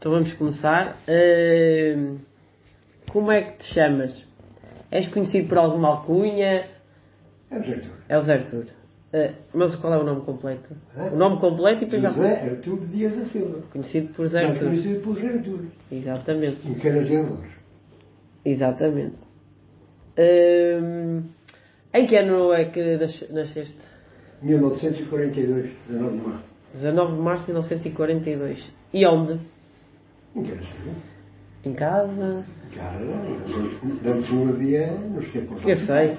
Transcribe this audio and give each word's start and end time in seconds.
Então 0.00 0.12
vamos 0.12 0.32
começar. 0.32 0.96
Uh, 1.06 2.16
como 3.12 3.30
é 3.30 3.42
que 3.42 3.58
te 3.58 3.74
chamas? 3.74 4.26
És 4.90 5.06
conhecido 5.08 5.46
por 5.46 5.58
alguma 5.58 5.88
alcunha? 5.88 6.66
É 7.50 7.58
o 7.58 7.62
Zé 7.62 7.74
Artur. 7.74 7.90
É 8.08 8.18
o 8.18 8.22
Zé 8.22 8.32
Artur. 8.32 8.64
Uh, 9.12 9.34
mas 9.52 9.76
qual 9.76 9.92
é 9.92 9.98
o 9.98 10.04
nome 10.04 10.22
completo? 10.22 10.74
Hã? 10.96 11.10
O 11.12 11.16
nome 11.16 11.38
completo 11.38 11.82
e 11.82 11.84
depois 11.84 12.00
já. 12.00 12.10
José 12.12 12.48
Artur 12.48 12.78
Dias 12.86 13.14
da 13.14 13.24
Silva. 13.26 13.58
Conhecido 13.70 14.14
por 14.14 14.26
Zé 14.28 14.42
Artur. 14.42 14.68
conhecido 14.68 15.00
por 15.02 15.14
Zé 15.20 15.26
Artur. 15.28 15.60
Exatamente. 15.92 16.66
Em 16.66 16.74
Canas 16.78 17.06
de 17.06 17.16
Arroz. 17.18 17.50
Exatamente. 18.42 19.16
Uh, 20.16 21.22
em 21.92 22.06
que 22.06 22.16
ano 22.16 22.54
é 22.54 22.64
que 22.66 22.96
nas- 22.96 23.28
nasceste? 23.30 23.76
1942, 24.40 25.70
19 25.88 26.16
de 26.16 26.26
março. 26.26 26.44
19 26.72 27.12
de 27.16 27.20
março 27.20 27.42
de 27.44 27.52
1942. 27.52 28.72
E 28.94 29.06
onde? 29.06 29.38
Em 30.36 30.40
Arroz. 30.42 30.68
Em 31.64 31.72
casa? 31.74 32.44
Cara, 32.74 32.98
antes- 33.00 34.06
antes 34.06 34.32
não 34.32 34.48
havia, 34.48 34.86
não 34.92 35.22
sei 35.22 35.42
por 35.42 35.68
Eu 35.68 35.76
sei. 35.78 36.16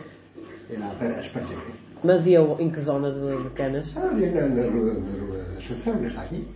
Era 0.99 1.19
as 1.19 1.27
partes. 1.29 1.57
Mas 2.03 2.25
e 2.25 2.33
eu, 2.33 2.55
em 2.59 2.69
que 2.69 2.79
zona 2.81 3.11
de, 3.11 3.43
de 3.43 3.49
Canas? 3.52 3.91
Ah, 3.95 4.09
ali 4.09 4.29
na, 4.29 4.47
na 4.47 4.63
rua, 4.63 4.93
na 4.93 5.19
rua 5.25 5.38
da 5.43 5.59
Assunção, 5.59 6.05
está 6.05 6.21
aqui. 6.21 6.47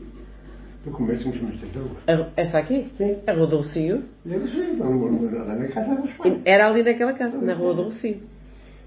Do 0.84 0.92
comércio 0.92 1.30
nos 1.30 1.60
tentou. 1.60 1.84
A- 2.08 2.30
Esta 2.38 2.60
aqui? 2.60 2.92
Sim. 2.98 3.18
A 3.26 3.34
Rua 3.34 3.48
do 3.48 3.58
Rocio? 3.58 4.04
Eu 4.26 4.48
sei, 4.48 4.74
não, 4.74 4.92
não, 4.94 5.12
não, 5.12 5.46
na 5.56 5.68
casa 5.68 5.96
dos 5.96 6.14
pais. 6.14 6.42
Era 6.46 6.68
ali 6.70 6.84
naquela 6.84 7.14
casa, 7.14 7.38
na 7.40 7.54
Rua 7.54 7.74
do 7.74 7.84
Rocio. 7.84 8.20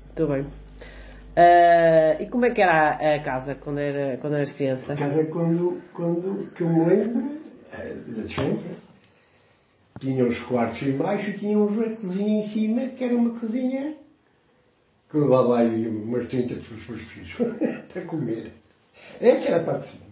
Muito 0.06 0.32
bem. 0.32 0.46
Ah, 1.36 2.16
e 2.20 2.26
como 2.26 2.44
é 2.44 2.50
que 2.50 2.60
era 2.62 2.90
a, 2.92 3.14
a 3.16 3.20
casa 3.20 3.54
quando, 3.56 3.78
era, 3.78 4.16
quando 4.18 4.34
eras 4.36 4.52
criança? 4.52 4.92
A 4.92 4.96
casa 4.96 5.24
quando, 5.24 5.80
quando 5.92 6.48
que 6.54 6.62
eu 6.62 6.68
me 6.68 6.84
lembro, 6.84 7.30
da 7.84 8.22
diferença, 8.22 8.76
tinha 10.00 10.24
os 10.24 10.38
quartos 10.44 10.82
em 10.82 10.96
baixo 10.96 11.30
e 11.30 11.38
tinha 11.38 11.58
uma 11.58 11.96
cozinha 11.96 12.44
em 12.44 12.48
cima, 12.50 12.86
que 12.88 13.04
era 13.04 13.14
uma 13.16 13.38
cozinha 13.38 13.94
que 15.10 15.16
levava 15.16 15.58
aí 15.58 15.88
umas 15.88 16.28
30 16.28 16.54
pessoas 16.56 17.00
filhos 17.00 17.32
para 17.92 18.02
comer. 18.02 18.52
É 19.20 19.36
que 19.36 19.46
era 19.48 19.56
a 19.62 19.64
parte 19.64 19.86
de 19.86 19.92
cima. 19.92 20.08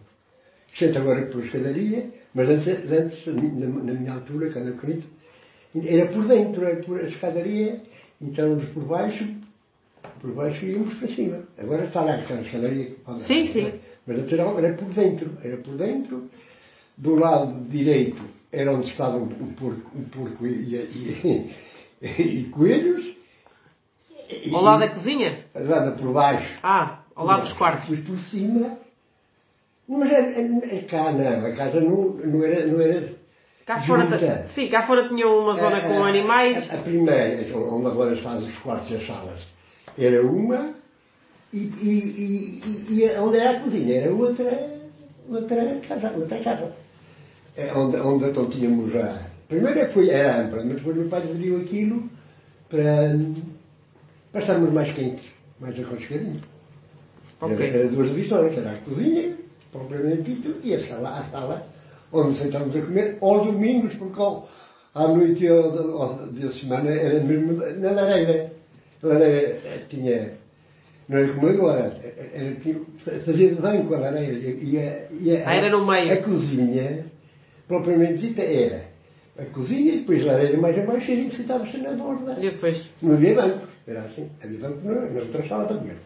Senta 0.78 0.98
agora 1.00 1.26
por 1.26 1.44
escadaria, 1.44 2.10
mas 2.34 2.48
antes, 2.48 2.68
antes 2.90 3.26
na, 3.26 3.66
na 3.66 3.92
minha 3.94 4.12
altura, 4.12 4.50
quando 4.52 4.68
eu 4.68 4.76
era 5.86 6.06
por 6.12 6.26
dentro, 6.26 6.64
era 6.64 6.82
por 6.82 7.00
a 7.00 7.08
escadaria, 7.08 7.80
entrávamos 8.20 8.66
por 8.70 8.84
baixo, 8.84 9.26
por 10.20 10.32
baixo 10.32 10.64
e 10.64 10.72
íamos 10.72 10.94
para 10.94 11.08
cima. 11.08 11.42
Agora 11.58 11.84
está 11.86 12.02
lá 12.02 12.14
aquela 12.16 12.40
escadaria. 12.42 12.86
que 12.86 12.94
pode- 13.00 13.22
Sim, 13.24 13.44
sim. 13.46 13.72
Mas 14.06 14.18
antes 14.18 14.32
era, 14.32 14.42
era 14.44 14.74
por 14.74 14.88
dentro, 14.94 15.30
era 15.42 15.56
por 15.58 15.76
dentro. 15.76 16.28
Do 16.96 17.14
lado 17.14 17.64
direito 17.68 18.22
era 18.52 18.72
onde 18.72 18.88
estavam 18.88 19.24
o 19.24 19.52
porco, 19.54 19.90
o 19.98 20.02
porco 20.08 20.46
e, 20.46 20.74
e, 20.76 21.52
e, 22.02 22.22
e 22.22 22.44
coelhos. 22.50 23.14
Ao 24.52 24.62
lado 24.62 24.80
da 24.80 24.88
cozinha? 24.88 25.44
Lá 25.54 25.90
por 25.92 26.12
baixo. 26.12 26.58
Ah, 26.62 27.00
ao 27.14 27.26
lado 27.26 27.42
dos 27.42 27.52
quartos. 27.52 27.88
Depois 27.88 28.06
por 28.08 28.18
cima. 28.30 28.78
Mas 29.88 30.10
a, 30.10 30.16
a, 30.16 30.78
a 30.78 30.82
cá 30.88 31.12
não, 31.12 31.46
a 31.46 31.52
casa 31.54 31.80
não, 31.80 32.02
não 32.14 32.42
era. 32.44 32.66
Não 32.66 32.80
era 32.80 33.14
Cá 33.66 33.80
fora, 33.86 34.02
junta. 34.02 34.18
ta- 34.18 34.46
sim, 34.48 34.68
cá 34.68 34.86
fora 34.86 35.08
tinha 35.08 35.26
uma 35.28 35.52
zona 35.54 35.80
com 35.82 36.02
A- 36.02 36.06
a- 36.06 36.08
animais. 36.08 36.70
A, 36.70 36.76
a 36.76 36.82
primeira, 36.82 37.56
onde 37.58 37.86
agora 37.86 38.16
faz 38.16 38.42
os 38.42 38.58
quartos 38.58 38.90
e 38.90 38.94
as 38.96 39.06
salas, 39.06 39.40
era 39.98 40.24
uma, 40.24 40.72
e, 41.52 41.58
e, 41.58 41.70
e, 42.16 42.94
e, 42.94 43.04
e 43.04 43.18
onde 43.18 43.36
era 43.38 43.58
a 43.58 43.60
cozinha 43.60 44.00
era 44.02 44.12
outra, 44.12 44.80
outra 45.28 45.80
casa. 45.86 46.12
Outra 46.16 46.38
casa. 46.40 46.85
É, 47.56 47.72
onde, 47.72 47.96
onde 47.96 48.24
então 48.26 48.48
tínhamos 48.50 48.94
a. 48.94 49.30
Primeiro 49.48 49.90
foi 49.92 50.10
era 50.10 50.42
ampla, 50.42 50.62
mas 50.64 50.76
depois 50.76 50.96
meu 50.96 51.08
pai 51.08 51.22
dividiu 51.22 51.58
aquilo 51.58 52.02
para, 52.68 53.16
para 54.32 54.40
estarmos 54.40 54.72
mais 54.72 54.92
quentes, 54.92 55.24
mais 55.58 55.78
aconchegadinhos. 55.78 56.42
Ok. 57.40 57.54
Era, 57.54 57.78
era 57.78 57.88
duas 57.88 58.08
divisões, 58.08 58.56
era 58.58 58.72
a 58.72 58.78
cozinha, 58.80 59.36
propriamente 59.72 60.22
dito, 60.32 60.56
e 60.62 60.74
a 60.74 60.80
sala, 60.86 61.08
a 61.20 61.24
sala 61.30 61.66
onde 62.12 62.38
sentávamos 62.38 62.74
a 62.76 62.80
comer, 62.80 63.18
aos 63.20 63.46
domingos, 63.46 63.94
porque 63.94 64.20
ao, 64.20 64.48
à 64.94 65.08
noite 65.08 65.46
ao, 65.48 66.28
dia 66.28 66.48
de 66.48 66.60
semana 66.60 66.90
era 66.90 67.20
mesmo 67.20 67.52
na 67.54 67.90
lareira. 67.90 68.50
A 69.02 69.06
lareira 69.06 69.58
eh, 69.64 69.82
tinha, 69.88 70.32
não 71.08 71.18
era 71.18 71.32
como 71.34 71.48
agora, 71.48 72.00
era, 72.02 72.46
era- 72.46 73.20
fazia 73.24 73.48
de 73.50 73.60
banco 73.60 73.94
a 73.94 73.98
lareira. 73.98 74.38
E, 74.38 74.78
a, 74.78 75.06
e 75.12 75.36
a, 75.36 75.48
Ah, 75.48 75.54
era 75.54 75.70
no 75.70 75.86
meio. 75.86 76.12
A 76.12 76.16
cozinha, 76.16 77.04
propriamente 77.68 78.18
dita, 78.18 78.42
era 78.42 78.88
a 79.38 79.44
cozinha 79.46 79.94
e 79.94 79.98
depois 80.00 80.22
a 80.22 80.26
lareira 80.32 80.58
mais 80.58 80.78
abaixo 80.78 81.10
e 81.10 81.12
a 81.12 81.16
gente 81.16 81.36
sentava-se 81.36 81.76
na 81.78 81.92
borda. 81.92 82.34
Depois? 82.34 82.88
Não 83.02 83.14
havia 83.14 83.34
banco, 83.34 83.66
era 83.86 84.02
assim, 84.02 84.30
havia 84.42 84.58
banco 84.60 84.86
na, 84.86 84.94
na 85.10 85.20
outra 85.20 85.46
sala 85.46 85.66
também. 85.66 85.96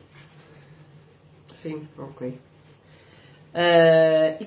Sim, 1.62 1.87
ok. 1.98 2.34
Ah, 3.53 4.37
e, 4.41 4.44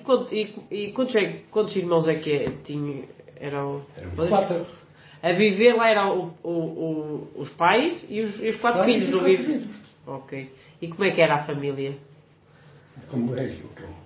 e, 0.72 0.86
e 0.86 0.92
quantos, 0.94 1.16
é- 1.16 1.42
quantos 1.52 1.76
irmãos 1.76 2.08
é 2.08 2.16
que 2.16 2.32
é- 2.32 2.50
tinha? 2.64 3.04
Eram. 3.40 3.84
Éramos 3.98 4.30
quatro. 4.30 4.66
A 5.22 5.32
viver 5.34 5.74
lá 5.76 5.90
eram 5.90 6.36
o- 6.44 6.48
o- 6.50 6.52
o- 6.52 7.42
os 7.42 7.50
pais 7.52 8.06
e 8.10 8.22
os, 8.22 8.40
e 8.42 8.50
os 8.50 8.56
quatro 8.58 8.84
filhos, 8.86 9.10
vive? 9.24 9.44
filhos. 9.44 9.68
Ok. 10.06 10.50
E 10.82 10.88
como 10.88 11.04
é 11.06 11.12
que 11.12 11.22
era 11.22 11.36
a 11.36 11.44
família? 11.46 11.96
Como 13.10 13.36
é 13.38 13.48
que 13.48 13.62
como? 13.62 14.03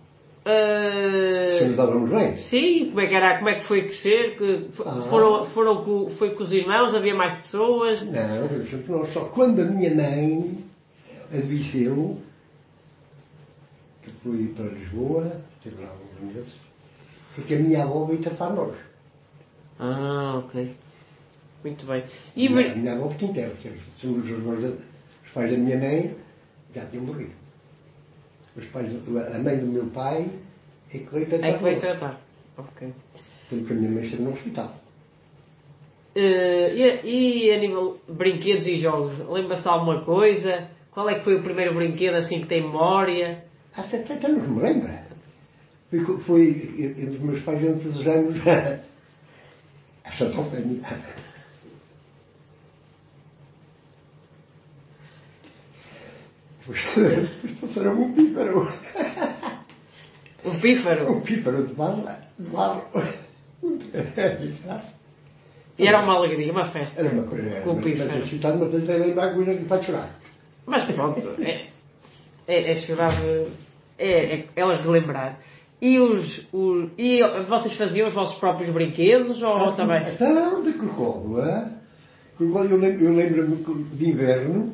Ah, 0.50 1.58
Se 1.60 1.74
dávamos 1.76 2.10
bem. 2.10 2.38
sim, 2.50 2.86
como 2.88 3.02
é 3.02 3.08
que 3.08 3.14
era? 3.16 3.38
Como 3.38 3.50
é 3.50 3.56
que 3.56 3.66
foi 3.68 3.82
crescer? 3.82 4.38
Que 4.38 4.68
Ah. 4.86 5.08
foram, 5.10 5.46
foram 5.48 5.84
com, 5.84 6.10
foi 6.12 6.32
com 6.36 6.44
os 6.44 6.52
irmãos? 6.54 6.96
Havia 6.96 7.14
mais 7.16 7.38
pessoas? 7.42 8.02
Não, 8.02 9.06
só 9.08 9.26
quando 9.26 9.62
a 9.62 9.66
minha 9.66 9.94
mãe 9.94 10.64
adoeceu, 11.34 12.18
que 14.04 14.10
fui 14.24 14.54
para 14.56 14.66
Lisboa, 14.68 15.32
estive 15.58 15.84
lá 15.84 15.90
alguns 15.90 16.34
meses, 16.36 16.54
foi 17.36 17.44
que 17.44 17.56
a 17.56 17.60
minha 17.60 17.84
avó 17.84 18.06
veio 18.06 18.22
tratar 18.22 18.52
nós. 18.52 18.76
Ah, 19.80 20.42
ok. 20.46 20.74
Muito 21.64 21.86
bem. 21.86 22.04
E 22.36 22.48
a, 22.48 22.50
minha, 22.52 22.72
a 22.72 22.76
minha 22.76 22.94
avó 22.94 23.10
que 23.10 23.26
eram 23.38 23.52
os, 23.54 24.64
os 25.26 25.32
pais 25.34 25.52
da 25.52 25.58
minha 25.58 25.78
mãe 25.78 26.16
já 26.74 26.86
tinham 26.86 27.04
morrido. 27.04 27.32
Os 28.58 28.66
pais, 28.68 28.88
a 29.36 29.40
mãe 29.40 29.58
do 29.60 29.68
meu 29.68 29.86
pai 29.88 30.28
é 30.94 30.98
que 30.98 31.06
veio 31.14 31.26
tratar 31.28 31.48
é 31.48 31.58
que 31.58 31.64
veio 31.64 31.80
tratar. 31.80 32.20
Ok. 32.58 32.92
Porque 33.50 33.74
a 33.74 33.76
minha 33.76 33.92
mãe 33.92 34.04
esteve 34.04 34.24
no 34.24 34.32
hospital. 34.34 34.74
Eh, 36.16 36.74
e, 36.76 36.84
a- 36.84 37.02
e 37.06 37.52
a 37.52 37.60
nível 37.60 38.00
de 38.08 38.14
brinquedos 38.16 38.68
e 38.68 38.78
jogos, 38.78 39.14
lembra-se 39.30 39.62
de 39.64 39.70
alguma 39.70 40.04
coisa? 40.04 40.70
Qual 40.92 41.08
é 41.10 41.16
que 41.20 41.24
foi 41.24 41.36
o 41.36 41.44
primeiro 41.44 41.76
brinquedo 41.76 42.16
assim 42.16 42.42
que 42.42 42.48
tem 42.48 42.64
memória? 42.64 43.44
Há 43.76 43.84
70 43.84 44.28
anos, 44.28 44.48
me 44.50 44.60
lembra? 44.62 45.06
Foi, 45.92 46.00
foi 46.24 46.96
os 47.14 47.20
meus 47.20 47.42
pais 47.44 47.62
todos 47.62 47.96
os 47.96 48.08
anos 48.08 48.36
a 50.04 50.12
Santa 50.14 50.42
Ofénia. 50.42 50.82
Isto 56.70 57.80
era 57.80 57.92
um 57.92 58.14
pífaro. 58.14 58.68
Um 60.46 60.60
pífaro. 60.60 61.12
Um 61.12 61.22
pífaro 61.22 61.66
de 61.68 61.74
barro. 61.74 62.04
De 62.40 62.50
barro. 62.50 62.82
E 65.80 65.88
era 65.88 66.02
uma 66.04 66.16
alegria, 66.16 66.52
uma 66.52 66.70
festa. 66.72 67.00
Era 67.00 67.10
uma 67.14 67.24
coisa. 67.24 67.62
Com 67.62 67.74
o 67.74 67.82
pífaro. 67.82 68.10
Mas 68.14 68.24
a 68.24 68.28
cidade 68.28 68.58
me 68.58 68.70
fez 68.72 68.88
lembrar 69.00 69.34
que 69.36 69.66
faz 69.66 69.86
chorar. 69.86 70.20
Mas 70.66 70.84
pronto, 70.92 71.20
é, 71.42 71.68
é, 72.48 72.72
é 72.72 72.76
chorar, 72.76 73.22
de- 73.22 73.48
é, 73.98 74.36
é, 74.36 74.46
é 74.56 74.76
relembrar. 74.82 75.40
E, 75.82 76.00
os, 76.00 76.48
os, 76.52 76.90
e 76.98 77.22
vocês 77.48 77.78
faziam 77.78 78.08
os 78.08 78.14
vossos 78.14 78.38
próprios 78.40 78.72
brinquedos 78.74 79.42
ou 79.44 79.74
também? 79.74 80.02
Então, 80.14 80.64
de 80.64 80.74
crocodilo, 80.74 81.40
é? 81.42 81.70
Crocodilo, 82.36 82.74
eu 82.76 82.80
lembro- 82.80 83.06
eu 83.06 83.14
lembro-me 83.14 83.84
de 83.96 84.10
inverno, 84.10 84.74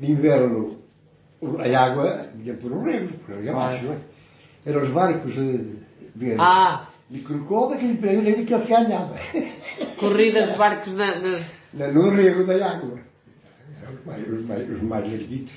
de 0.00 0.10
inverno, 0.10 0.78
a 1.42 1.80
água 1.84 2.26
vinha 2.36 2.54
por 2.54 2.72
um 2.72 2.82
rio, 2.84 3.08
por 3.26 3.34
ali 3.34 3.48
abaixo, 3.48 3.84
não 3.86 3.92
é? 3.94 3.98
Eram 4.66 4.84
os 4.84 4.90
barcos 4.90 5.34
de, 5.34 5.58
de, 6.14 6.34
Ah, 6.38 6.88
de 7.10 7.20
crocodilo 7.20 7.78
que 7.96 8.06
lhe 8.06 8.28
ele 8.30 8.44
que 8.44 8.54
ele 8.54 8.64
ganhava. 8.66 9.14
corridas 9.98 10.52
de 10.52 10.58
barcos 10.58 10.94
na. 10.94 11.18
Na- 11.74 11.88
No 11.92 12.10
rio 12.10 12.46
da 12.46 12.70
água. 12.70 12.98
Eram 13.82 13.94
os 13.94 14.04
mais, 14.06 14.28
os 14.28 14.46
mais, 14.46 14.70
os 14.70 14.82
mais 14.82 15.12
erguidos, 15.12 15.52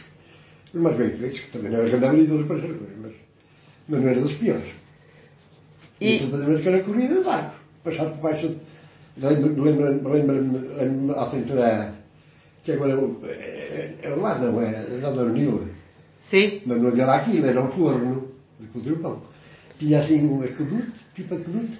os 0.74 0.82
mais 0.82 0.98
bem 0.98 1.10
feitos, 1.12 1.40
que 1.42 1.52
também 1.52 1.74
eram 1.74 1.90
gandabilidores 1.90 2.48
para 2.48 2.58
essas 2.58 2.78
coisas, 2.78 2.98
mas, 3.02 3.12
mas 3.88 4.02
não 4.02 4.10
eram 4.10 4.22
dos 4.24 4.34
piores. 4.34 4.66
E- 6.02 6.16
E 6.26 6.30
toda 6.31 6.60
que 6.60 6.68
era 6.68 6.84
corrida 6.84 7.16
de 7.16 7.24
barcos. 7.24 7.58
Passar 7.84 8.06
por 8.10 8.18
baixo. 8.18 8.56
Lembro-me 9.18 9.62
lembro, 9.62 10.10
lembro, 10.12 10.76
lembro, 10.78 11.20
à 11.20 11.30
frente 11.30 11.54
da. 11.54 11.94
Que 12.64 12.72
agora 12.74 12.94
é 12.94 12.96
o- 12.96 13.20
é, 13.24 13.94
é 14.02 14.10
lá, 14.10 14.40
não 14.40 14.60
é? 14.62 14.72
É 14.72 15.00
lá 15.02 15.12
no 15.12 15.30
Nilo. 15.30 15.70
Sim? 16.30 16.62
Mas 16.66 16.81
não 16.81 16.88
havia 16.89 17.06
lá 17.06 17.18
aquilo, 17.18 17.45
era 17.45 17.62
um 17.62 17.69
forno 17.72 18.27
de 18.60 18.68
codrupão. 18.68 19.22
Tinha 19.77 20.00
assim 20.00 20.25
um 20.27 20.42
aqueduto, 20.42 20.92
tipo 21.13 21.36
aqueduto, 21.36 21.77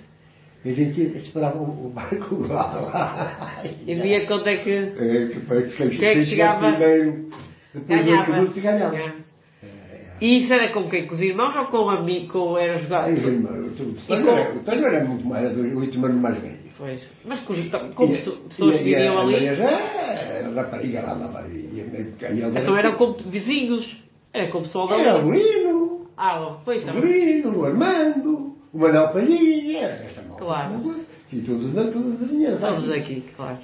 E 0.66 0.70
a 0.70 0.74
gente 0.74 1.02
esperava 1.18 1.58
o 1.60 1.90
barco 1.94 2.36
lá. 2.48 2.66
lá. 2.82 3.64
E 3.88 3.94
via 3.96 4.26
quanto 4.26 4.48
é 4.48 4.58
que 4.58 4.70
É, 4.72 5.28
que 5.28 5.34
depois 5.40 5.76
quem, 5.76 5.90
Quem 5.90 6.08
é 6.10 6.14
que 6.14 6.26
chegava? 6.26 6.72
primeiro, 6.72 7.30
depois 7.74 8.02
do 8.02 8.62
ganhava. 8.62 8.92
ganhava. 8.92 8.96
É. 8.98 9.12
E 10.22 10.38
isso 10.38 10.54
era 10.54 10.74
com 10.74 10.90
quem? 10.90 11.08
Com 11.08 11.16
os 11.16 11.22
irmãos 11.22 11.56
ou 11.56 11.66
com 11.68 11.90
amigos? 11.90 12.32
Com, 12.32 12.58
era 12.58 12.78
jogar? 12.78 13.02
Ai, 13.04 13.14
os 13.14 13.24
irmãos, 13.24 13.80
o 13.80 13.94
Tânio 14.08 14.30
era, 14.30 14.56
o 14.56 14.60
Tânio 14.60 14.86
era 14.86 15.04
muito 15.06 15.26
mais, 15.28 15.58
oito 15.58 16.06
anos 16.06 16.22
mais 16.22 16.38
velho. 16.42 16.56
Pois. 16.78 17.10
Mas 17.26 17.40
com, 17.42 17.54
com 17.94 18.06
E- 18.06 18.18
pesso- 18.18 18.38
pessoas 18.50 18.78
que 18.78 18.84
viviam 18.84 19.20
ali. 19.20 19.46
Era 19.46 20.52
rapariga 20.56 21.02
lá, 21.02 21.14
lá, 21.14 21.28
lá, 21.28 21.44
Então 21.48 22.78
eram 22.78 22.96
com 22.96 23.14
vizinhos. 23.30 24.04
Era 24.36 24.52
com 24.52 24.58
o 24.58 24.62
pessoal 24.64 24.88
da 24.90 24.98
Era 24.98 25.26
o 25.26 25.32
Lino, 25.32 26.08
Ah, 26.18 26.58
pois 26.66 26.84
o 26.84 26.86
também. 26.86 27.36
Lino, 27.36 27.58
o 27.58 27.66
Armando, 27.66 28.54
o 28.74 28.78
Manuel 28.78 29.08
Palhinha, 29.14 29.80
esta 29.80 30.22
malta. 30.24 30.44
Claro. 30.44 31.06
E 31.32 31.40
todos 31.42 31.74
da 31.74 31.84
todos 31.86 32.20
vizinhança. 32.20 32.68
Todos 32.68 32.92
aqui, 32.92 33.24
claro. 33.34 33.58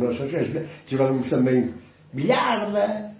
Nossas 0.00 0.30
casas. 0.30 0.68
Tivemos 0.86 1.30
também 1.30 1.72
bilharda. 2.12 3.12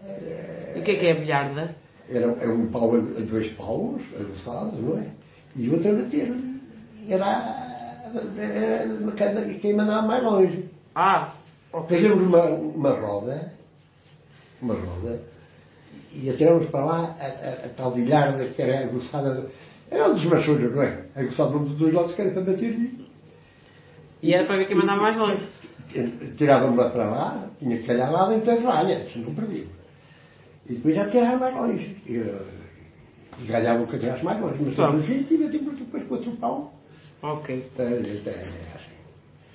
E 0.75 0.81
o 0.81 0.83
que 0.83 0.91
é 0.91 0.95
que 0.97 1.07
é 1.07 1.15
bilharda? 1.15 1.77
Era, 2.11 2.33
era 2.41 2.53
um 2.53 2.67
pau 2.67 2.93
a 2.97 2.99
dois 2.99 3.47
paus, 3.53 4.03
adoçados, 4.19 4.81
não 4.81 4.99
é? 4.99 5.07
E 5.55 5.71
outro 5.71 5.91
a 5.91 5.95
bater. 6.03 6.35
Era, 7.09 8.11
era 8.37 9.55
quem 9.61 9.77
mandava 9.77 10.05
mais 10.05 10.25
longe. 10.25 10.65
Ah, 10.97 11.33
ok. 11.73 11.97
Fazíamos 11.97 12.27
uma, 12.27 12.43
uma 12.45 12.91
roda, 12.91 13.53
uma 14.61 14.75
roda, 14.75 15.21
e 16.21 16.31
atiramos 16.31 16.67
para 16.71 16.85
lá 16.85 17.17
a, 17.21 17.25
a, 17.27 17.67
a 17.67 17.69
tal 17.77 17.93
bilharda 17.93 18.45
que 18.47 18.61
era 18.63 18.85
aguçada. 18.85 19.47
Era 19.91 20.11
um 20.11 20.15
dos 20.15 20.25
machões, 20.27 20.61
não 20.75 20.83
é? 20.83 21.05
Aguçada 21.17 21.59
dos 21.59 21.79
dois 21.79 21.95
lados 21.95 22.15
que 22.15 22.21
era 22.23 22.31
para 22.33 22.43
bater. 22.43 22.73
E, 22.75 23.09
E 24.23 24.35
era 24.35 24.45
para 24.47 24.57
ver 24.59 24.67
quem 24.67 24.77
mandava 24.77 25.03
mais 25.03 25.17
longe. 25.17 25.43
Tirávamos-la 26.37 26.91
para 26.91 27.05
lá, 27.09 27.49
tinha 27.59 27.79
que 27.79 27.85
calhar 27.87 28.13
lá 28.13 28.29
dentro 28.29 28.47
da 28.47 28.57
valha, 28.57 29.07
se 29.09 29.19
não 29.19 29.35
perdia. 29.35 29.65
E 30.69 30.75
depois 30.75 30.95
já 30.95 31.09
tirava 31.09 31.37
mais 31.39 31.55
longe. 31.57 31.97
E, 32.07 32.17
eh, 32.19 32.43
e 33.41 33.47
ganhava 33.47 33.83
o 33.83 33.87
que 33.87 33.97
atirasse 33.97 34.25
mais 34.25 34.41
longe. 34.41 34.57
Mas 34.63 34.75
Claro. 34.75 34.95
no 34.99 35.03
fim, 35.05 35.27
e 35.31 35.39
batimos 35.39 35.79
depois 35.79 36.05
com 36.05 36.15
outro 36.17 36.33
pau. 36.33 36.75
Ok. 37.23 37.67
É, 37.79 37.83
é, 37.83 37.87
é 37.87 37.95
assim. 38.75 38.93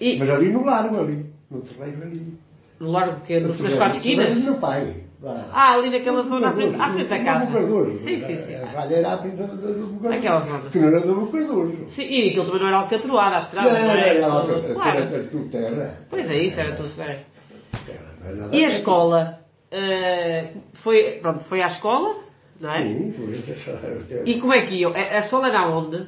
E 0.01 0.17
Mas 0.19 0.29
ali 0.29 0.51
no 0.51 0.63
largo, 0.65 0.99
ali, 0.99 1.25
no 1.51 1.61
terreno 1.61 2.03
ali. 2.03 2.33
no 2.79 2.89
largo 2.91 3.21
que 3.25 3.39
No 3.39 3.49
nas 3.49 3.57
quatro 3.57 3.89
no 3.89 3.95
esquinas? 3.97 4.41
meu 4.43 4.55
pai. 4.55 5.02
Lá. 5.23 5.45
Ah, 5.53 5.73
ali 5.73 5.89
naquela 5.89 6.21
zona 6.23 6.49
à 6.49 6.53
frente, 6.53 6.75
à 6.75 6.77
Bocador, 6.77 6.93
frente 6.93 7.09
da 7.09 7.23
casa. 7.23 7.45
Bocador. 7.45 7.97
Sim, 7.97 8.19
sim, 8.19 8.37
sim. 8.37 8.55
A 8.55 8.65
valha 8.65 8.95
era 8.95 9.11
à 9.13 9.17
frente 9.17 9.35
do, 9.37 9.47
do, 9.47 9.73
do 9.73 9.87
Bocador. 9.93 10.17
Aquela 10.17 10.39
zona. 10.41 10.69
Que 10.69 10.79
não 10.79 10.87
era 10.89 10.99
do 11.01 11.15
Bocador. 11.15 11.71
Sim, 11.89 12.03
e 12.03 12.29
aquilo 12.29 12.45
também 12.45 12.59
não 12.61 12.67
era 12.67 12.77
alcatroado 12.77 13.27
à 13.35 13.37
Não, 13.39 13.45
estrada, 13.45 13.69
não 13.69 13.77
era, 13.77 13.91
era? 13.91 14.09
era, 14.09 14.25
era, 14.25 14.73
Claro. 14.73 14.99
era 14.99 15.23
tudo 15.23 15.49
terra. 15.49 15.97
Pois 16.09 16.29
é 16.29 16.35
isso, 16.37 16.59
era 16.59 16.75
tudo. 16.75 16.89
Não 16.97 18.35
nada 18.35 18.55
E 18.55 18.63
a 18.65 18.67
escola? 18.67 19.39
eh, 19.71 20.51
foi, 20.75 21.19
pronto, 21.21 21.43
foi 21.45 21.61
à 21.61 21.67
escola, 21.67 22.15
não 22.59 22.69
é? 22.71 22.83
Sim, 22.83 23.13
foi 23.13 24.21
E 24.25 24.39
como 24.39 24.53
é 24.53 24.65
que 24.65 24.75
iam? 24.75 24.91
A 24.93 24.97
a 24.97 25.19
escola 25.19 25.47
era 25.47 25.67
onde? 25.67 26.07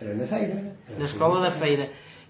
Era 0.00 0.14
na 0.14 0.26
feira. 0.26 0.72
Na 0.98 1.04
escola 1.04 1.40
da 1.40 1.50
feira. 1.52 1.88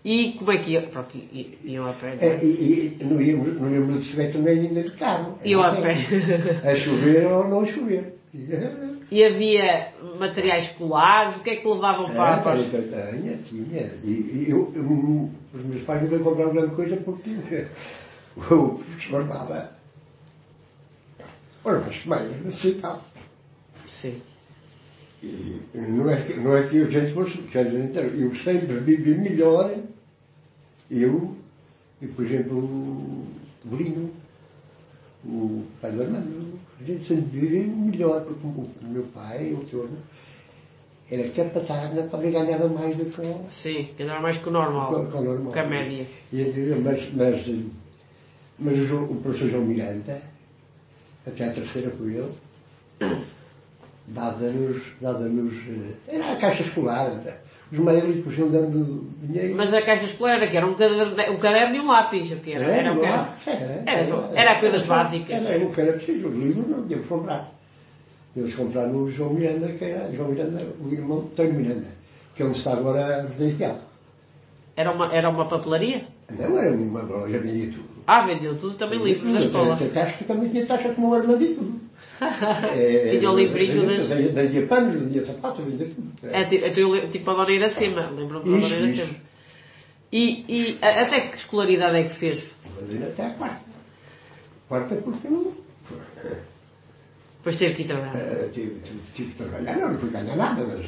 E 0.09 0.35
como 0.39 0.53
é 0.53 0.59
que 0.59 0.71
iam? 0.71 0.87
Pronto, 0.87 1.19
iam 1.65 1.85
a 1.91 1.93
pé. 1.95 2.15
não 2.15 2.23
é? 2.23 2.45
E, 2.45 2.97
e 3.01 3.05
não 3.05 3.21
íamos, 3.21 3.61
não 3.61 3.69
íamos 3.75 3.93
de 3.95 3.99
bicicleta 4.03 4.39
nem 4.39 4.61
ainda 4.61 4.83
de 4.85 4.91
carro. 4.93 5.37
Iam 5.45 5.63
a 5.65 5.75
pé. 5.75 5.97
A 6.63 6.77
chover 6.77 7.27
ou 7.27 7.49
não 7.49 7.63
a 7.63 7.67
chover. 7.67 8.15
E 9.11 9.25
havia 9.25 9.93
materiais 10.21 10.67
escolares? 10.67 11.37
O 11.37 11.41
que 11.43 11.51
é 11.51 11.57
que 11.57 11.67
levavam 11.67 12.07
para, 12.07 12.37
para 12.43 12.57
É, 12.57 12.61
os- 12.61 12.71
tinha, 12.71 13.37
tinha. 13.39 13.91
E, 14.05 14.47
eu, 14.49 14.73
eu- 14.77 15.31
os 15.55 15.65
meus 15.65 15.83
pais 15.83 16.03
nunca 16.03 16.19
compraram 16.21 16.53
grande 16.55 16.75
coisa 16.77 16.97
porque 16.99 17.67
o 18.37 18.69
professor 18.79 19.25
dava. 19.25 19.71
Ora, 21.65 21.81
mas 21.85 22.05
meias 22.07 22.45
necessitava. 22.45 23.01
Sim. 23.89 24.23
E 25.23 25.61
não 25.75 26.09
é, 26.11 26.23
que- 26.23 26.35
não 26.35 26.57
é 26.57 26.69
que 26.69 26.81
a 26.83 26.89
gente 26.91 27.13
fosse, 27.13 27.33
a 27.55 27.63
gente, 27.65 27.97
eu 27.97 28.35
sempre 28.45 28.79
vivi 28.81 29.15
melhor, 29.19 29.75
eu 30.91 31.35
e, 32.01 32.07
por 32.07 32.25
exemplo, 32.25 32.59
o 32.59 33.27
Bruno, 33.65 34.11
o 35.25 35.65
pai 35.81 35.91
do 35.93 36.03
Armando, 36.03 36.59
a 36.81 36.85
gente 36.85 37.07
sempre 37.07 37.39
viveu 37.41 37.67
melhor, 37.69 38.23
porque 38.23 38.47
o 38.47 38.89
meu 38.89 39.05
pai, 39.15 39.53
o 39.53 39.67
senhor, 39.69 39.89
era 41.11 41.29
capataz 41.31 41.95
na 41.95 42.03
fábrica, 42.09 42.45
ganhava 42.45 42.69
mais 42.69 42.97
do 42.97 43.07
que 43.07 43.21
o 43.21 43.51
Sim, 43.51 43.89
que 43.97 44.03
era 44.03 44.21
mais 44.21 44.39
que 44.39 44.49
o 44.49 44.53
normal. 44.53 44.93
com- 44.93 45.07
com 45.11 45.19
o 45.19 45.25
normal. 45.25 45.53
Que 45.53 45.59
a 45.59 45.67
média. 45.67 46.07
E 46.33 46.75
mas, 46.83 47.13
mas, 47.15 47.47
mas 48.59 48.91
o, 48.91 49.05
o 49.05 49.21
professor 49.23 49.51
João 49.51 49.65
Miranda, 49.65 50.21
até 51.27 51.45
a 51.49 51.53
terceira 51.53 51.91
com 51.91 52.05
ele, 52.05 52.33
dava-nos, 54.09 54.83
dava-nos, 55.01 55.55
eh, 55.69 55.95
era 56.17 56.33
a 56.33 56.37
caixa 56.37 56.63
escolar, 56.63 57.07
até. 57.09 57.39
os 57.73 57.79
médicos 57.79 58.39
iam 58.39 58.49
dando 58.51 59.09
dinheiro. 59.23 59.55
Mas 59.57 59.73
a 59.75 59.83
caixa 59.83 60.07
escolar 60.07 60.37
era 60.37 60.49
que 60.49 60.57
era 60.57 60.67
um 60.67 60.75
caderno, 60.75 61.33
um 61.33 61.39
caderno 61.39 61.77
e 61.77 61.81
um 61.81 61.87
lápis. 61.87 62.31
O 62.31 62.37
que 62.37 62.53
era? 62.53 62.65
Era, 62.65 62.93
o 62.93 63.01
que 63.01 63.07
era? 63.07 63.37
era, 63.47 63.83
Era 63.91 64.07
só- 64.07 64.31
era 64.35 64.61
coisas 64.61 64.87
básicas. 64.87 65.45
Era 65.47 65.65
o 65.65 65.73
que 65.73 65.81
era 65.81 65.93
preciso, 65.95 66.29
os 66.29 66.35
livros 66.37 66.69
não 66.69 66.87
que 66.87 66.97
comprar. 67.09 67.53
Que 68.35 68.53
comprar 68.53 68.87
no 68.89 69.11
João 69.11 69.33
Miranda, 69.33 69.69
que 69.69 69.85
era 69.85 70.13
João 70.13 70.29
Miranda, 70.29 70.63
o 70.81 70.93
irmão 70.93 71.23
de 71.23 71.29
Tonho 71.31 71.55
Miranda, 71.55 71.87
que 72.35 72.43
é 72.43 72.47
onde 72.47 72.59
está 72.59 72.75
agora 72.75 73.23
residencial. 73.23 73.79
Era 74.77 74.93
uma, 74.93 75.13
era 75.13 75.31
uma 75.31 75.49
papelaria? 75.49 76.03
Não 76.39 76.59
era 76.59 76.77
uma 76.77 77.01
loja, 77.01 77.39
vendia 77.39 77.71
tudo. 77.73 77.89
Ah, 78.07 78.27
vendiam 78.27 78.57
tudo 78.57 78.77
também 78.77 79.03
livros 79.03 79.33
da 79.33 79.41
escola. 79.41 79.77
Tinha 79.77 79.91
taxa 79.91 80.25
também 80.25 80.51
tinha 80.51 80.67
taxa 80.67 80.95
como 80.95 81.11
o 81.13 81.43
e 81.43 81.55
tudo. 81.55 81.86
É, 82.77 83.11
Tinha 83.11 83.31
o 83.31 83.37
livrinho 83.39 83.87
das... 83.87 84.09
vendia- 84.09 84.33
Vendia 84.33 84.67
panos, 84.67 85.01
vendia 85.01 85.27
sapatos, 85.27 85.65
vendia 85.65 85.87
tudo. 85.87 86.13
É, 86.23 86.45
ti- 86.45 86.57
eu 86.57 86.73
tenho 86.73 87.11
tipo 87.11 87.31
a 87.31 87.35
Dona 87.35 87.51
Iracema, 87.53 88.11
lembro-me 88.11 88.45
da 88.51 88.57
Isso, 88.59 88.69
Dona 88.75 88.87
isso. 88.91 89.01
Iracema. 89.01 89.19
E, 90.13 90.45
e 90.49 90.79
a- 90.83 91.03
até 91.03 91.21
que 91.29 91.37
escolaridade 91.37 91.97
é 91.97 92.05
que 92.05 92.15
fez? 92.19 92.45
Até 93.13 93.27
a 93.27 93.31
quarta. 93.31 93.61
Quarta 94.69 94.95
porque 94.97 95.29
não. 95.29 95.53
Depois 97.39 97.59
teve 97.59 97.75
que 97.75 97.83
ir 97.83 97.87
trabalhar. 97.87 98.17
eh, 98.17 98.49
Tive 98.53 98.81
tive- 98.81 99.01
tive 99.15 99.31
que 99.33 99.37
trabalhar, 99.39 99.77
não, 99.77 99.93
não 99.93 99.99
fui 99.99 100.11
ganhar 100.11 100.37
nada, 100.37 100.65
mas, 100.65 100.87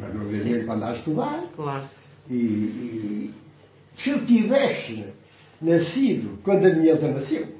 mas 0.00 0.14
não 0.14 0.22
havia 0.22 0.42
dinheiro 0.42 0.66
para 0.66 0.74
andar 0.74 0.92
a 0.92 0.96
estudar. 0.96 1.44
Claro. 1.54 1.84
E, 2.28 2.34
e 2.34 3.34
se 3.96 4.10
eu 4.10 4.24
tivesse 4.26 5.04
nascido 5.60 6.38
quando 6.42 6.66
a 6.66 6.70
minha 6.70 6.94
nasceu. 6.96 7.59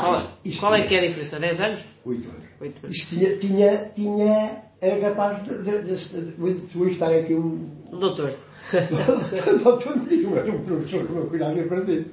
Qual, 0.00 0.14
ai, 0.14 0.52
qual 0.58 0.74
é 0.74 0.86
que 0.86 0.94
é 0.94 0.98
a 0.98 1.06
diferença? 1.08 1.38
10 1.40 1.60
anos? 1.60 1.80
Oito 2.04 2.28
anos. 2.28 2.44
Oito 2.60 2.84
anos. 2.86 2.96
Isto 2.96 3.08
tinha, 3.16 3.36
tinha, 3.36 3.90
tinha, 3.94 4.62
era 4.80 5.00
capaz 5.00 5.42
de, 5.44 5.58
de, 5.62 5.82
de, 5.82 6.54
de, 6.60 6.92
estar 6.92 7.12
aqui 7.14 7.34
um. 7.34 7.68
Um 7.92 7.98
doutor. 7.98 8.34
Doutor 9.64 9.96
nenhum, 10.06 10.36
era 10.36 10.50
um 10.50 10.64
professor 10.64 11.06
que 11.06 11.12
não 11.12 11.26
cuidava 11.26 11.62
para 11.64 11.80
dentro. 11.80 12.12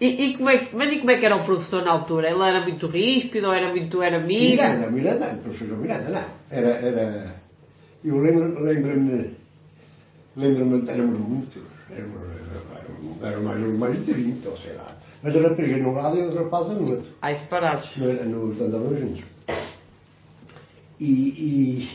E, 0.00 0.06
e 0.06 0.36
como 0.36 0.48
é 0.48 0.68
mas 0.72 0.92
e 0.92 0.98
como 1.00 1.10
é 1.10 1.18
que 1.18 1.26
era 1.26 1.36
o 1.36 1.44
professor 1.44 1.82
na 1.84 1.90
altura? 1.90 2.30
Ele 2.30 2.42
era 2.42 2.62
muito 2.62 2.86
ríspido 2.86 3.48
ou 3.48 3.52
era 3.52 3.70
muito 3.70 4.00
era 4.02 4.16
amigo? 4.18 4.62
Miranda, 4.62 4.90
Miranda, 4.90 5.34
o 5.34 5.38
professor 5.42 5.76
Miranda, 5.76 6.08
não. 6.10 6.24
Era, 6.50 6.68
era. 6.68 7.34
Eu 8.04 8.16
lembro- 8.20 8.62
lembro-me. 8.62 9.36
Lembro-me, 10.36 10.88
éramos 10.88 11.18
muitos. 11.18 11.62
Éramos, 11.90 12.37
mais, 13.78 14.04
de 14.04 14.12
30, 14.12 14.48
ou 14.48 14.58
sei 14.58 14.74
lá. 14.74 14.96
Mas 15.22 15.34
a 15.34 15.40
rapariga 15.40 15.78
num 15.78 15.94
lado 15.94 16.16
e 16.16 16.22
o 16.22 16.34
rapaz 16.34 16.68
no 16.68 16.90
outro. 16.90 17.10
Ai, 17.22 17.38
separados. 17.38 17.96
Nos 17.96 18.60
andavam 18.60 18.96
juntos. 18.96 19.24
E, 21.00 21.04
e 21.04 21.88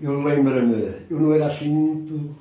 eu 0.00 0.22
lembro-me, 0.22 1.06
eu 1.10 1.20
não 1.20 1.32
era 1.34 1.46
assim 1.46 1.68
muito. 1.68 2.36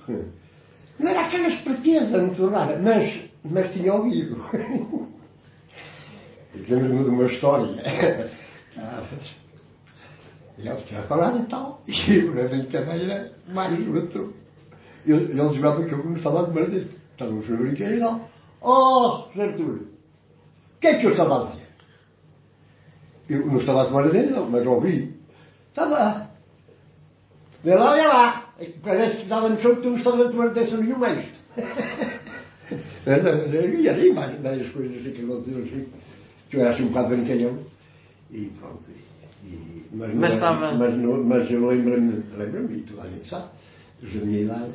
Não 0.99 1.09
era 1.09 1.25
aquela 1.25 1.47
esperteza 1.47 2.17
muito 2.17 2.47
rara, 2.47 2.79
mas, 2.79 3.23
mas 3.43 3.71
tinha 3.73 3.93
ouvido. 3.93 4.43
Lembro-me 6.69 7.03
de 7.03 7.09
uma 7.09 7.25
história. 7.25 8.31
Ele 10.57 10.75
tinha 10.87 11.01
falado 11.03 11.39
e 11.39 11.45
tal, 11.47 11.81
e 11.87 12.15
eu 12.15 12.35
na 12.35 12.47
brincadeira, 12.47 13.31
mais 13.47 13.87
outro. 13.87 14.33
Ele, 15.05 15.31
ele 15.31 15.55
jogava 15.55 15.83
que 15.83 15.93
eu 15.93 16.01
começava 16.01 16.41
a 16.41 16.45
tomar 16.45 16.69
dele. 16.69 16.91
Estávamos 17.11 17.49
a 17.49 17.55
brincar 17.55 17.91
e 17.91 17.99
não. 17.99 18.32
Oh, 18.63 19.25
Zé 19.35 19.43
Artur, 19.43 19.75
o 19.75 20.79
que 20.79 20.87
é 20.87 20.99
que 20.99 21.05
eu 21.07 21.11
estava 21.11 21.43
a 21.43 21.51
dizer? 21.51 21.67
Eu 23.29 23.45
não 23.47 23.59
estava 23.59 23.81
a 23.83 23.85
tomar 23.85 24.09
dele, 24.09 24.31
não, 24.31 24.49
mas 24.49 24.65
ouvi. 24.65 25.13
Estava. 25.69 26.29
Vê 27.63 27.75
lá, 27.75 27.91
olha 27.91 28.07
lá. 28.07 28.53
Parece 28.83 29.21
que 29.21 29.27
dava 29.27 29.49
no 29.49 29.61
chão 29.61 29.75
que 29.75 29.81
tu 29.81 29.89
não 29.89 29.97
estava 29.97 30.25
a 30.25 30.29
tomar 30.29 30.47
atenção 30.47 30.77
nenhuma 30.79 31.07
a 31.07 31.13
isto. 31.13 31.39
E 33.05 33.89
ali 33.89 34.11
várias, 34.13 34.41
várias 34.41 34.69
coisas 34.69 34.97
assim 34.97 35.11
que 35.11 35.23
aconteceram 35.23 35.63
assim. 35.65 35.87
Que 36.49 36.57
eu 36.57 36.61
era 36.61 36.71
assim 36.73 36.83
um 36.83 36.87
bocado 36.89 37.09
brincalhão. 37.09 37.57
E 38.31 38.45
pronto. 38.59 38.83
E, 39.43 39.47
e- 39.47 39.85
mas, 39.91 40.09
não 40.13 40.15
Mas 40.21 40.33
era- 40.33 40.35
estava- 40.35 40.75
mas, 40.77 40.93
não- 40.97 41.23
mas 41.23 41.51
eu 41.51 41.67
lembro-me, 41.67 42.23
lembro-me, 42.37 42.77
e 42.77 42.81
toda 42.81 43.03
a 43.03 43.07
gente 43.09 43.27
sabe, 43.27 43.47
dos 44.01 44.13
da 44.13 44.25
minha 44.25 44.41
idade, 44.41 44.73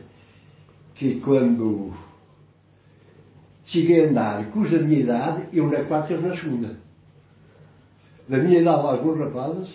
que 0.95 1.21
quando 1.21 1.95
cheguei 3.69 4.05
a 4.05 4.09
andar 4.09 4.45
com 4.51 4.61
os 4.61 4.71
da 4.71 4.79
minha 4.79 5.01
idade, 5.01 5.45
eu 5.53 5.67
na 5.71 5.85
quarta 5.85 6.13
e 6.15 6.19
na 6.21 6.35
segunda. 6.37 6.77
Da 8.29 8.39
minha 8.39 8.61
idade, 8.61 8.87
alguns 8.87 9.19
rapazes, 9.19 9.71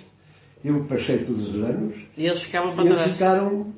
eu 0.63 0.83
passei 0.85 1.25
todos 1.25 1.55
os 1.55 1.63
anos, 1.63 1.95
E 2.17 2.25
eles 2.25 2.41
ficavam 2.43 2.73
para 2.75 2.83
e 2.83 2.87
eles 2.87 2.97
trás. 2.99 3.13
ficaram. 3.13 3.73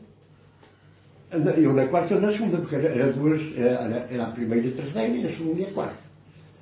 Eu 1.58 1.74
na 1.74 1.88
quarta 1.88 2.14
e 2.14 2.20
na 2.20 2.32
segunda, 2.32 2.58
porque 2.60 2.76
era, 2.76 2.88
era 2.88 3.12
duas, 3.14 3.42
era, 3.58 4.08
era 4.10 4.24
a 4.26 4.32
primeira 4.32 4.68
e 4.68 4.74
a 4.74 4.76
terceira 4.76 5.08
e 5.18 5.26
a 5.26 5.30
segunda 5.36 5.62
e 5.62 5.66
a 5.66 5.72
quarta. 5.74 5.98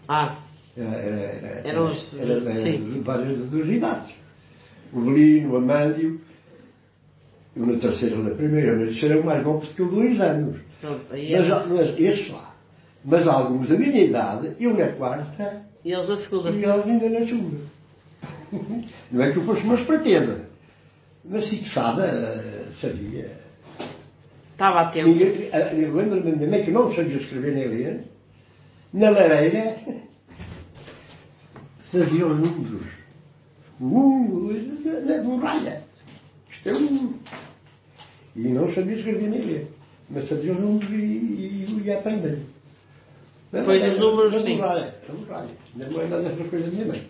Ah, 0.08 0.36
Era, 0.76 0.90
era, 0.96 1.20
era, 1.20 1.68
Eram 1.70 1.88
os- 1.90 2.14
era, 2.18 2.40
várias 3.04 3.38
duas 3.50 3.68
idades. 3.70 4.16
O 4.92 5.02
Belino, 5.02 5.54
o 5.54 5.58
Amândio, 5.58 6.20
eu 7.56 7.66
na 7.68 7.78
terceira 7.80 8.16
na 8.18 8.32
primeira, 8.36 8.78
mas 8.78 8.96
isso 8.96 9.06
eram 9.06 9.24
mais 9.24 9.44
novos 9.44 9.70
que 9.74 9.82
eu 9.82 9.90
dois 9.90 10.20
anos. 10.20 10.60
pronto. 10.82 11.02
Aí 11.12 11.32
Mas, 11.32 11.68
mas 11.68 12.00
estes 12.00 12.30
lá. 12.32 12.53
Mas 13.06 13.28
alguns 13.28 13.68
da 13.68 13.76
minha 13.78 14.04
idade, 14.04 14.56
eu 14.60 14.74
na 14.78 14.88
quarta 14.94 15.62
E 15.84 15.92
eles 15.92 16.08
na 16.08 16.18
segunda. 16.18 16.50
e 16.52 16.64
eles 16.64 16.86
ainda 16.86 17.10
na 17.10 17.26
segunda. 17.26 17.58
Não 19.12 19.24
é 19.24 19.32
que 19.32 19.38
eu 19.40 19.44
fosse 19.46 19.64
uma 19.64 19.76
esperteza. 19.76 20.48
Mas 21.26 21.48
fixada, 21.48 22.06
eh, 22.06 22.68
sabia. 22.80 23.32
Estava 24.52 24.82
atento. 24.82 25.10
Eh, 25.10 25.74
Eu 25.84 25.94
lembro-me 25.96 26.32
da 26.32 26.38
minha 26.38 26.50
mãe 26.50 26.64
que 26.64 26.72
não 26.72 26.94
sabia 26.94 27.18
escrever 27.18 27.56
nem 27.56 27.68
ler. 27.68 28.04
Na 28.94 29.10
lareira 29.10 29.76
fazia 31.92 32.28
os 32.28 32.40
números. 32.40 32.88
Um, 33.82 34.54
na, 34.86 35.00
na 35.18 35.24
borralha. 35.24 35.82
Isto 36.52 36.70
é 36.70 36.74
um. 36.74 37.14
E 38.36 38.48
não 38.50 38.72
sabia 38.74 38.98
escrever 38.98 39.30
nem 39.30 39.42
ler. 39.42 39.68
Mas 40.10 40.30
sabia 40.30 40.54
os 40.54 40.60
números 40.60 40.90
e, 40.92 40.96
e, 40.96 41.66
e 41.70 41.82
ia 41.86 42.00
aprendendo. 42.00 42.53
Pois, 43.62 43.94
os 43.94 44.00
números, 44.00 44.34
na 44.34 44.42
sim. 44.42 44.58
borralha, 44.58 44.96
Na 45.08 45.14
borralha. 45.14 45.50
Não 45.76 46.02
é 46.02 46.08
nada 46.08 46.24
dessas 46.24 46.50
coisas 46.50 46.72
da 46.72 46.76
minha 46.76 46.88
mãe. 46.88 47.10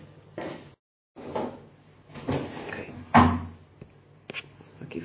Aqui. 4.82 5.02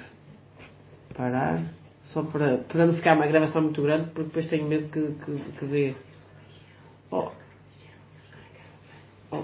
Parar. 1.15 1.63
Só 2.03 2.23
para, 2.23 2.57
para 2.57 2.87
não 2.87 2.93
ficar 2.93 3.15
uma 3.15 3.27
gravação 3.27 3.61
muito 3.61 3.81
grande, 3.81 4.09
porque 4.09 4.23
depois 4.23 4.47
tenho 4.47 4.67
medo 4.67 4.89
que, 4.89 5.13
que, 5.23 5.51
que 5.59 5.65
dê. 5.65 5.95
Oh. 7.09 7.29
Oh. 9.31 9.43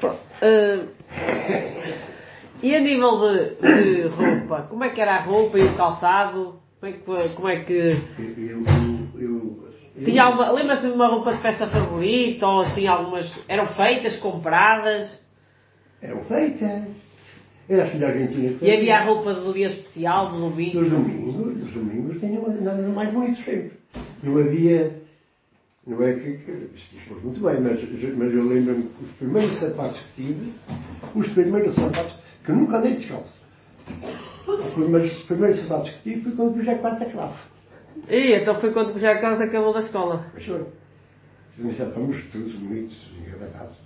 Pronto. 0.00 0.18
Ah, 0.42 0.86
e 2.62 2.74
a 2.76 2.80
nível 2.80 3.20
de, 3.20 3.54
de 3.54 4.08
roupa? 4.08 4.66
Como 4.68 4.84
é 4.84 4.90
que 4.90 5.00
era 5.00 5.16
a 5.16 5.22
roupa 5.22 5.58
e 5.58 5.64
o 5.64 5.76
calçado? 5.76 6.60
Como 6.78 6.92
é 6.92 6.92
que. 6.92 7.34
Como 7.36 7.48
é 7.48 7.64
que 7.64 7.72
Eu, 7.72 8.83
tinha 9.96 10.24
alguma, 10.24 10.50
lembra-se 10.50 10.86
de 10.88 10.92
uma 10.92 11.06
roupa 11.06 11.34
de 11.34 11.40
peça 11.40 11.66
favorita? 11.68 12.46
Ou 12.46 12.60
assim 12.62 12.86
algumas. 12.86 13.44
Eram 13.48 13.66
feitas, 13.68 14.16
compradas? 14.16 15.08
Eram 16.02 16.24
feitas. 16.24 16.82
Era 17.68 17.84
assim 17.84 17.98
da 17.98 18.08
Argentina. 18.08 18.56
E 18.60 18.70
havia 18.70 18.98
a 18.98 19.04
roupa 19.04 19.34
do 19.34 19.52
dia 19.52 19.68
especial, 19.68 20.32
do 20.32 20.38
domingo? 20.38 20.80
Dos 20.80 20.90
domingos, 20.90 21.56
dos 21.56 21.72
domingos 21.72 22.20
tinham 22.20 22.60
nada 22.60 22.82
mais 22.88 23.12
bonito 23.12 23.42
sempre. 23.42 23.72
Não 24.22 24.38
havia. 24.38 25.00
Não 25.86 26.02
é 26.02 26.12
que. 26.14 26.38
que 26.38 26.52
isto 26.74 27.14
muito 27.22 27.40
bem, 27.40 27.60
mas, 27.60 27.80
mas 28.16 28.34
eu 28.34 28.48
lembro-me 28.48 28.82
que 28.82 29.04
os 29.04 29.12
primeiros 29.12 29.60
sapatos 29.60 30.00
que 30.00 30.22
tive, 30.22 30.52
os 31.14 31.28
primeiros 31.28 31.74
sapatos, 31.74 32.14
que 32.44 32.52
nunca 32.52 32.78
andei 32.78 32.96
descalço. 32.96 33.32
Os 34.46 34.74
primeiros, 34.74 35.16
os 35.16 35.24
primeiros 35.24 35.60
sapatos 35.60 35.90
que 35.90 36.02
tive 36.02 36.22
foi 36.22 36.32
quando 36.32 36.54
fui 36.54 36.64
já 36.64 36.74
quarta 36.78 37.04
classe. 37.06 37.53
E 38.08 38.34
então 38.40 38.56
foi 38.56 38.72
quando 38.72 38.98
já 38.98 39.18
Carlos 39.18 39.40
acabou 39.40 39.72
da 39.72 39.80
escola. 39.80 40.26
Mas 40.34 40.44
foi. 40.46 40.66
Os 41.64 41.76
sapatos 41.76 42.24
todos 42.32 42.54
bonitos, 42.54 43.10
engravatados. 43.20 43.84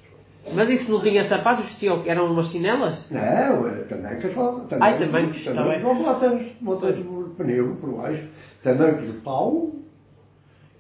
Mas 0.55 0.71
isso 0.71 0.91
não 0.91 1.03
tinha 1.03 1.29
sapatos, 1.29 1.65
vestiam, 1.67 2.03
eram 2.07 2.33
umas 2.33 2.47
chinelas? 2.47 3.11
Não, 3.11 3.69
era 3.69 3.85
também 3.85 4.19
casual. 4.19 4.61
Também, 4.61 4.89
Ai, 4.89 4.99
também, 4.99 5.83
com 5.83 5.95
botas, 5.97 6.53
botas 6.61 6.97
de 6.97 7.05
pneu 7.37 7.77
por 7.77 7.97
baixo, 7.97 8.27
tamancos 8.63 9.05
de 9.05 9.19
pau, 9.21 9.73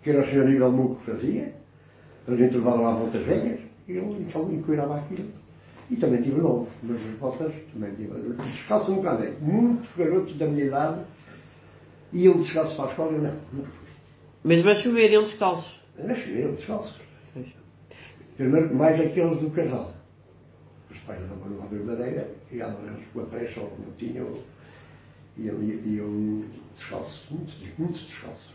que 0.02 0.10
era 0.10 0.22
o 0.22 0.26
senhor 0.26 0.46
Nível 0.46 0.72
Muco 0.72 0.96
que 0.96 1.10
fazia. 1.10 1.54
A 2.26 2.34
gente 2.34 2.56
levava 2.56 2.80
lá 2.80 2.92
botas 2.92 3.24
velhas 3.24 3.60
e 3.86 3.96
eu 3.96 4.16
então 4.20 4.50
encoirava 4.50 4.96
aquilo. 4.96 5.28
E 5.90 5.96
também 5.96 6.20
tive 6.20 6.40
novos, 6.40 6.68
mas 6.82 6.96
as 6.96 7.14
botas 7.18 7.52
também 7.72 7.94
tive. 7.94 8.12
Descalço 8.36 8.90
nunca 8.90 9.12
andei. 9.12 9.34
Muitos 9.40 9.88
garotos 9.96 10.36
da 10.36 10.46
minha 10.46 10.64
idade 10.64 11.00
iam 12.12 12.38
descalços 12.38 12.74
para 12.74 12.86
a 12.86 12.90
escola, 12.90 13.12
eu 13.12 13.22
não. 13.22 13.64
Mesmo 14.44 14.70
a 14.70 14.74
chover, 14.74 15.10
iam 15.10 15.24
descalços. 15.24 15.80
Mas 15.98 16.26
iam 16.26 16.52
descalços. 16.52 17.00
Primeiro, 18.36 18.74
mais 18.74 19.00
aqueles 19.00 19.38
do 19.38 19.50
casal. 19.50 19.92
Os 20.90 20.98
pais 21.00 21.20
lá 21.28 21.66
de 21.66 21.76
madeira 21.76 22.30
e 22.52 22.60
eles 22.60 23.06
com 23.12 23.20
a 23.20 23.26
pressa 23.26 23.60
ou 23.60 23.76
não 23.78 23.92
tinham, 23.96 24.38
iam, 25.36 25.62
iam 25.62 26.44
descalços, 26.76 27.26
muitos, 27.30 27.54
muitos 27.76 28.00
descalços. 28.06 28.54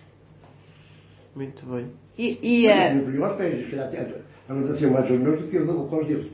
Muito 1.36 1.66
bem. 1.66 1.92
E, 2.18 2.40
e 2.42 2.68
eh, 2.68 3.04
fui 3.04 3.24
aos 3.24 3.38
pés, 3.38 3.66
se 3.66 3.72
calhar 3.72 3.88
até 3.88 4.22
agradeciam 4.48 4.92
mais 4.92 5.10
os 5.10 5.20
meus 5.20 5.42
do 5.42 5.48
que 5.48 5.58
eu 5.58 5.88
com 5.88 5.98
os 6.00 6.08
deles. 6.08 6.32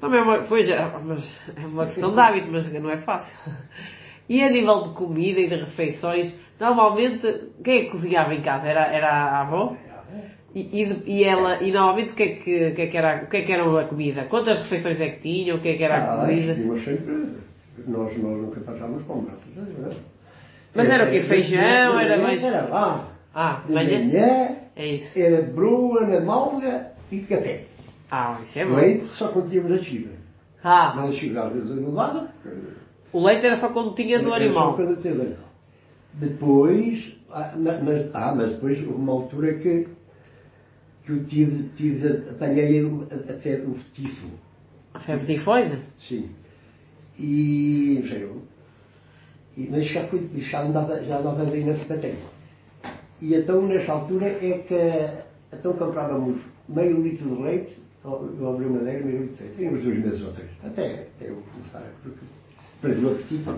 também 0.00 0.20
é 0.20 0.22
uma, 0.22 0.42
pois 0.42 0.68
é, 0.68 0.98
mas 1.04 1.40
é 1.56 1.66
uma 1.66 1.86
questão 1.86 2.12
de 2.12 2.20
hábito, 2.20 2.48
mas 2.50 2.72
não 2.72 2.90
é 2.90 2.98
fácil. 2.98 3.34
E 4.28 4.42
a 4.42 4.50
nível 4.50 4.82
de 4.84 4.94
comida 4.94 5.40
e 5.40 5.48
de 5.48 5.56
refeições, 5.56 6.32
normalmente, 6.58 7.50
quem 7.62 7.78
é 7.80 7.84
que 7.84 7.90
cozinhava 7.90 8.34
em 8.34 8.40
casa? 8.42 8.66
Era, 8.66 8.86
era 8.86 9.08
a 9.10 9.40
avó? 9.42 9.76
E, 10.54 10.82
e, 10.82 10.86
de- 10.86 11.10
e 11.10 11.24
ela, 11.24 11.62
e 11.62 11.72
normalmente 11.72 12.12
o 12.12 12.16
que, 12.16 12.22
é 12.22 12.28
que, 12.36 12.66
o 12.68 12.74
que 12.76 12.82
é 12.82 12.86
que 12.86 12.96
era, 12.96 13.24
o 13.24 13.26
que 13.28 13.36
é 13.38 13.42
que 13.42 13.52
era 13.52 13.80
a 13.80 13.84
comida? 13.88 14.24
Quantas 14.26 14.60
refeições 14.62 15.00
é 15.00 15.08
que 15.10 15.20
tinham? 15.22 15.56
O 15.56 15.60
que 15.60 15.68
é 15.70 15.76
que 15.76 15.82
era 15.82 15.96
a 15.96 16.22
Ah, 16.22 16.26
comida? 16.26 16.54
tínhamos 16.54 16.84
sempre, 16.84 17.12
nós, 17.88 18.16
nós 18.18 18.40
nunca 18.40 18.60
passávamos 18.60 19.02
fome, 19.02 19.26
graças 19.56 19.96
é? 19.96 20.00
Mas 20.76 20.88
era 20.90 21.08
o 21.08 21.10
quê? 21.10 21.20
Feijão? 21.22 21.60
De 21.98 22.04
Era 22.04 22.16
mais- 22.22 22.42
Era 22.42 22.62
lá. 22.68 23.08
Ah, 23.34 23.60
de 23.62 23.66
De 23.66 23.72
manhã? 23.74 23.98
manhã 23.98 24.56
É 24.76 24.86
isso. 24.86 25.18
era 25.18 25.42
broa 25.42 26.06
na 26.06 26.20
malga 26.20 26.92
e 27.10 27.18
café. 27.20 27.64
Ah, 28.10 28.38
isso 28.44 28.56
é 28.58 28.64
bom. 28.64 28.76
Leite 28.76 29.06
só 29.18 29.28
quando 29.28 29.50
tínhamos 29.50 29.72
a 29.72 29.78
chiva. 29.78 30.10
Ah, 30.62 30.92
Mas 30.96 31.10
a 31.10 31.12
chiva 31.14 31.40
às 31.46 31.52
vezes 31.52 31.94
dava. 31.94 32.28
O 33.14 33.24
leite 33.26 33.46
era 33.46 33.60
só 33.60 33.68
quando 33.70 33.94
tinha 33.94 34.18
do 34.18 34.32
Era 34.34 34.44
animal. 34.44 34.70
só 34.70 34.76
quando 34.76 35.00
teve 35.02 35.20
animal. 35.22 35.48
Depois, 36.14 37.16
ah, 37.30 37.54
ma- 37.56 37.80
mas, 37.82 38.10
ah, 38.14 38.34
mas 38.36 38.50
depois 38.52 38.78
houve 38.80 38.92
uma 38.94 39.12
altura 39.12 39.54
que, 39.54 39.88
que 41.04 41.10
eu 41.12 41.24
tive, 41.24 41.68
tive, 41.76 42.08
apanhei 42.30 42.80
até 43.28 43.56
o 43.56 43.74
tifo. 43.94 44.28
A 44.94 44.98
febre 45.00 45.34
tifoide? 45.36 45.78
Sim. 46.08 46.30
E, 47.18 47.98
não 48.00 48.08
sei 48.08 48.22
eu, 48.24 48.42
e, 49.56 49.68
mas 49.70 49.86
já, 49.86 50.04
fui, 50.08 50.28
já 50.38 50.62
andava, 50.62 51.02
já 51.04 51.18
andava 51.18 51.44
bem 51.44 51.64
nesse 51.64 51.84
bateria. 51.84 52.16
E 53.20 53.34
então, 53.34 53.62
nessa 53.66 53.92
altura, 53.92 54.26
é 54.26 54.58
que 54.66 55.56
então 55.56 55.72
comprávamos 55.74 56.40
meio 56.68 57.00
litro 57.02 57.28
de 57.36 57.42
leite, 57.42 57.78
eu 58.04 58.48
abri 58.50 58.66
uma 58.66 58.80
adega, 58.80 59.04
meio 59.04 59.22
litro 59.22 59.36
de 59.36 59.42
leite, 59.44 59.62
em 59.62 59.68
uns 59.68 59.82
dois 59.84 59.98
meses 60.04 60.22
ou 60.22 60.32
três, 60.32 60.50
até, 60.64 61.06
até 61.16 61.30
eu 61.30 61.42
começar, 61.52 61.84
porque 62.02 62.18
perdi 62.84 63.04
o 63.04 63.12
apetite. 63.12 63.50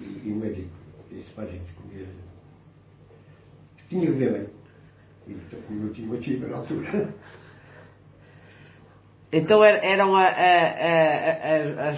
E, 0.00 0.28
e 0.28 0.32
o 0.32 0.36
médico 0.36 0.68
disse 1.10 1.30
para 1.34 1.44
a 1.44 1.46
gente 1.46 1.72
comer, 1.74 2.08
tinha 3.88 4.06
que 4.06 4.12
beber 4.12 4.32
bem. 4.32 4.48
E 5.28 5.32
então, 5.32 5.58
como 5.66 5.86
eu 5.86 5.92
tinha 5.92 6.06
uma 6.08 6.18
tiva 6.18 6.46
na 6.48 6.56
altura, 6.58 7.14
Então 9.32 9.64
era- 9.64 9.84
eram 9.84 10.14
a, 10.14 10.22
a, 10.26 11.90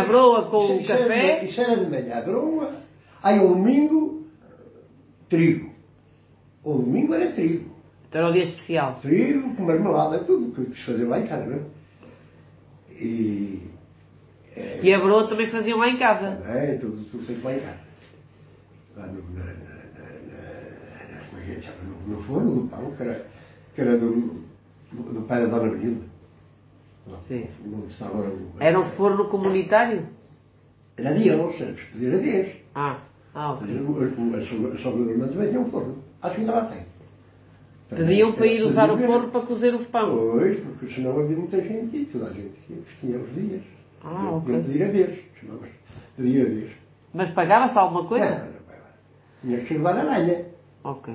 a, 0.00 0.04
broa 0.04 0.48
com 0.48 0.76
o 0.76 0.86
café. 0.86 1.44
Isso 1.44 1.60
era 1.60 1.76
de 1.84 1.90
manhã, 1.90 2.18
a 2.18 2.20
broa. 2.20 2.74
Aí 3.22 3.38
ao 3.38 3.48
domingo, 3.48 4.26
trigo. 5.28 5.70
Ao 6.64 6.78
domingo 6.78 7.14
era 7.14 7.32
trigo. 7.32 7.70
Então 8.08 8.20
era 8.22 8.30
o 8.30 8.32
dia 8.32 8.44
especial. 8.44 9.00
Trigo 9.02 9.54
com 9.56 9.64
marmelada, 9.64 10.20
tudo 10.24 10.52
que 10.54 10.70
quis 10.72 10.84
fazer 10.84 11.04
lá 11.04 11.18
em 11.20 11.26
casa, 11.26 11.46
não 11.46 11.56
é? 11.56 11.62
E. 12.92 13.70
é, 14.56 14.80
E 14.82 14.94
a 14.94 14.98
broa 14.98 15.28
também 15.28 15.50
faziam 15.50 15.78
lá 15.78 15.88
em 15.88 15.96
casa. 15.96 16.36
Também, 16.36 16.78
tudo, 16.78 17.04
tudo 17.10 17.24
feito 17.24 17.44
lá 17.44 17.54
em 17.54 17.60
casa. 17.60 17.80
Lá 18.96 19.06
no, 19.06 19.22
na, 19.34 19.44
na, 19.44 19.52
na, 19.52 20.40
é 21.40 21.52
é 21.52 21.72
no, 21.84 22.16
no 22.16 22.22
forno 22.22 22.54
do 22.54 22.68
pão, 22.68 22.92
que 22.96 23.02
era, 23.02 23.26
que 23.74 23.80
era 23.80 23.98
do, 23.98 24.44
do, 24.92 25.02
do 25.14 25.22
pai 25.22 25.42
da 25.42 25.58
Dona 25.58 25.70
Benilda. 25.70 26.10
Sim. 27.26 27.48
Era 28.58 28.78
um 28.78 28.90
forno 28.90 29.28
comunitário? 29.28 30.06
Era 30.96 31.14
deles, 31.14 31.60
eles 31.60 31.80
pediram 31.92 32.18
a 32.18 32.20
deles. 32.20 32.56
Ah, 32.74 32.98
ah 33.34 33.52
ok. 33.52 33.68
A 33.68 34.78
sogra 34.78 35.04
do 35.04 35.10
irmão 35.10 35.28
também 35.28 35.48
tinha 35.48 35.60
um 35.60 35.70
forno. 35.70 35.98
Acho 36.22 36.34
que 36.34 36.40
ainda 36.42 36.52
lá 36.52 36.64
tem. 36.66 36.82
Pediam 37.88 38.32
para 38.32 38.46
ir 38.46 38.62
usar 38.62 38.90
o 38.90 38.98
forno 38.98 39.30
para 39.30 39.40
cozer 39.40 39.74
o 39.74 39.84
pão. 39.86 40.16
Pois, 40.16 40.60
porque 40.60 40.94
senão 40.94 41.18
havia 41.18 41.36
muita 41.36 41.60
gente 41.60 41.96
e 41.96 42.04
toda 42.04 42.26
a 42.26 42.32
gente 42.32 42.52
tinha 43.00 43.18
os 43.18 43.34
dias. 43.34 43.62
Ah, 44.04 44.30
ok. 44.32 44.54
Eu 44.54 44.62
pedir 44.64 44.82
a. 44.82 45.40
Senão 45.40 45.60
pedia 46.16 46.42
a 46.42 46.46
vez. 46.46 46.72
Mas 47.12 47.30
pagava-se 47.30 47.78
alguma 47.78 48.06
coisa? 48.06 48.30
Não, 48.30 48.46
não, 48.46 48.52
Tinha 49.42 49.60
que 49.64 49.74
levar 49.74 49.98
a 49.98 50.02
lenha. 50.02 50.46
Ok. 50.84 51.14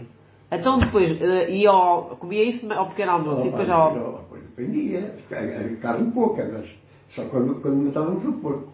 Então 0.51 0.79
depois, 0.79 1.09
eh, 1.21 1.49
ia 1.51 1.69
ao, 1.69 2.17
comia 2.17 2.43
isso 2.43 2.71
ao 2.71 2.89
pequeno 2.89 3.11
almoço 3.11 3.47
e 3.47 3.49
depois 3.49 3.69
ao... 3.69 3.95
Não, 3.95 4.11
depois 4.19 4.43
dependia. 4.43 5.15
Era 5.31 5.75
carne 5.77 6.11
pouca, 6.11 6.47
mas 6.51 6.69
só 7.09 7.25
quando, 7.25 7.61
quando 7.61 7.77
matávamos 7.77 8.25
o 8.25 8.33
porco. 8.33 8.73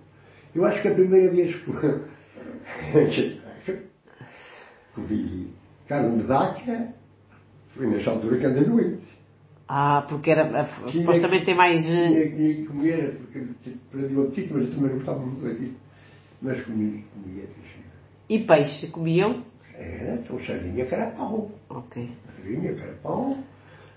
Eu 0.54 0.66
acho 0.66 0.82
que 0.82 0.88
a 0.90 0.94
primeira 0.94 1.32
vez 1.32 1.56
que 1.56 3.40
comi 4.94 5.54
carne 5.88 6.18
de 6.18 6.24
vaca 6.24 6.94
foi 7.70 7.88
nessa 7.88 8.12
altura 8.12 8.38
que 8.38 8.46
andei 8.46 8.66
doente. 8.66 9.01
Ah, 9.74 10.06
porque 10.10 10.30
era, 10.32 10.42
eh, 10.48 10.66
Tinha 10.92 11.06
supostamente 11.06 11.46
tem 11.46 11.56
mais... 11.56 11.80
eh, 11.86 12.08
Tinha, 12.10 12.30
tinha 12.30 12.56
que 12.56 12.66
comer, 12.66 13.18
porque 13.22 13.46
perdi 13.90 14.16
o 14.16 14.24
apetite, 14.24 14.54
mas 14.54 14.76
também 14.76 14.96
gostava 14.96 15.20
muito 15.20 15.46
daquilo. 15.46 15.76
Mas 16.42 16.62
comi, 16.64 17.06
comia. 17.14 17.44
E 18.28 18.40
peixe, 18.40 18.88
comiam? 18.88 19.44
Era, 19.74 20.16
então 20.16 20.38
sardinha 20.42 20.86
pão. 21.16 21.52
Ok. 21.70 22.12
Sardinha 22.36 22.76
pão. 23.02 23.38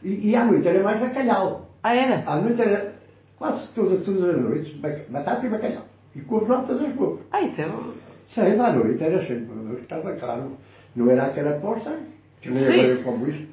E, 0.00 0.30
e 0.30 0.36
à 0.36 0.44
noite 0.44 0.68
era 0.68 0.80
mais 0.84 1.00
bacalhau. 1.00 1.68
Ah, 1.82 1.92
era? 1.96 2.22
À 2.24 2.40
noite 2.40 2.62
era 2.62 2.94
quase 3.36 3.66
todas, 3.74 4.04
todas 4.04 4.22
as 4.36 4.42
noites, 4.42 4.74
batata 5.08 5.44
e 5.44 5.50
bacalhau. 5.50 5.86
E 6.14 6.20
couve-flor 6.20 6.66
todas 6.68 6.82
as 6.88 6.94
bocas. 6.94 7.26
Ah, 7.32 7.42
isso 7.42 7.60
é 7.60 7.68
bom. 7.68 7.92
Sempre 8.32 8.60
à 8.60 8.72
noite, 8.72 9.02
era 9.02 9.20
sempre, 9.26 9.80
estava 9.82 10.14
caro. 10.14 10.52
Não 10.94 11.10
era 11.10 11.24
aquela 11.24 11.58
porta, 11.58 11.98
que 12.40 12.48
nem 12.48 12.62
agora 12.62 12.86
eu 12.86 13.02
como 13.02 13.28
isso, 13.28 13.48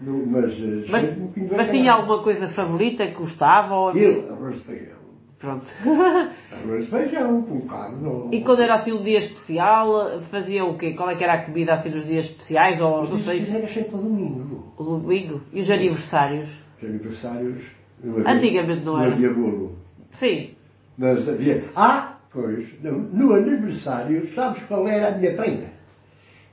não- 0.00 0.26
mas, 0.26 0.52
eh, 0.52 0.84
Mas, 0.90 1.18
mas 1.56 1.70
tinha 1.70 1.92
alguma 1.92 2.22
coisa 2.22 2.48
favorita 2.48 3.06
que 3.06 3.14
gostava? 3.14 3.74
Ou... 3.74 3.92
Eu, 3.96 4.32
arroz 4.34 4.56
de 4.56 4.64
feijão. 4.64 4.96
Pronto. 5.38 5.66
Arroz 6.50 6.84
de 6.86 6.90
feijão, 6.90 7.42
com 7.42 7.60
carne. 7.68 8.28
e 8.32 8.40
quando 8.42 8.62
era 8.62 8.74
assim 8.74 8.92
um 8.92 9.02
dia 9.02 9.18
especial, 9.18 10.20
fazia 10.30 10.64
o 10.64 10.78
quê? 10.78 10.94
Qual 10.94 11.10
é 11.10 11.14
que 11.14 11.22
era 11.22 11.34
a 11.34 11.44
comida 11.44 11.74
assim 11.74 11.90
nos 11.90 12.06
dias 12.06 12.24
especiais? 12.24 12.80
Ou 12.80 13.06
não 13.06 13.18
sei 13.18 13.42
se... 13.42 13.50
era 13.54 13.68
sempre 13.68 13.94
ao 13.96 14.00
domingo. 14.02 14.72
O 14.78 14.82
domingo? 14.84 15.42
E 15.52 15.60
os 15.60 15.70
aniversários? 15.70 16.48
Os 16.78 16.88
aniversários. 16.88 17.62
não 18.02 18.18
havia- 18.18 18.32
Antigamente 18.32 18.84
não 18.84 18.98
era. 18.98 19.08
Não 19.10 19.14
havia 19.16 19.32
bolo. 19.34 19.76
Sim. 20.14 20.50
Mas 20.96 21.28
havia. 21.28 21.64
Ah, 21.76 22.16
pois, 22.32 22.82
no, 22.82 22.92
no 22.98 23.34
aniversário, 23.34 24.26
sabes 24.34 24.62
qual 24.64 24.88
era 24.88 25.08
a 25.14 25.18
minha 25.18 25.34
prenda? 25.36 25.66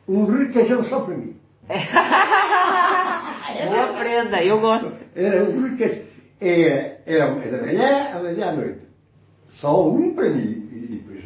Um 0.10 0.26
requeijão 0.26 0.84
só 0.84 1.00
para 1.00 1.16
mim. 1.16 1.36
Boa 4.24 4.30
prenda, 4.30 4.44
eu 4.44 4.60
gosto. 4.62 4.92
Era 5.16 5.44
um 5.44 5.62
requeijão. 5.62 6.04
Era, 6.42 6.98
era, 7.06 7.26
era 7.46 7.58
de 7.58 7.66
manhã, 7.66 8.10
amanhã 8.16 8.50
à 8.50 8.54
noite. 8.54 8.80
Só 9.50 9.90
um 9.90 10.14
para 10.14 10.30
mim. 10.30 10.70
E 10.72 10.88
depois 11.04 11.24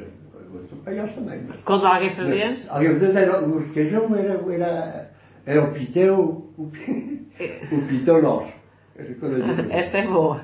outro 0.53 0.77
para 0.77 0.93
eles 0.93 1.15
também. 1.15 1.41
Mas, 1.47 1.57
Quando 1.61 1.85
alguém 1.87 2.15
fazia 2.15 2.49
mas, 2.49 2.69
alguém 2.69 2.99
fazia, 2.99 3.19
era, 3.19 3.41
o 3.41 3.59
requeijão 3.59 4.15
era, 4.15 4.53
era, 4.53 5.11
era 5.45 5.63
o 5.63 5.73
pitão, 5.73 6.19
o, 6.57 6.63
o 6.63 7.87
pitão 7.87 8.21
nosso. 8.21 8.53
Era. 8.95 9.73
Esta 9.73 9.97
é 9.99 10.07
boa. 10.07 10.41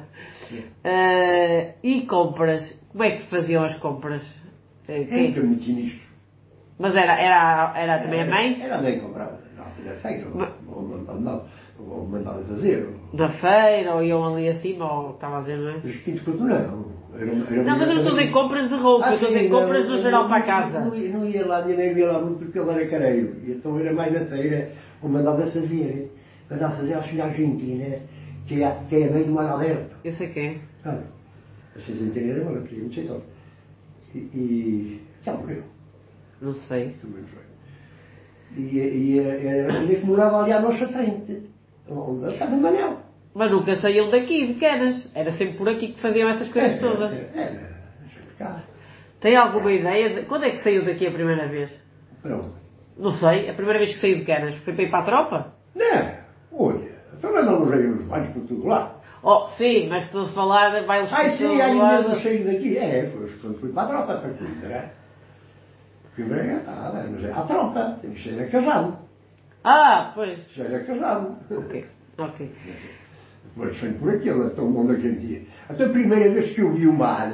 Ah, 0.84 1.74
e 1.84 2.06
compras? 2.06 2.80
Como 2.92 3.04
é 3.04 3.18
que 3.18 3.24
faziam 3.24 3.64
as 3.64 3.76
compras? 3.78 4.24
Eh, 4.88 5.02
É 5.02 5.06
quem? 5.06 5.34
que 5.34 5.40
eu 5.40 5.48
meti 5.48 5.72
nisto. 5.74 6.04
Mas 6.80 6.96
era, 6.96 7.14
era, 7.20 7.74
era 7.76 8.00
também 8.04 8.22
a 8.22 8.26
mãe? 8.26 8.62
Era 8.62 8.78
a 8.78 8.82
mãe 8.82 8.94
que 8.94 9.00
comprava. 9.00 9.40
Não, 9.58 9.86
na 9.86 9.96
feira. 10.02 10.28
Ou, 10.68 10.76
ou, 10.76 10.84
mandava- 11.06 11.46
ou 11.94 12.08
mandava 12.08 12.44
fazer. 12.46 12.90
Da 13.14 13.30
feira, 13.30 13.96
ou 13.96 14.04
iam 14.04 14.24
ali 14.34 14.50
acima, 14.50 14.92
ou 14.92 15.12
estava 15.12 15.38
a 15.38 15.40
dizer, 15.42 15.58
não 15.58 15.70
é? 15.70 15.78
Os 15.78 15.96
quintos 15.98 16.22
quanto 16.24 16.44
não. 16.44 16.94
Era, 17.16 17.32
era 17.32 17.64
Não, 17.64 17.78
mas 17.78 17.90
eu 17.90 17.96
não 17.96 18.02
estou 18.02 18.14
a 18.16 18.20
dizer 18.20 18.32
compras 18.32 18.70
de 18.70 18.76
roupa, 18.76 19.08
eu 19.10 19.14
estou 19.14 19.30
a 19.30 19.34
dizer 19.34 19.50
compras 19.50 19.88
no 19.90 19.98
geral 19.98 20.28
para 20.28 20.42
casa. 20.42 20.80
Não, 20.80 20.96
ia- 20.96 21.10
não 21.12 21.26
ia 21.30 21.46
lá, 21.46 21.66
nem 21.66 21.98
ia 21.98 22.12
lá 22.12 22.22
muito 22.22 22.40
porque 22.40 22.58
ele 22.58 22.70
era 22.72 22.88
careiro. 22.88 23.36
E 23.46 23.52
então 23.52 23.80
era 23.80 23.94
mais 23.94 24.12
na 24.14 24.26
feira, 24.26 24.72
ou 25.02 25.10
mandava 25.10 25.46
fazer. 25.52 26.12
Mandava 26.50 26.76
fazer 26.76 26.94
a 26.96 27.04
senhora 27.04 27.30
Argentina, 27.30 27.98
que 28.48 28.64
é, 28.64 28.78
que 28.90 28.96
é 28.96 29.10
mãe 29.12 29.24
do 29.24 29.32
Mar 29.32 29.54
Aberto. 29.54 29.96
Eu 30.04 30.12
sei 30.14 30.28
quem. 30.30 30.60
Argentina 31.76 32.32
era 32.34 32.42
uma 32.44 32.62
filha, 32.62 32.84
não 32.84 32.92
sei 32.94 33.08
só. 33.08 33.22
E, 34.16 34.18
e 34.18 35.02
já 35.24 35.34
morreu. 35.34 35.64
Não 36.42 36.54
sei. 36.54 36.96
Também 37.02 37.24
foi. 37.24 37.44
E, 38.58 38.78
e 38.78 39.20
era 39.20 39.70
a 39.72 39.82
filha 39.82 40.00
que 40.00 40.06
morava 40.06 40.42
ali 40.44 40.52
à 40.52 40.60
nossa 40.60 40.88
frente. 40.88 41.53
A 41.90 42.38
casa 42.38 42.56
do 42.56 42.62
Manel. 42.62 42.98
Mas 43.36 43.52
nunca 43.52 43.76
saíam 43.76 44.10
daqui, 44.10 44.48
de 44.48 44.60
Canas. 44.60 45.12
Era 45.16 45.32
sempre 45.32 45.58
por 45.58 45.68
aqui 45.70 45.94
que 45.94 46.02
faziam 46.02 46.30
essas 46.30 46.52
coisas 46.52 46.80
todas. 46.80 47.12
Era, 47.12 47.42
era, 47.42 47.70
cá. 48.38 48.64
Tem 49.20 49.36
alguma 49.36 49.72
ideia 49.72 50.14
de... 50.14 50.26
Quando 50.28 50.46
é 50.46 50.52
que 50.52 50.64
saiu 50.64 50.84
daqui 50.84 51.08
a 51.08 51.12
primeira 51.12 51.48
vez? 51.48 51.72
Para 52.22 52.38
onde? 52.38 52.64
Não 52.98 53.12
sei, 53.12 53.50
a 53.50 53.54
primeira 53.54 53.80
vez 53.80 53.94
que 53.94 54.02
saiu 54.02 54.18
de 54.18 54.26
Canas 54.26 54.56
foi 54.58 54.74
para 54.74 54.84
ir 54.84 54.92
para 54.92 55.00
a 55.00 55.06
tropa? 55.06 55.54
Não, 55.76 56.66
olha, 56.66 56.92
então 57.18 57.34
nós 57.34 57.46
não 57.46 57.60
nos 57.62 57.70
nos 57.70 58.06
bancos 58.06 58.30
por 58.34 58.48
tudo 58.48 58.68
lá. 58.68 59.00
Oh, 59.24 59.48
sim, 59.58 59.88
mas 59.88 60.04
estou 60.04 60.24
a 60.24 60.28
falar, 60.28 60.86
vai 60.86 61.00
Ai 61.10 61.38
sim, 61.38 61.58
lado. 61.58 62.10
mesmo 62.10 62.22
saí 62.22 62.44
daqui. 62.44 62.78
É, 62.78 63.10
foi 63.10 63.30
quando 63.42 63.60
fui 63.60 63.72
para 63.72 63.84
a 63.84 63.88
tropa, 63.88 64.18
para 64.18 64.30
Coimbra. 64.34 64.92
Coimbra, 66.16 66.64
ah, 66.68 66.92
mas 66.94 67.24
era 67.24 67.36
a 67.36 67.44
tropa, 67.44 68.00
isso 68.04 68.30
era 68.30 68.48
casado. 68.50 68.98
Ah, 69.64 70.12
pois. 70.14 70.40
Já 70.54 70.66
era 70.66 70.84
casado. 70.84 71.38
Ok, 71.50 71.86
ok. 72.18 72.52
Mas 73.56 73.78
foi 73.78 73.94
por 73.94 74.10
aquilo, 74.10 74.50
tão 74.52 74.72
bom 74.72 74.84
naquele 74.84 75.16
dia. 75.18 75.42
Até 75.70 75.86
a 75.86 75.90
primeira 75.90 76.32
vez 76.34 76.54
que 76.54 76.62
eu 76.62 76.74
vi 76.74 76.88
o 76.88 76.94
mar, 76.94 77.34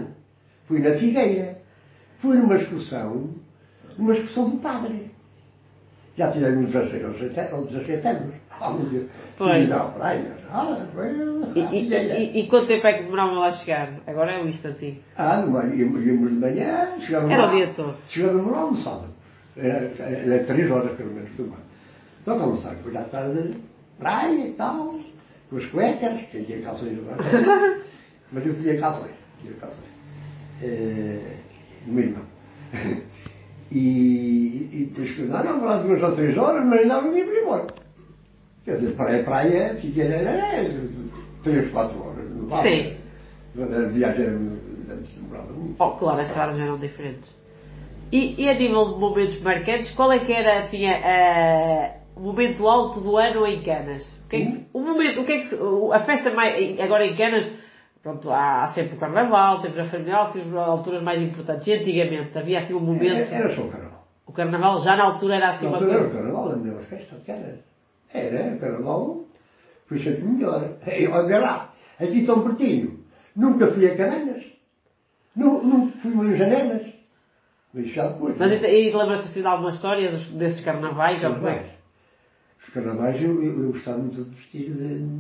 fui 0.66 0.80
na 0.80 0.92
Figueira. 0.98 1.58
Fui 2.18 2.36
numa 2.38 2.58
excursão, 2.58 3.30
numa 3.98 4.14
excursão 4.14 4.50
do 4.50 4.58
padre. 4.58 5.10
Já 6.18 6.32
tivemos 6.34 6.70
16 6.72 7.06
ou 7.06 7.12
17 7.12 7.54
ou 7.54 7.66
17 7.66 8.08
anos. 8.08 8.34
Ah, 8.52 8.72
meu 8.72 8.86
Deus. 8.88 9.10
Pois. 9.38 9.70
Praia. 9.70 10.36
Ah, 10.52 10.86
foi 10.94 11.08
E, 11.56 11.60
e, 11.62 12.40
e, 12.42 12.48
quanto 12.50 12.68
tempo 12.68 12.86
é 12.86 12.94
que 12.98 13.04
demoravam 13.06 13.36
lá 13.36 13.52
chegar? 13.52 13.94
Agora 14.06 14.34
é 14.34 14.44
um 14.44 14.50
instantinho. 14.50 14.98
Ah, 15.16 15.38
no 15.38 15.52
mar, 15.52 15.74
íamos, 15.74 16.06
íamos 16.06 16.30
de 16.30 16.36
manhã, 16.36 17.00
chegávamos 17.00 17.34
Era 17.34 17.46
lá. 17.46 17.54
o 17.54 17.56
dia 17.56 17.68
todo. 17.74 17.96
Chegávamos 18.10 18.52
lá 18.52 18.58
almoçávamos. 18.60 19.16
Era, 19.56 19.86
era 19.98 20.44
três 20.44 20.70
horas 20.70 20.92
pelo 20.98 21.14
menos 21.14 21.30
do 21.38 21.48
mar. 21.48 21.60
Então 22.22 22.42
almoçar, 22.42 22.76
depois 22.76 22.96
à 22.96 23.04
tarde, 23.04 23.56
praia 23.98 24.48
e 24.48 24.52
tal, 24.54 25.00
com 25.50 25.58
as 25.58 25.66
cuecas, 25.68 26.22
quem 26.32 26.44
tinha 26.44 26.62
calções 26.62 26.98
agora. 27.00 27.24
Mas 28.32 28.46
eu 28.46 28.56
tinha 28.62 28.80
calções, 28.80 29.12
tinha 29.42 29.54
calções. 29.54 29.90
Eh, 30.62 31.38
o 31.88 31.92
meu 31.92 32.04
irmão. 32.06 32.24
E, 33.72 34.68
e 34.74 34.86
depois 34.86 35.12
que 35.12 35.22
andaram 35.22 35.64
lá 35.64 35.78
duas 35.78 36.02
ou 36.02 36.16
três 36.16 36.36
horas, 36.36 36.66
mas 36.66 36.80
ainda 36.82 37.02
não 37.04 37.16
íamos 37.16 37.38
embora. 37.38 37.68
Quer 38.66 38.78
dizer, 38.78 38.96
praia, 38.96 39.24
praia, 39.24 39.76
Figueira 39.76 40.16
era 40.16 40.66
três, 41.44 41.70
quatro 41.72 42.04
horas. 42.04 42.28
Não 42.32 42.48
vale. 42.48 42.84
Sim. 43.54 43.62
A 43.62 43.88
viagem 43.90 44.26
era, 44.26 44.96
demorava 45.16 45.54
muito. 45.54 45.76
Oh, 45.78 45.92
claro, 45.92 46.20
as 46.20 46.28
estradas 46.30 46.60
eram 46.60 46.80
diferentes. 46.80 47.30
E, 48.12 48.42
e 48.42 48.50
a 48.50 48.58
nível 48.58 48.94
de 48.96 49.00
momentos 49.00 49.40
marcantes, 49.42 49.92
qual 49.92 50.12
é 50.12 50.18
que 50.18 50.34
era 50.34 50.62
assim 50.62 50.88
a- 50.88 51.92
o 52.20 52.22
momento 52.22 52.68
alto 52.68 53.00
do 53.00 53.18
ano 53.18 53.48
em 53.48 53.62
Canas? 53.64 54.04
O 54.26 54.28
que 54.30 54.36
é 54.36 54.40
que, 54.42 54.66
o 54.74 54.82
momento, 54.82 55.22
o 55.22 55.26
que 55.26 55.32
é 55.32 55.40
que, 55.40 55.56
a 55.94 56.00
festa 56.02 56.32
mais, 56.32 56.80
agora 56.80 57.06
em 57.06 57.16
Canas, 57.16 57.50
pronto, 58.04 58.30
há, 58.32 58.68
sempre 58.76 58.96
o 58.96 59.00
carnaval, 59.00 59.62
temos 59.62 59.80
a 59.80 59.86
família, 59.86 60.26
temos 60.34 60.48
as 60.50 60.54
alturas 60.56 61.02
mais 61.02 61.22
importantes. 61.22 61.66
E 61.68 61.74
antigamente 61.74 62.38
havia 62.38 62.60
assim 62.60 62.74
um 62.74 62.80
momento, 62.82 63.16
Era, 63.18 63.34
era 63.36 63.56
só 63.56 63.62
o 63.62 63.70
carnaval. 63.70 64.04
o 64.28 64.32
carnaval 64.34 64.80
já 64.82 64.96
na 64.98 65.04
altura 65.04 65.36
era 65.36 65.50
assim 65.50 65.66
Não, 65.66 65.72
uma 65.72 65.80
mas 65.80 65.90
era 65.90 65.98
o 65.98 66.04
coisa. 66.04 66.18
carnaval, 66.18 66.52
a 66.52 66.56
melhor 66.58 66.82
festa 66.82 67.16
que 67.24 67.32
era. 67.32 67.60
Era, 68.14 68.56
o 68.56 68.60
carnaval 68.60 69.20
foi 69.88 69.98
sempre 70.00 70.24
melhor. 70.26 70.74
E, 70.88 71.08
Olha 71.08 71.40
lá, 71.40 71.74
aqui 72.00 72.26
tão 72.26 72.44
pertinho. 72.44 73.00
Nunca 73.36 73.68
fui 73.72 73.88
a 73.88 73.96
Cananas. 73.96 74.44
Nu- 75.36 75.64
Nunca 75.64 75.98
fui 76.00 76.34
a 76.34 76.36
Janelas. 76.36 76.88
Mas 77.74 77.88
já 77.90 78.08
depois. 78.10 78.36
Mas 78.38 78.52
e, 78.52 78.56
e 78.66 78.92
lembra-se 78.92 79.28
assim 79.30 79.42
de 79.42 79.48
alguma 79.48 79.70
história 79.70 80.12
desses 80.12 80.60
carnavais? 80.66 81.20
é 81.20 81.22
Carnavais. 81.22 81.79
Os 82.68 82.74
carnavais 82.74 83.22
eu, 83.22 83.42
eu, 83.44 83.64
eu 83.64 83.72
gostava 83.72 83.98
muito 84.00 84.24
de 84.24 84.36
vestir 84.36 84.72
de. 84.74 85.20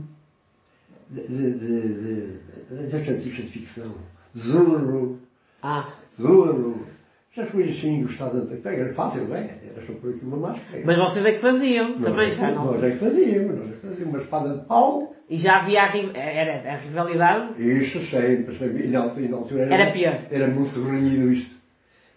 de. 1.09 1.27
de. 1.27 1.53
de. 1.59 2.39
de, 2.69 2.87
de 2.89 2.95
artistas 2.95 3.35
de 3.35 3.51
ficção. 3.51 3.95
Zorro, 4.37 5.19
Ah, 5.63 5.93
Zorro. 6.19 6.85
Essas 7.35 7.51
coisas 7.51 7.77
assim, 7.77 8.01
gostava 8.03 8.41
de. 8.41 8.67
Era 8.67 8.93
fácil, 8.93 9.27
não 9.27 9.35
é? 9.35 9.59
Era 9.63 9.85
só 9.85 9.93
por 9.93 10.09
aqui 10.13 10.25
uma 10.25 10.37
máscara. 10.37 10.81
mas 10.83 10.97
vocês 10.97 11.25
é 11.25 11.31
que 11.31 11.39
faziam, 11.41 12.01
também 12.01 12.29
já 12.31 12.51
não. 12.51 12.65
nós 12.65 12.83
é 12.83 12.91
que 12.91 12.97
fazíamos, 12.97 13.55
nós 13.57 13.69
é 13.69 13.73
que 13.73 13.87
fazíamos 13.87 14.13
uma 14.15 14.23
espada 14.23 14.57
de 14.57 14.65
pau. 14.65 15.15
E 15.29 15.37
já 15.37 15.57
havia 15.61 15.83
a, 15.83 16.17
era 16.17 16.73
a 16.73 16.77
rivalidade. 16.77 17.61
Isso 17.63 18.03
sempre, 18.09 18.57
sempre. 18.57 18.85
E 18.85 18.89
na, 18.89 19.01
altura- 19.01 19.61
era, 19.61 19.75
Era 19.75 19.91
pior. 19.93 20.19
Era 20.31 20.47
muito 20.47 20.81
renhido 20.83 21.31
isto. 21.31 21.55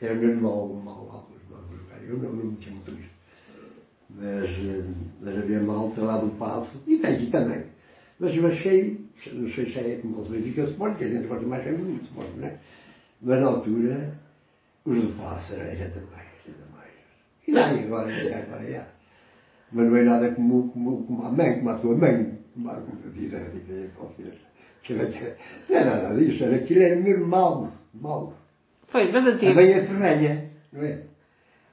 Era 0.00 0.14
mesmo 0.14 0.40
mal, 0.42 0.68
mal, 0.82 1.06
mal. 1.06 1.28
Eu 2.08 2.18
não, 2.18 2.32
não 2.32 2.46
metia 2.46 2.72
muito. 2.72 3.01
Mas, 4.14 4.44
eh, 4.50 4.84
mas 5.20 5.36
havia 5.38 5.60
malta 5.60 6.02
lá 6.02 6.18
do 6.18 6.30
passo, 6.32 6.82
e 6.86 6.98
tem 6.98 7.14
aqui 7.14 7.26
também. 7.30 7.64
Mas 8.20 8.36
eu 8.36 8.46
achei, 8.46 9.06
não 9.32 9.48
sei 9.48 9.72
se 9.72 9.78
é 9.78 9.98
como 10.02 10.20
o 10.20 10.24
Benfica 10.24 10.62
Sport, 10.64 10.98
que 10.98 11.04
a 11.04 11.08
gente 11.08 11.26
gosta 11.26 11.46
mais 11.46 11.64
sempre 11.64 11.82
do 11.82 12.02
Sport, 12.04 12.28
não 12.36 12.46
é? 12.46 12.58
Mas 13.22 13.40
na 13.40 13.46
altura, 13.46 14.14
os 14.84 15.02
do 15.02 15.08
passo 15.16 15.54
era, 15.54 15.64
era 15.64 15.88
demais, 15.88 16.28
era 16.46 16.56
demais. 16.66 16.92
E 17.48 17.52
daí 17.52 17.84
agora, 17.84 18.10
e 18.12 18.32
agora, 18.32 18.70
já. 18.70 18.86
Mas 19.72 19.86
não 19.86 19.96
é 19.96 20.02
nada 20.04 20.30
como, 20.32 20.68
como, 20.72 21.04
como 21.04 21.22
a 21.22 21.30
mãe, 21.30 21.56
como 21.56 21.70
a 21.70 21.78
tua 21.78 21.94
mãe, 21.96 22.38
como, 22.52 22.68
a- 22.70 22.74
como 22.80 22.96
dizem 23.14 23.40
dizem 23.50 23.88
vocês. 23.98 24.34
Que 24.82 24.92
era, 24.94 25.36
não 25.70 25.76
é 25.78 25.84
nada 25.84 26.16
disso, 26.18 26.44
era 26.44 26.56
aquilo 26.56 26.82
era 26.82 26.96
mesmo 27.00 27.26
mau, 27.26 27.72
mau. 27.94 28.34
Foi, 28.88 29.10
mas 29.10 29.24
A 29.24 29.28
antigo. 29.30 29.54
mãe 29.54 29.72
é 29.72 29.84
ferrenha, 29.86 30.50
não 30.72 30.82
é? 30.82 31.02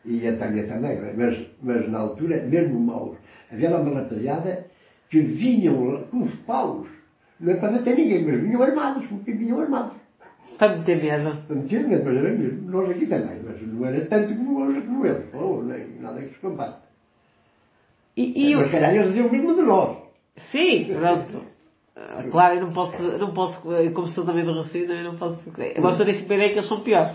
E 0.05 0.25
a 0.27 0.37
Tânia 0.37 0.65
também, 0.67 0.95
não 0.97 1.05
é? 1.07 1.13
Mas, 1.13 1.48
mas 1.61 1.89
na 1.89 1.99
altura, 1.99 2.43
mesmo 2.43 2.79
maus. 2.79 3.17
Havia 3.51 3.69
lá 3.69 3.79
uma 3.81 4.01
rapaziada 4.01 4.65
que 5.09 5.19
vinham 5.19 6.03
com 6.11 6.23
os 6.23 6.33
paus, 6.41 6.87
não 7.39 7.53
é 7.53 7.55
para 7.55 7.71
matar 7.71 7.95
ninguém, 7.95 8.23
mas 8.25 8.41
vinham 8.41 8.61
armados, 8.61 9.07
porque 9.07 9.31
vinham 9.31 9.59
armados. 9.59 9.97
Para 10.57 10.77
me 10.77 10.83
ter 10.83 11.01
medo. 11.01 11.37
Não 11.49 11.67
tinha 11.67 11.87
medo, 11.87 12.03
mas 12.05 12.17
era 12.17 12.31
mesmo. 12.31 12.69
Nós 12.69 12.89
aqui 12.89 13.05
também, 13.05 13.39
mas 13.43 13.61
não 13.61 13.85
era 13.85 14.05
tanto 14.05 14.35
como 14.35 14.59
hoje, 14.61 14.81
como 14.81 15.05
eles. 15.05 15.33
Oh, 15.33 15.63
nem 15.63 15.99
nada 16.01 16.21
que 16.21 16.33
se 16.33 16.39
compare. 16.39 16.73
E, 18.17 18.51
e 18.51 18.55
mas 18.55 18.65
se 18.65 18.71
calhar 18.73 18.93
eles 18.93 19.07
diziam 19.07 19.27
o 19.27 19.31
mesmo 19.31 19.55
de 19.55 19.61
nós. 19.61 19.97
Sim, 20.51 20.89
pronto. 20.93 21.45
Ah, 21.95 22.23
Claro, 22.29 22.55
eu 22.55 22.61
não 22.61 22.73
posso, 22.73 23.01
eu 23.01 23.19
não 23.19 23.33
posso, 23.33 23.71
eu 23.71 23.93
como 23.93 24.07
sou 24.07 24.25
também 24.25 24.43
do 24.43 24.53
Racina, 24.53 24.93
eu 24.93 25.11
não 25.11 25.17
posso. 25.17 25.39
Eu 25.57 25.81
gosto 25.81 26.03
desse 26.03 26.23
ideia 26.23 26.49
que 26.49 26.57
eles 26.57 26.67
são 26.67 26.81
piores. 26.81 27.11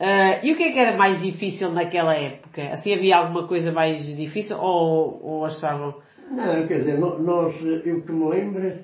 Ah, 0.00 0.40
e 0.42 0.52
o 0.52 0.56
que 0.56 0.64
é 0.64 0.72
que 0.72 0.78
era 0.78 0.96
mais 0.96 1.22
difícil 1.22 1.70
naquela 1.70 2.14
época? 2.14 2.62
Assim 2.72 2.92
havia 2.92 3.16
alguma 3.16 3.46
coisa 3.46 3.70
mais 3.70 4.04
difícil 4.16 4.56
ou, 4.56 5.20
ou 5.22 5.44
achavam? 5.44 5.94
Não, 6.30 6.66
quer 6.66 6.80
dizer, 6.80 6.98
nós, 6.98 7.54
eu 7.84 8.02
que 8.02 8.12
me 8.12 8.28
lembro, 8.28 8.78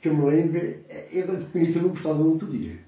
que 0.00 0.08
me 0.08 0.30
lembro, 0.30 0.74
eu 1.12 1.26
quando 1.26 1.44
pequenito 1.46 1.82
não 1.82 1.88
gostava 1.90 2.14
muito 2.14 2.46
de 2.46 2.56
ir. 2.56 2.84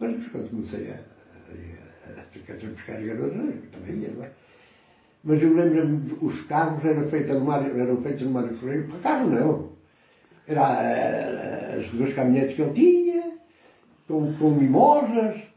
Mas 0.00 0.12
depois 0.12 0.32
quando 0.32 0.50
comecei 0.50 0.90
a, 0.90 0.94
a, 0.94 2.18
a, 2.18 2.22
a, 2.22 2.70
buscar 2.70 3.00
garotos, 3.02 3.36
eu 3.36 3.70
também 3.70 3.96
ia, 3.96 4.10
não 4.10 4.24
é? 4.24 4.30
Mas 5.24 5.42
eu 5.42 5.54
lembro-me, 5.54 6.12
os 6.22 6.40
carros 6.46 6.84
eram 6.84 7.10
feitos 7.10 7.34
no 7.34 7.44
Mário, 7.44 7.78
eram 7.78 8.00
feitos 8.02 8.22
no 8.22 8.30
Mário 8.30 8.56
Ferreira, 8.58 8.86
para 8.88 8.98
carro 9.00 9.30
não. 9.30 9.72
Era 10.46 10.82
eh, 10.82 11.80
as 11.80 11.90
duas 11.90 12.14
caminhonetes 12.14 12.56
que 12.56 12.62
ele 12.62 12.72
tinha, 12.72 13.32
com, 14.06 14.32
com 14.34 14.50
mimosas, 14.50 15.47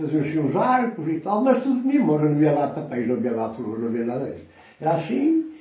faziam 0.00 0.22
assim 0.24 0.38
uns 0.38 0.56
arcos 0.56 1.08
e 1.08 1.20
tal, 1.20 1.42
mas 1.42 1.62
tudo 1.62 1.80
de 1.82 1.86
mimosa, 1.88 2.24
não 2.24 2.32
havia 2.32 2.52
lá 2.52 2.68
papéis, 2.68 3.08
não 3.08 3.16
havia 3.16 3.32
lá 3.32 3.54
flores, 3.54 3.80
não 3.80 3.88
havia 3.88 4.04
nada 4.04 4.30
disso. 4.30 4.46
Era 4.80 4.94
assim, 4.94 5.52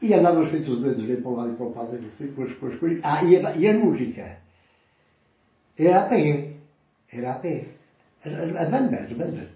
e 0.00 0.14
andávamos 0.14 0.50
feitos 0.50 0.68
os 0.70 0.82
dedos 0.82 1.04
ali 1.04 1.16
para 1.20 1.30
um 1.30 1.36
lado 1.36 1.52
e 1.52 1.56
para 1.56 1.64
o 1.64 1.78
outro, 1.78 2.06
assim, 2.08 2.32
com 2.32 2.66
as 2.66 2.74
coisas. 2.78 3.00
Ah, 3.04 3.24
e 3.24 3.36
a, 3.36 3.56
e 3.56 3.68
a 3.68 3.72
música? 3.74 4.38
Era 5.78 6.00
a 6.04 6.08
pé. 6.08 6.52
Era 7.12 7.32
a 7.32 7.34
pé. 7.34 7.66
As, 8.24 8.32
as, 8.32 8.56
as 8.56 8.70
bandas, 8.70 9.00
as 9.00 9.12
bandas. 9.12 9.48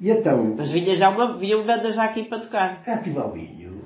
E 0.00 0.10
então, 0.10 0.54
Mas 0.56 0.70
vinha 0.72 0.94
já 0.96 1.10
uma, 1.10 1.38
vinham 1.38 1.64
bandas 1.64 1.94
já 1.94 2.04
aqui 2.04 2.24
para 2.24 2.40
tocar. 2.40 2.82
cá 2.84 2.98
tive 2.98 3.18
ao 3.18 3.32
vinho, 3.32 3.84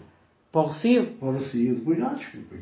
Para 0.51 0.61
o 0.62 0.64
Rocio. 0.64 1.12
para 1.18 1.29
o 1.29 1.33
Rocio, 1.33 1.75
depois, 1.75 2.03
ah, 2.03 2.14
desculpa, 2.14 2.55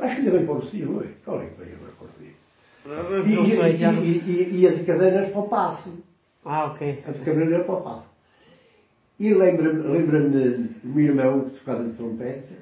acho 0.00 0.14
que 0.14 0.20
ainda 0.20 0.30
vem 0.32 0.44
para 0.46 0.54
o 0.54 0.58
Rocio, 0.58 0.92
não 0.92 1.00
é? 1.02 1.06
Qual 1.24 1.40
é 1.42 1.46
que 1.46 1.62
vem 1.62 1.74
agora 1.74 1.92
para 1.92 2.04
o 2.04 2.08
Rocio? 2.08 3.26
E, 3.26 3.34
e, 3.34 3.76
e, 3.84 4.56
e, 4.56 4.60
e 4.60 4.66
as 4.68 4.78
de 4.78 4.84
cadeiras 4.84 5.30
para 5.30 5.40
o 5.40 5.48
passo. 5.48 5.92
Ah, 6.44 6.66
ok. 6.66 7.04
A 7.06 7.10
de 7.12 7.18
cadeiras 7.24 7.66
para 7.66 7.74
o 7.74 7.82
passo. 7.82 8.08
E 9.18 9.34
lembra-me 9.34 9.82
lembra 9.82 10.20
do 10.28 10.68
meu 10.84 11.04
irmão 11.04 11.50
que 11.50 11.58
tocava 11.58 11.84
de 11.84 11.96
trompete, 11.96 12.56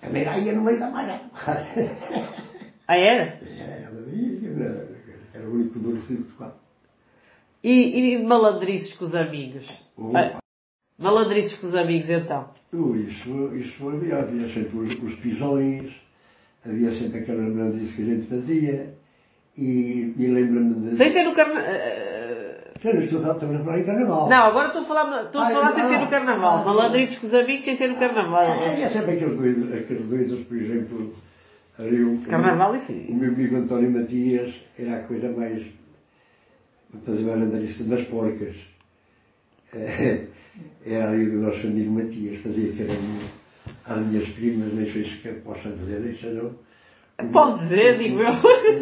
também 0.00 0.24
lá 0.24 0.36
ia 0.38 0.52
no 0.52 0.62
meio 0.62 0.78
da 0.78 0.90
malha. 0.90 1.20
Ah, 2.88 2.96
era? 2.96 3.38
Ela 3.46 4.08
ia, 4.12 4.88
era 5.32 5.48
o 5.48 5.54
único 5.54 5.78
do 5.78 5.94
Rocio 5.94 6.16
que 6.16 6.32
tocava. 6.32 6.56
E, 7.62 8.16
e 8.16 8.22
malandrices 8.22 8.92
com 8.96 9.04
os 9.04 9.14
amigos? 9.14 9.64
Opa. 9.96 10.18
Ah, 10.18 10.38
malandrices 10.98 11.56
com 11.58 11.68
os 11.68 11.76
amigos 11.76 12.10
então? 12.10 12.50
Uh, 12.72 12.96
Isso, 12.96 13.54
isso 13.54 13.88
havia, 13.88 14.18
havia 14.18 14.48
sempre 14.52 14.78
os, 14.78 15.02
os 15.02 15.14
pisões, 15.20 15.92
havia 16.66 16.90
sempre 16.98 17.20
aquela 17.20 17.40
malandice 17.42 17.94
que 17.94 18.02
a 18.02 18.04
gente 18.04 18.26
fazia, 18.26 18.94
e, 19.56 20.14
e 20.18 20.26
lembro-me 20.28 20.90
de. 20.90 20.96
Sem 20.96 21.12
ser 21.12 21.24
no 21.24 21.34
carnaval. 21.34 21.62
Já 22.82 22.92
não 22.94 23.02
estou 23.02 23.20
a 23.20 23.34
falar- 23.34 23.78
em 23.78 23.84
carnaval. 23.84 24.28
Não, 24.28 24.36
agora 24.46 24.66
estou 24.68 24.82
a 24.82 24.84
falar, 24.86 25.24
estou 25.26 25.40
a 25.40 25.46
Ah, 25.46 25.50
falar 25.52 25.74
sem 25.74 25.84
ah, 25.84 25.88
ser 25.88 25.98
no 26.00 26.08
carnaval. 26.08 26.58
ah, 26.58 26.64
Malandrices 26.64 27.18
com 27.20 27.26
os 27.28 27.34
amigos 27.34 27.64
sem 27.64 27.76
ser 27.76 27.88
no 27.88 27.96
carnaval. 27.96 28.42
É, 28.42 28.82
é 28.82 28.90
sempre 28.90 29.12
aqueles 29.12 29.36
doidos, 29.36 29.72
aqueles 29.72 30.04
doidos, 30.06 30.40
por 30.46 30.56
exemplo, 30.56 31.14
ali 31.78 32.02
o, 32.02 32.18
Carnaval 32.22 32.74
e 32.74 32.78
o 32.78 32.82
sim. 32.82 33.14
meu 33.14 33.28
amigo 33.30 33.56
António 33.56 33.90
Matias 33.90 34.52
era 34.78 34.96
a 34.96 35.02
coisa 35.04 35.30
mais. 35.30 35.64
fazer 37.06 37.22
mais 37.22 37.42
andarice 37.42 37.84
das 37.84 38.02
porcas. 38.04 38.56
É, 39.74 40.24
Era 40.84 41.10
ali 41.12 41.30
o 41.30 41.40
nosso 41.40 41.66
amigo 41.66 41.90
Matias, 41.92 42.40
fazia 42.42 42.72
minha, 42.72 43.30
às 43.86 44.06
minhas 44.06 44.28
primas, 44.30 44.74
nem 44.74 44.92
sei 44.92 45.04
se 45.04 45.28
possa 45.44 45.70
dizer 45.70 46.12
isso 46.12 46.26
não. 46.26 46.50
Pode 47.30 47.60
dizer, 47.62 47.98
digo 47.98 48.20
eu. 48.20 48.32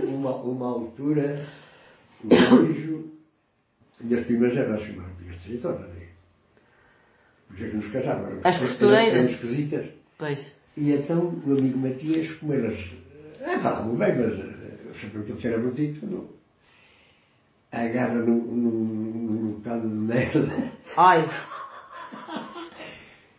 Uma, 0.09 0.35
uma 0.37 0.66
altura, 0.68 1.46
o 2.24 2.29
beijo, 2.29 3.11
minhas 4.00 4.24
primas 4.26 4.57
eram 4.57 4.74
assim, 4.74 4.92
mas 4.96 5.07
não 5.09 5.16
tinhas 5.16 5.42
território, 5.42 5.81
né? 5.81 6.07
Por 7.48 7.55
isso 7.57 7.64
é 7.64 7.68
que 7.68 7.76
nos 7.76 7.92
casavam. 7.92 8.26
eram- 8.29 8.40
As 8.44 8.59
costureiras. 8.59 9.14
Eram 9.18 9.31
esquisitas. 9.31 9.87
Pois. 10.18 10.55
E 10.76 10.92
então 10.92 11.40
o 11.46 11.53
amigo 11.59 11.79
Matias, 11.79 12.33
como 12.38 12.53
elas. 12.55 12.79
É, 13.40 13.59
falavam 13.59 13.96
bem, 13.96 14.16
mas 14.16 14.33
eh, 14.38 14.76
eu 14.87 14.94
sabia 14.94 15.22
que 15.22 15.46
ele 15.46 15.55
era 15.55 15.62
bonito, 15.62 16.07
não. 16.07 16.29
Agarra 17.72 18.14
num, 18.14 18.37
num, 18.37 18.70
num 18.70 19.53
bocado 19.53 19.88
de 19.88 19.94
merda 19.94 20.72
Ai, 20.96 21.24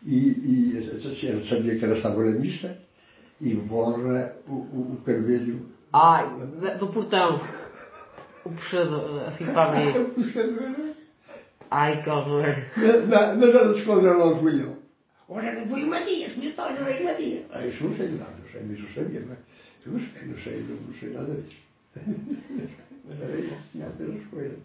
e, 0.03 0.15
e 0.15 0.77
ele 0.77 1.47
sabia 1.49 1.77
que 1.77 1.85
ela 1.85 1.97
estava 1.97 2.23
na 2.23 2.39
missa 2.39 2.77
e 3.41 3.55
borra 3.55 4.35
o, 4.47 4.53
o, 4.53 4.93
o 4.93 5.01
carvelho. 5.05 5.65
ai, 5.93 6.29
do 6.79 6.87
portão. 6.87 7.41
O 8.45 8.49
puxador, 8.51 9.27
assim 9.27 9.45
para 9.45 9.63
abrir. 9.69 9.99
O 10.01 10.33
carvelho. 10.33 10.95
Ai, 11.69 12.03
que 12.03 12.09
horror. 12.09 12.45
Mas 13.07 13.77
escondeu 13.77 14.17
logo 14.17 14.39
fui 14.41 14.61
eu. 14.61 14.77
Ora, 15.29 15.53
não 15.53 15.67
fui 15.67 15.83
o 15.83 15.87
Matias, 15.87 16.35
meu 16.35 16.51
pai 16.53 16.77
não 16.77 16.87
é 16.87 16.99
o 16.99 17.03
Matias. 17.05 17.45
Ah, 17.51 17.65
isso 17.65 17.83
não 17.85 17.95
sei 17.95 18.09
nada, 18.09 18.33
eu 18.43 18.51
sei, 18.51 18.61
mas 18.67 18.79
eu 18.79 18.87
sabia, 18.93 19.21
não 19.21 19.33
é? 19.33 19.37
Eu 19.85 19.91
não 19.93 19.99
sei, 19.99 20.27
não 20.27 20.37
sei, 20.37 20.65
não, 20.67 20.75
não 20.75 20.93
sei 20.93 21.09
nada 21.09 21.33
disso. 21.33 21.61
mas 23.05 23.21
era 23.21 23.39
isso, 23.39 23.55
tinha 23.71 23.85
essas 23.85 24.25
coisas. 24.27 24.57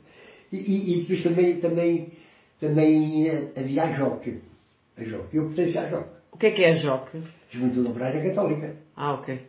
E, 0.52 0.56
e, 0.56 0.94
e 0.98 1.00
depois 1.02 1.22
também, 1.22 1.60
também, 1.60 2.12
também 2.60 3.28
eh, 3.28 3.52
havia 3.56 3.84
a 3.84 3.92
Joque. 3.92 4.40
A 4.98 5.04
Joque, 5.04 5.36
eu 5.36 5.46
pertenço 5.50 5.78
à 5.78 5.88
Joque. 5.88 6.10
O 6.32 6.38
que 6.38 6.46
é 6.46 6.50
que 6.50 6.64
é 6.64 6.70
a 6.70 6.74
Joque? 6.74 7.22
Juventude 7.50 7.88
Operária 7.88 8.22
Católica. 8.22 8.76
Ah, 8.96 9.14
ok. 9.14 9.40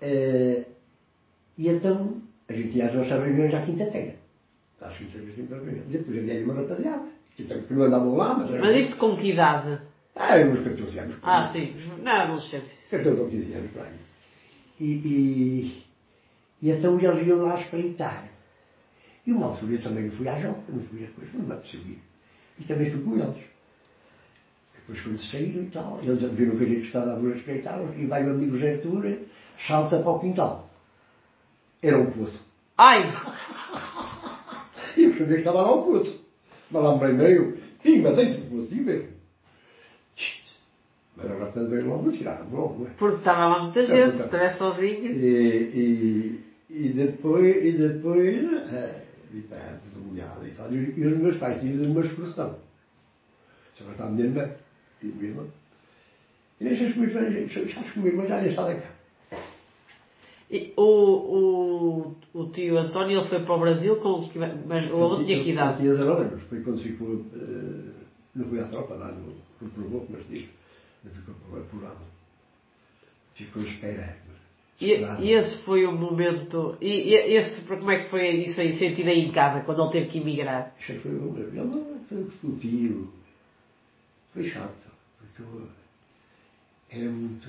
Eh, 0.00 0.64
e 1.58 1.68
então, 1.68 2.22
a 2.48 2.52
gente 2.52 2.76
ia 2.76 2.86
às 2.86 2.94
nossas 2.94 3.24
reuniões 3.24 3.52
à 3.54 3.62
quinta-feira. 3.62 4.16
Às 4.80 4.96
quinta-feira. 4.96 5.82
Depois 5.86 6.18
havia 6.18 6.44
uma 6.44 6.54
rapaziada. 6.54 7.08
Que 7.36 7.74
não 7.74 7.82
andavam 7.82 8.16
lá, 8.16 8.34
mas 8.34 8.52
era. 8.52 8.60
Mas 8.62 8.86
isto 8.86 8.98
com 8.98 9.16
que 9.16 9.30
idade? 9.30 9.80
Ah, 10.16 10.36
uns 10.36 10.64
14 10.64 10.98
anos. 10.98 11.16
Ah, 11.22 11.50
aí. 11.50 11.74
sim. 11.74 12.02
Não, 12.02 12.12
adolescente. 12.12 12.68
14 12.90 13.20
ou 13.20 13.28
15 13.28 13.52
anos, 13.54 13.70
por 13.70 13.82
aí. 13.82 13.94
E, 14.78 14.84
e, 14.84 15.84
e 16.62 16.70
então 16.70 16.98
eles 17.00 17.26
iam 17.26 17.42
lá 17.42 17.54
espreitar. 17.60 18.28
E 19.26 19.32
uma 19.32 19.46
altura 19.46 19.72
eu 19.74 19.82
também 19.82 20.10
fui 20.10 20.28
à 20.28 20.40
Joca, 20.40 20.60
não 20.68 20.82
fui 20.84 21.00
depois, 21.00 21.32
não 21.34 21.44
me 21.44 21.52
apeteceu 21.52 21.80
ir. 21.80 22.02
E 22.58 22.64
também 22.64 22.90
fui 22.90 23.02
com 23.02 23.14
eles. 23.14 23.49
Depois 24.90 25.02
quando 25.02 25.30
saíram 25.30 25.62
e 25.62 25.70
tal, 25.70 26.00
eles 26.02 26.20
viram 26.32 26.56
que 26.56 26.64
a 26.64 26.66
gente 26.66 26.86
estava 26.86 27.12
a 27.12 27.16
ver 27.16 27.36
espreitar 27.36 27.78
e 27.96 28.06
vai 28.06 28.26
o 28.26 28.30
amigo 28.30 28.58
Zé 28.58 28.74
Artur, 28.74 29.18
salta 29.68 30.00
para 30.00 30.10
o 30.10 30.18
quintal. 30.18 30.68
Era 31.80 31.98
um 31.98 32.10
poço. 32.10 32.42
Ai! 32.76 33.08
E 34.96 35.04
eu 35.04 35.12
sabia 35.12 35.26
que 35.26 35.38
estava 35.38 35.62
lá 35.62 35.72
o 35.72 35.84
poço. 35.84 36.20
Mas 36.72 36.82
lá 36.82 36.96
me 36.96 37.06
lembrei 37.06 37.38
eu, 37.38 37.56
pima 37.80 38.12
dentro 38.12 38.40
do 38.40 38.50
poço, 38.50 38.74
e 38.74 38.82
veio. 38.82 39.08
Mas 41.16 41.30
agora 41.30 41.52
também 41.52 41.82
logo 41.82 42.10
tiraram, 42.10 42.50
logo, 42.50 42.86
é? 42.86 42.90
Porque 42.98 43.18
estava 43.18 43.46
lá 43.46 43.62
muita 43.62 43.84
gente, 43.84 44.20
estava 44.20 44.50
sozinho. 44.50 45.06
E, 45.06 45.70
e, 45.72 46.44
e 46.68 46.88
depois, 46.88 47.64
e 47.64 47.72
depois, 47.72 48.72
é, 48.72 49.04
e 49.32 49.40
pá, 49.42 49.78
tudo 49.84 50.04
molhado 50.04 50.44
e 50.44 50.50
tal. 50.50 50.72
E, 50.72 50.98
e 50.98 51.06
os 51.06 51.18
meus 51.18 51.36
pais 51.36 51.60
tinham 51.60 51.92
uma 51.92 52.04
excursão. 52.04 52.58
Só 53.78 53.84
estava 53.88 54.08
a 54.08 54.12
minha 54.12 54.26
irmã 54.26 54.50
e 55.02 55.06
o 55.08 55.14
meu 55.16 55.28
irmão. 55.30 55.46
E 56.60 56.68
essas 56.68 56.94
coisas, 56.94 57.96
meu 57.96 58.06
irmão 58.06 58.26
já 58.26 58.40
nem 58.40 58.50
está 58.50 58.74
cá. 58.74 58.90
E 60.50 60.72
o, 60.76 60.82
o, 60.82 62.16
o 62.34 62.48
tio 62.50 62.76
António 62.78 63.20
ele 63.20 63.28
foi 63.28 63.40
para 63.44 63.54
o 63.54 63.60
Brasil 63.60 63.96
com 63.96 64.28
que- 64.28 64.38
mas 64.38 64.90
o 64.90 64.96
outro 64.96 65.24
tinha 65.24 65.42
que 65.42 65.50
idade? 65.52 65.78
tinha 65.78 65.92
19 65.92 66.22
anos, 66.22 66.42
foi 66.48 66.60
quando 66.62 66.82
ficou, 66.82 67.24
eh, 67.34 67.92
não 68.34 68.48
fui 68.48 68.58
à 68.60 68.66
tropa 68.66 68.94
lá 68.94 69.12
no, 69.12 69.32
no 69.60 69.70
Provou, 69.70 70.06
mas 70.10 70.26
diz, 70.28 70.46
não 71.04 71.12
ficou 71.12 71.34
apurado. 71.58 71.98
Ficou 73.36 73.62
esperando. 73.62 74.30
E, 74.80 74.94
e 75.22 75.32
esse 75.32 75.62
foi 75.62 75.84
o 75.86 75.92
momento. 75.92 76.76
E, 76.80 76.88
e 77.10 77.36
esse, 77.36 77.60
como 77.66 77.90
é 77.90 78.02
que 78.02 78.10
foi 78.10 78.28
isso 78.30 78.60
aí, 78.60 78.76
sentido 78.78 79.08
aí 79.08 79.20
em 79.26 79.30
casa, 79.30 79.60
quando 79.60 79.82
ele 79.82 79.92
teve 79.92 80.06
que 80.06 80.18
emigrar? 80.18 80.74
Isso 80.80 81.00
foi 81.00 81.12
o 81.12 81.36
ele 81.38 81.60
não 81.60 82.00
foi 82.08 82.26
o 82.42 82.56
tio. 82.58 83.12
Foi 84.32 84.44
chato, 84.48 84.74
eu 85.40 85.68
era 86.90 87.10
muito. 87.10 87.48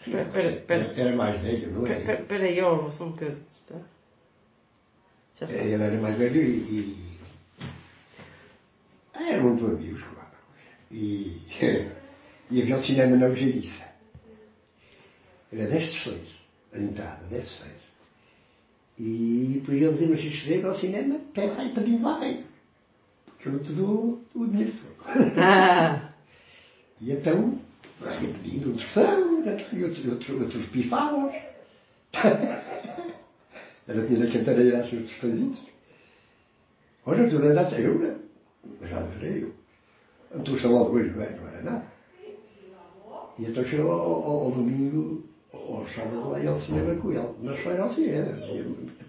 Espera, 0.00 0.52
espera. 0.52 1.00
Era, 1.00 1.16
mais 1.16 1.40
velho, 1.40 1.70
não 1.72 1.86
é? 1.86 1.98
Espera 2.00 2.44
aí, 2.44 2.60
ó, 2.60 2.90
só 2.90 3.04
um 3.04 3.10
bocadinho. 3.12 3.44
Está? 3.50 3.78
Já 5.38 5.46
está. 5.46 5.58
Ele 5.58 5.82
era 5.82 6.00
mais 6.00 6.18
velho 6.18 6.40
e. 6.40 6.56
e... 6.58 7.18
Ah, 9.14 9.30
eram 9.30 9.50
muito 9.50 9.66
amigos, 9.66 10.02
claro. 10.02 10.36
E, 10.90 11.40
e 12.50 12.62
havia 12.62 12.76
o 12.76 12.82
cinema 12.82 13.16
na 13.16 13.26
Algeriça. 13.26 13.92
Era 15.52 15.68
10 15.68 15.92
de 15.92 16.04
6, 16.04 16.28
a 16.72 16.78
entrada, 16.78 17.24
10 17.28 17.44
de 17.44 17.50
6. 17.50 17.72
E 18.98 19.60
depois 19.60 19.82
eles 19.82 20.00
iam 20.00 20.16
se 20.16 20.26
inscrever 20.26 20.66
ao 20.66 20.78
cinema, 20.78 21.20
pega 21.34 21.52
lá 21.54 21.64
e 21.64 21.74
pedindo 21.74 22.02
lá 22.02 22.18
eu 23.48 23.52
não 23.52 23.58
te 23.60 23.72
dou 23.72 24.20
o 24.34 24.46
dinheiro. 24.46 24.72
Ah, 25.36 26.08
E 27.02 27.10
então, 27.10 27.58
vai 27.98 28.16
pedindo 28.16 28.70
outros 28.70 28.92
são, 28.94 29.42
e 29.44 29.84
outros, 29.84 30.06
outros, 30.06 30.40
outros 30.40 30.66
pifavam. 30.66 31.32
Era 33.88 34.06
tinha 34.06 34.26
que 34.26 34.38
cantar 34.38 34.56
as 34.60 34.92
outros 34.92 35.16
coisitos. 35.18 35.60
Olha, 37.04 37.28
tu 37.28 37.40
não 37.40 37.48
andaste 37.48 37.80
eu, 37.80 37.98
né? 37.98 38.16
Já 38.82 39.02
verei 39.02 39.42
eu. 39.42 39.52
Então 40.32 40.56
hoje, 40.92 41.10
não 41.10 41.22
é? 41.22 41.30
Não 41.30 41.48
era 41.48 41.62
nada. 41.62 41.92
E 43.38 43.44
então 43.44 43.64
chegou 43.64 43.90
ao, 43.90 44.00
ao, 44.00 44.44
ao 44.44 44.50
domingo, 44.52 45.24
ao 45.68 45.86
sábado, 45.88 46.30
lá 46.30 46.40
ia 46.40 46.50
ao 46.50 46.58
cinema 46.60 46.94
com 47.00 47.12
ele. 47.12 47.28
Mas 47.42 47.60
foi 47.60 47.78
ao 47.78 47.90
cinema. 47.90 48.28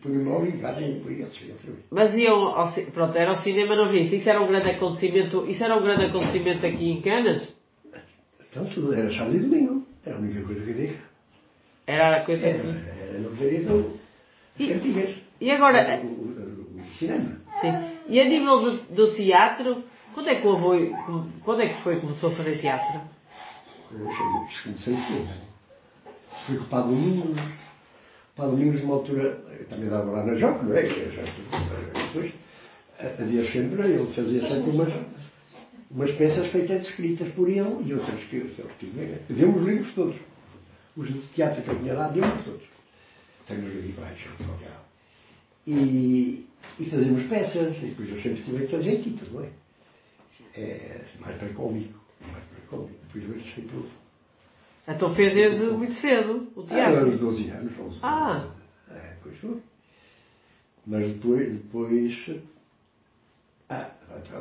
Punha-me 0.01 0.23
logo 0.25 0.45
em 0.45 0.59
casa 0.59 0.81
e 0.81 0.93
depois 0.93 1.17
ia 1.17 1.25
outra 1.25 1.71
vez. 1.71 1.85
mas 1.91 2.13
iam 2.15 2.35
ao, 2.49 2.71
pronto, 2.93 3.17
era 3.17 3.31
o 3.31 3.37
cinema 3.37 3.75
não 3.75 3.87
vi. 3.89 4.15
Isso 4.15 4.29
era 4.29 4.41
um 4.41 4.47
grande 4.47 4.69
acontecimento. 4.69 5.45
Isso 5.47 5.63
era 5.63 5.77
um 5.77 5.81
grande 5.81 6.05
acontecimento 6.05 6.65
aqui 6.65 6.89
em 6.91 7.01
Canas? 7.01 7.55
Então 8.49 8.65
tudo 8.65 8.93
era 8.93 9.11
sábado 9.11 9.35
e 9.35 9.39
domingo. 9.39 9.85
Era 10.05 10.15
a 10.17 10.19
única 10.19 10.41
coisa 10.43 10.61
que 10.63 10.71
havia. 10.71 10.95
Era 11.87 12.17
a 12.17 12.25
coisa 12.25 12.45
Era, 12.45 12.59
que. 12.59 12.67
era 12.99 13.19
no. 13.19 13.99
E- 14.59 14.67
Cantigas. 14.67 15.15
E 15.41 15.51
agora, 15.51 16.01
O, 16.03 16.07
o, 16.07 16.81
o 16.81 16.95
cinema. 16.99 17.37
sim. 17.59 17.73
E 18.07 18.19
a 18.21 18.25
nível 18.25 18.59
do, 18.59 18.77
do 18.95 19.15
teatro, 19.15 19.83
quando 20.13 20.29
é 20.29 20.35
que 20.35 20.45
o 20.47 20.51
avô, 20.53 20.73
quando 21.43 21.61
é 21.61 21.69
que 21.69 21.81
foi 21.81 21.95
que 21.95 22.01
começou 22.01 22.31
a 22.31 22.35
fazer 22.35 22.57
teatro? 22.59 22.99
Eu 23.91 23.99
comecei 24.07 24.95
cedo. 24.95 25.52
Fui 26.45 26.57
com 26.57 26.63
o 26.63 26.67
Padre 26.67 26.89
Domingos. 26.95 27.37
O 27.39 28.35
Padre 28.35 28.51
Domingos, 28.51 28.81
numa 28.81 28.93
altura, 28.95 29.43
eu 29.59 29.65
também 29.67 29.89
dava 29.89 30.11
lá 30.11 30.25
na 30.25 30.35
Joca, 30.35 30.63
não 30.63 30.75
é? 30.75 30.83
Que 30.83 31.11
já- 31.15 31.23
Depois, 32.07 32.33
havia 33.19 33.51
sempre, 33.51 33.81
ele 33.83 34.13
fazia 34.13 34.41
sempre 34.41 34.69
umas, 34.71 34.93
umas 35.91 36.11
peças 36.11 36.47
feitas 36.51 36.85
escritas 36.87 37.27
por 37.33 37.47
ele 37.49 37.59
e 37.85 37.93
outras 37.93 38.19
que 38.21 38.39
que 38.41 38.61
ele 38.61 38.69
tinha. 38.79 39.19
Deu 39.29 39.49
os 39.55 39.65
livros 39.65 39.93
todos. 39.93 40.15
Os 40.95 41.07
de 41.07 41.19
teatro 41.33 41.61
que 41.63 41.69
eu 41.69 41.79
tinha 41.79 41.93
lá, 41.93 42.07
deu-os 42.09 42.43
todos. 42.43 42.63
Tenho-os 43.47 43.77
aqui 43.77 43.93
baixo, 43.99 44.29
e, 45.67 46.45
e 46.79 46.85
fazíamos 46.85 47.23
peças, 47.23 47.75
e 47.77 47.87
depois 47.87 48.09
eu 48.09 48.21
sempre 48.21 48.43
tive 48.43 48.63
aquele 48.65 48.83
jeitito, 48.83 49.25
não 49.33 49.41
é? 49.43 49.49
É 50.55 51.01
mais 51.19 51.37
para 51.37 51.49
cómico, 51.49 51.99
mais 52.31 52.43
para 52.45 52.67
cómico. 52.69 52.93
Depois 53.13 53.37
eu 53.37 53.63
por 53.67 53.85
Então 54.87 55.15
fez 55.15 55.33
desde 55.33 55.63
muito 55.71 55.93
cedo 55.93 56.51
o 56.55 56.61
ah, 56.61 56.67
teatro. 56.67 57.09
aos 57.11 57.19
12 57.19 57.49
anos, 57.49 57.79
11 57.79 57.99
Ah. 58.01 58.47
É, 58.91 59.13
pois 59.23 59.37
foi. 59.37 59.57
Mas 60.85 61.07
depois, 61.13 61.49
depois 61.51 62.29
ah, 63.69 63.89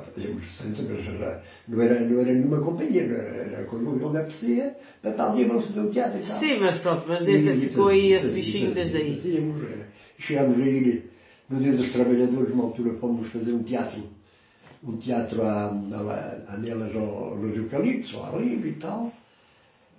fazíamos 0.04 0.44
tanto, 0.58 0.82
mas 0.82 1.04
já 1.04 1.40
não 1.68 1.80
era, 1.80 2.00
não 2.00 2.20
era 2.20 2.32
nenhuma 2.32 2.60
companhia, 2.60 3.06
não 3.06 3.14
era, 3.14 3.30
era 3.30 3.64
quando 3.66 3.94
ele 3.94 4.18
apetecia, 4.18 4.76
para 5.00 5.12
tal 5.12 5.34
dia 5.34 5.46
vamos 5.46 5.66
fazer 5.66 5.80
o 5.80 5.90
teatro 5.90 6.18
e 6.20 6.26
tal. 6.26 6.40
Sim, 6.40 6.58
mas 6.58 6.78
pronto, 6.78 7.04
mas 7.06 7.24
desde 7.24 7.48
E- 7.48 7.68
ficou 7.68 7.88
aí 7.88 8.12
esse 8.12 8.28
bichinho 8.32 8.74
desde 8.74 8.96
aí. 8.96 9.16
Fazíamos, 9.16 9.62
era. 9.70 9.86
Chegámos 10.18 10.58
a 10.58 10.60
ir 10.66 11.10
no 11.48 11.60
Dia 11.60 11.72
dos 11.72 11.92
Trabalhadores, 11.92 12.50
numa 12.50 12.64
altura 12.64 12.94
fomos 12.98 13.28
fazer 13.30 13.52
um 13.52 13.62
teatro, 13.62 14.02
um 14.82 14.96
teatro 14.96 15.42
a, 15.42 15.66
a, 15.68 16.54
a 16.54 16.56
nelas 16.58 16.94
ao, 16.96 17.36
nos 17.36 17.56
eucaliptos, 17.56 18.12
ao 18.14 18.24
ar 18.24 18.40
livre 18.42 18.70
e 18.70 18.74
tal, 18.74 19.12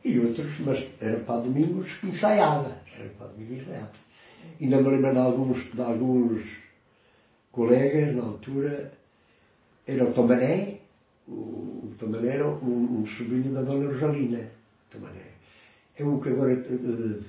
e 0.04 0.20
outros, 0.20 0.60
mas 0.60 0.86
era 1.00 1.20
para 1.20 1.42
domingos 1.42 1.88
ensaiada, 2.04 2.82
era 2.98 3.10
para 3.10 3.28
domingos 3.28 3.62
ensaiada. 3.62 3.92
Ainda 4.60 4.82
me 4.82 4.89
lembro 4.89 5.12
de 5.13 5.18
alguns, 5.20 5.74
de 5.74 5.82
alguns 5.82 6.44
colegas 7.52 8.16
na 8.16 8.24
altura, 8.24 8.92
era 9.88 10.06
o 10.06 10.13
Tomané, 10.13 10.80
o, 11.28 11.32
o 11.32 11.96
Tomané 11.98 12.36
era 12.36 12.48
um, 12.48 13.02
um 13.02 13.06
sobrinho 13.06 13.54
da 13.54 13.62
Dona 13.62 13.92
Rosalina, 13.92 14.50
Tomané. 14.89 15.34
É 15.96 16.04
um 16.04 16.20
que 16.20 16.30
agora 16.30 16.54
eh, 16.54 17.24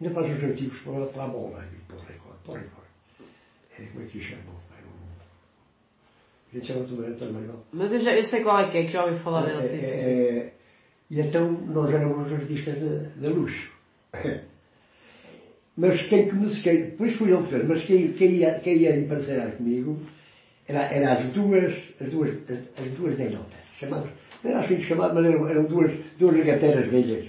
ainda 0.00 0.14
faz 0.14 0.36
os 0.36 0.44
artigos 0.44 0.78
para, 0.80 1.06
para 1.06 1.24
a 1.24 1.28
bola, 1.28 1.64
e 1.64 1.76
para 1.86 1.96
o 1.96 2.00
recorde, 2.00 2.38
para 2.44 2.52
o 2.52 2.56
recorde. 2.56 2.88
É, 3.78 3.84
como 3.86 4.02
é 4.02 4.06
que 4.06 4.18
se 4.18 4.24
chama? 4.24 4.42
É 4.42 4.86
um, 4.86 6.50
a 6.50 6.54
gente 6.54 6.66
chama 6.66 6.84
Tomané 6.84 7.14
também, 7.14 7.42
não? 7.42 7.62
Mas 7.72 7.92
eu, 7.92 8.00
já, 8.00 8.12
eu 8.12 8.24
sei 8.24 8.42
qual 8.42 8.58
é 8.58 8.70
que 8.70 8.78
é, 8.78 8.84
que 8.84 8.92
já 8.92 9.04
ouvi 9.04 9.22
falar 9.22 9.48
É, 9.48 9.62
sim, 9.62 9.68
sim. 9.68 9.84
é, 9.84 10.51
e 11.12 11.20
então 11.20 11.52
nós 11.52 11.92
éramos 11.92 12.32
artistas 12.32 12.74
de, 12.80 13.20
de 13.20 13.28
luxo. 13.28 13.70
Mas 15.76 16.00
quem 16.08 16.26
comecei, 16.30 16.84
depois 16.84 17.14
fui 17.16 17.30
eu 17.30 17.44
fez, 17.48 17.66
mas 17.68 17.84
quem, 17.84 18.12
quem, 18.14 18.30
ia, 18.36 18.60
quem 18.60 18.76
ia 18.78 18.96
comigo 19.58 20.00
era, 20.66 20.84
era 20.84 21.12
as 21.12 21.26
duas, 21.34 21.70
as 22.00 22.08
duas, 22.10 22.30
as, 22.50 22.80
as 22.82 22.90
duas 22.92 23.14
velhotas, 23.14 23.60
chamadas, 23.78 24.10
não 24.42 24.50
era 24.50 24.60
assim 24.60 24.80
chamadas, 24.80 25.14
mas 25.16 25.26
eram, 25.26 25.46
eram 25.48 25.64
duas, 25.66 25.92
duas 26.18 26.34
regateiras 26.34 26.88
velhas. 26.88 27.26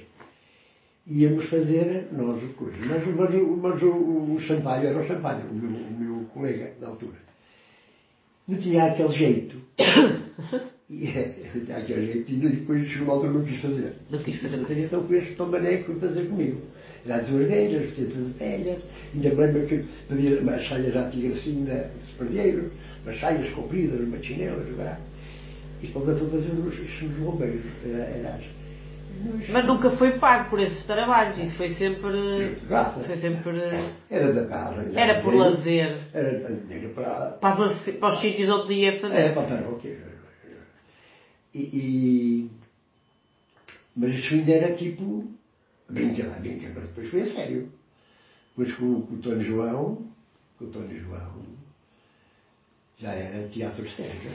Íamos 1.05 1.49
fazer 1.49 2.07
nós 2.13 2.41
coisas. 2.53 2.79
Mas, 2.87 3.05
mas, 3.05 3.35
o- 3.35 3.57
mas 3.57 3.81
o, 3.81 4.33
o 4.35 4.41
Sampaio 4.47 4.87
era 4.87 4.99
o 5.01 5.05
Sampaio, 5.07 5.45
o 5.49 5.53
meu, 5.53 5.69
o 5.69 5.91
meu 5.91 6.25
colega 6.27 6.73
da 6.79 6.87
altura. 6.87 7.17
Não 8.47 8.57
tinha 8.57 8.85
aquele 8.85 9.11
jeito. 9.11 9.61
E 10.93 11.60
tinha 11.65 11.77
aquele 11.77 12.06
jeito 12.13 12.32
e 12.32 12.36
depois 12.36 12.88
chegou 12.88 13.06
uma 13.06 13.13
altura 13.15 13.34
não 13.34 13.43
quis 13.43 13.60
fazer. 13.60 13.93
Não 14.10 14.19
quis 14.19 14.38
fazer. 14.41 14.58
Então 14.79 15.03
com 15.03 15.13
este 15.13 15.34
Tomané 15.36 15.77
que 15.77 15.84
foi 15.84 15.95
fazer 15.99 16.25
comigo. 16.27 16.62
Era 17.06 17.21
duas 17.23 17.47
velhas, 17.47 17.82
vestidas 17.84 18.13
de 18.13 18.34
velhas, 18.39 18.77
ainda 19.13 19.29
me 19.29 19.36
lembro 19.36 19.67
que 19.67 19.86
havia 20.10 20.39
umas 20.39 20.65
saias 20.67 20.95
à 20.95 21.10
tigracina 21.10 21.89
dos 21.99 22.12
perdeiros, 22.17 22.71
umas 23.03 23.19
saias 23.19 23.49
compridas, 23.49 23.99
umas 23.99 24.25
chinelas, 24.25 24.77
lá. 24.77 24.97
E 25.82 25.88
depois 25.88 26.17
foi 26.17 26.29
fazer 26.29 26.51
os, 26.51 26.79
os 26.79 27.10
bombeiros. 27.19 27.62
Era, 27.86 28.03
era, 28.03 28.29
as- 28.36 29.49
Mas 29.51 29.65
nunca 29.65 29.89
foi 29.91 30.12
pago 30.17 30.49
por 30.49 30.62
esses 30.62 30.86
trabalhos, 30.86 31.38
isso 31.39 31.56
foi 31.58 31.71
sempre. 31.71 32.56
Foi 33.03 33.17
sempre. 33.17 33.60
Era 34.10 34.32
da 34.34 34.45
casa. 34.45 34.89
Era 34.95 35.21
por 35.21 35.34
lazer. 35.36 35.97
Era 36.13 36.53
dinheiro 36.56 36.89
para, 36.95 37.32
Para 37.41 37.65
os, 37.65 37.86
para 37.99 38.10
os 38.13 38.21
sítios 38.21 38.47
onde 38.49 38.73
ia 38.75 38.99
fazer. 39.01 39.15
É, 39.17 39.29
para 39.34 39.43
paróquia. 39.43 40.12
E, 41.53 41.59
e... 41.59 42.49
Mas 43.95 44.15
isso 44.15 44.33
ainda 44.33 44.51
era 44.51 44.75
tipo. 44.75 45.27
Brinca 45.89 46.27
lá, 46.27 46.39
brinca, 46.39 46.71
mas 46.73 46.87
depois 46.87 47.09
foi 47.09 47.21
a 47.21 47.33
sério. 47.33 47.71
Depois 48.55 48.75
com, 48.75 49.01
com 49.01 49.15
o 49.15 49.17
Tony 49.19 49.43
João, 49.45 50.07
com 50.57 50.65
o 50.65 50.67
Tony 50.69 50.99
João, 50.99 51.45
já 52.99 53.11
era 53.11 53.47
teatro 53.49 53.87
sério. 53.91 54.31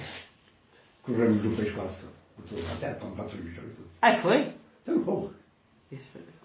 Corremos 1.02 1.42
do 1.42 1.56
país 1.56 1.72
quase 1.74 1.96
todo, 2.00 2.66
até 2.72 2.94
para 2.94 3.24
a 3.24 3.28
televisão 3.28 3.64
e 3.64 3.70
tudo. 3.70 3.88
Ai, 4.02 4.22
foi? 4.22 4.52
Então, 4.82 5.00
bom. 5.02 5.30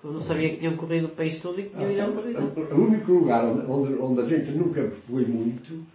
Eu 0.04 0.14
não 0.14 0.22
sabia 0.22 0.50
que 0.50 0.58
tinham 0.58 0.78
corrido 0.78 1.08
o 1.08 1.16
país 1.16 1.42
todo 1.42 1.60
e 1.60 1.64
que 1.64 1.76
tinham 1.76 1.92
ido 1.92 2.02
à 2.02 2.12
televisão. 2.12 2.48
Então, 2.56 2.78
o 2.78 2.88
único 2.88 3.12
lugar 3.12 3.46
onde, 3.46 3.66
onde, 3.66 3.94
onde 3.96 4.22
a 4.22 4.38
gente 4.38 4.52
nunca 4.52 4.90
foi 5.08 5.26
muito, 5.26 5.86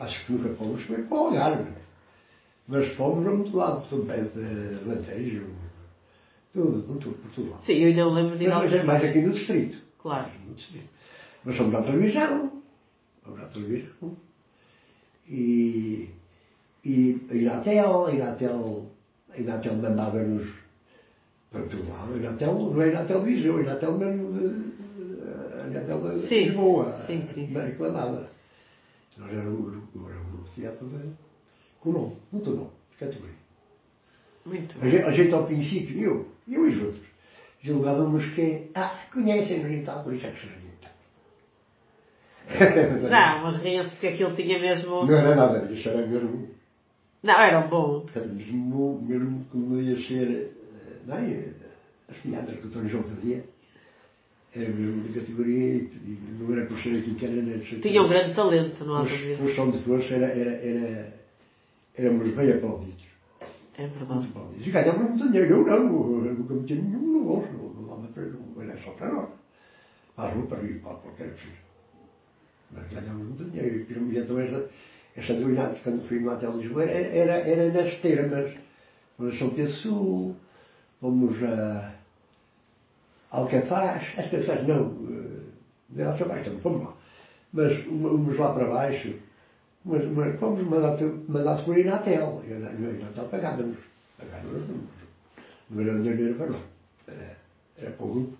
acho 0.00 0.24
que 0.24 0.32
nunca 0.32 0.54
fomos, 0.54 0.82
foi 0.82 1.02
para 1.02 1.16
o 1.16 1.20
Algarve. 1.26 1.83
Mas 2.66 2.86
fomos 2.94 3.26
a 3.26 3.30
muito 3.30 3.54
lado, 3.56 3.86
tudo 3.88 4.04
bem, 4.04 4.24
de 4.24 4.88
Lantejo, 4.88 5.46
tudo, 6.52 6.98
tudo, 6.98 7.14
por 7.16 7.30
tudo 7.32 7.50
lá. 7.50 7.58
Sim, 7.58 7.74
eu 7.74 7.88
ainda 7.88 8.06
lembro 8.06 8.38
de 8.38 8.46
Mas, 8.46 8.72
ao... 8.72 8.78
mas, 8.78 8.84
mais 8.86 9.04
aqui 9.04 9.20
no 9.20 9.32
distrito. 9.34 9.78
Claro. 9.98 10.30
No 10.46 10.54
distrito. 10.54 10.88
Mas 11.44 11.56
fomos 11.56 11.74
à 11.74 11.82
televisão, 11.82 12.62
fomos 13.22 13.40
à 13.40 13.46
televisão. 13.46 14.16
E, 15.28 16.08
e 16.84 17.20
a 17.30 17.34
Inatel, 17.34 18.06
a 18.06 18.12
Inatel, 18.12 18.86
a 19.30 19.38
Inatel 19.40 19.74
mandava-nos 19.76 20.48
para 21.50 21.62
todo 21.66 21.88
lado. 21.88 22.14
A 22.14 22.16
Inatel 22.16 22.54
não 22.54 22.80
é 22.80 22.84
a 22.86 22.88
Inatel 22.88 23.20
de 23.20 23.26
Viseu, 23.34 23.56
a 23.58 23.60
Inatel 23.62 23.92
mesmo 23.98 24.32
de, 24.32 25.60
a 25.62 25.66
Inatel 25.66 26.00
de 26.00 26.28
Sim, 26.28 26.44
Lisboa. 26.46 27.06
sim, 27.06 27.26
sim. 27.34 27.46
Não 27.52 27.60
reclamava. 27.62 28.30
Nós 29.18 29.32
era 29.32 29.48
o, 29.50 29.82
teatro 30.54 30.86
de, 30.88 31.23
nome, 31.92 32.16
muito 32.32 32.50
nome, 32.50 32.70
de 32.92 32.96
categoria. 32.98 33.34
Muito 34.46 34.76
A 34.78 34.82
bem. 34.82 35.02
a 35.02 35.10
gente 35.12 35.32
ao 35.34 35.46
princípio, 35.46 35.98
eu, 36.00 36.28
eu 36.48 36.68
e 36.68 36.76
os 36.76 36.82
outros, 36.84 37.04
julgávamos 37.62 38.24
que, 38.34 38.70
ah, 38.74 38.98
conhecem-nos 39.12 39.72
e 39.72 39.82
tal, 39.84 40.02
por 40.04 40.12
isso 40.14 40.26
é 40.26 40.30
que 40.30 40.40
se 40.40 40.46
irritam. 40.46 40.90
Não, 43.10 43.42
mas 43.42 43.62
riam-se 43.62 43.90
porque 43.92 44.08
aquilo 44.08 44.34
tinha 44.34 44.58
mesmo. 44.58 45.06
Não 45.06 45.16
era 45.16 45.34
nada 45.34 45.66
disso, 45.66 45.88
era 45.88 46.06
mesmo. 46.06 46.48
Não, 47.22 47.40
eram 47.40 47.68
bom. 47.68 48.04
Mesmo, 48.14 49.00
mesmo 49.02 49.44
como 49.50 49.80
ia 49.80 49.96
ser, 50.06 50.28
eh, 50.28 50.96
não 51.06 51.16
é? 51.16 51.44
As 52.10 52.18
piadas 52.18 52.54
que 52.60 52.66
o 52.66 52.70
Tony 52.70 52.90
João 52.90 53.02
fazia, 53.04 53.42
era 54.54 54.68
mesmo 54.68 55.02
de 55.04 55.18
categoria 55.18 55.74
e, 55.74 56.18
não 56.38 56.52
era 56.54 56.66
por 56.66 56.78
ser 56.80 56.98
aqui 56.98 57.14
que 57.14 57.24
era 57.24 57.80
Tinha 57.80 58.02
um 58.02 58.08
grande 58.08 58.34
talento, 58.34 58.84
não 58.84 58.96
há 58.96 59.02
dúvida. 59.04 59.36
função 59.38 59.70
de 59.70 59.78
força 59.78 60.12
era, 60.14 60.26
era, 60.26 60.50
era, 60.50 61.14
éramos 61.96 62.34
bem 62.34 62.52
aplaudidos. 62.52 63.04
É 63.76 63.86
verdade. 63.86 64.28
E 64.56 64.70
ganhávamos 64.70 65.10
muito 65.10 65.28
dinheiro. 65.28 65.66
Eu 65.66 65.66
não, 65.66 66.26
eu 66.26 66.34
nunca 66.34 66.54
metia 66.54 66.76
nenhum 66.76 67.00
no 67.00 67.24
bolso, 67.24 67.48
não, 67.52 67.68
não 67.70 67.88
dava 67.88 68.12
para, 68.12 68.22
não 68.22 68.62
era 68.62 68.80
só 68.82 68.90
para 68.92 69.12
nós. 69.12 69.28
Para 70.14 70.28
a 70.28 70.32
roupa 70.32 70.56
e 70.62 70.74
para 70.78 70.94
qualquer 70.94 71.28
coisa. 71.30 71.56
Mas 72.70 72.88
ganhávamos 72.88 73.26
muito 73.26 73.44
dinheiro. 73.50 73.86
E 74.12 74.18
então 74.18 74.38
esta, 74.38 74.70
esta 75.16 75.34
doinada, 75.34 75.76
quando 75.82 76.06
fui 76.06 76.22
lá 76.22 76.34
até 76.34 76.46
Lisboa, 76.46 76.84
era, 76.84 77.08
era, 77.08 77.48
era 77.48 77.72
nas 77.72 78.00
termas. 78.00 78.54
Fomos 79.16 79.34
a 79.34 79.38
São 79.38 79.50
Pedro 79.50 79.72
Sul, 79.72 80.36
fomos 81.00 81.42
a 81.42 81.94
Alcafaz, 83.30 84.02
as 84.16 84.26
pessoas 84.26 84.66
não, 84.66 84.96
eh, 85.96 86.04
Alcafaz 86.04 86.44
também, 86.44 86.60
fomos 86.60 86.84
lá. 86.84 86.94
Mas 87.52 87.76
fomos 87.84 88.38
lá 88.38 88.52
para 88.54 88.66
baixo, 88.66 89.14
mas, 89.84 90.04
mas 90.10 90.40
fomos 90.40 90.66
mandados 90.66 91.28
mandado 91.28 91.64
por 91.64 91.78
Inatel. 91.78 92.42
E 92.46 92.54
na 92.54 92.72
Inatel 92.72 93.28
pagávamos. 93.28 93.78
Pagávamos, 94.18 94.68
não, 94.68 94.88
não 95.70 95.82
era 95.82 96.02
dinheiro 96.02 96.34
para 96.36 96.46
nós. 96.46 96.62
Era, 97.06 97.36
era 97.78 97.90
para 97.92 98.06
o 98.06 98.12
grupo. 98.12 98.38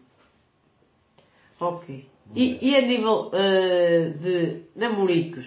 Ok. 1.61 2.09
E, 2.35 2.71
e 2.71 2.77
a 2.77 2.83
nível 2.83 3.31
eh, 3.35 4.15
de 4.21 4.63
namoricos? 4.75 5.47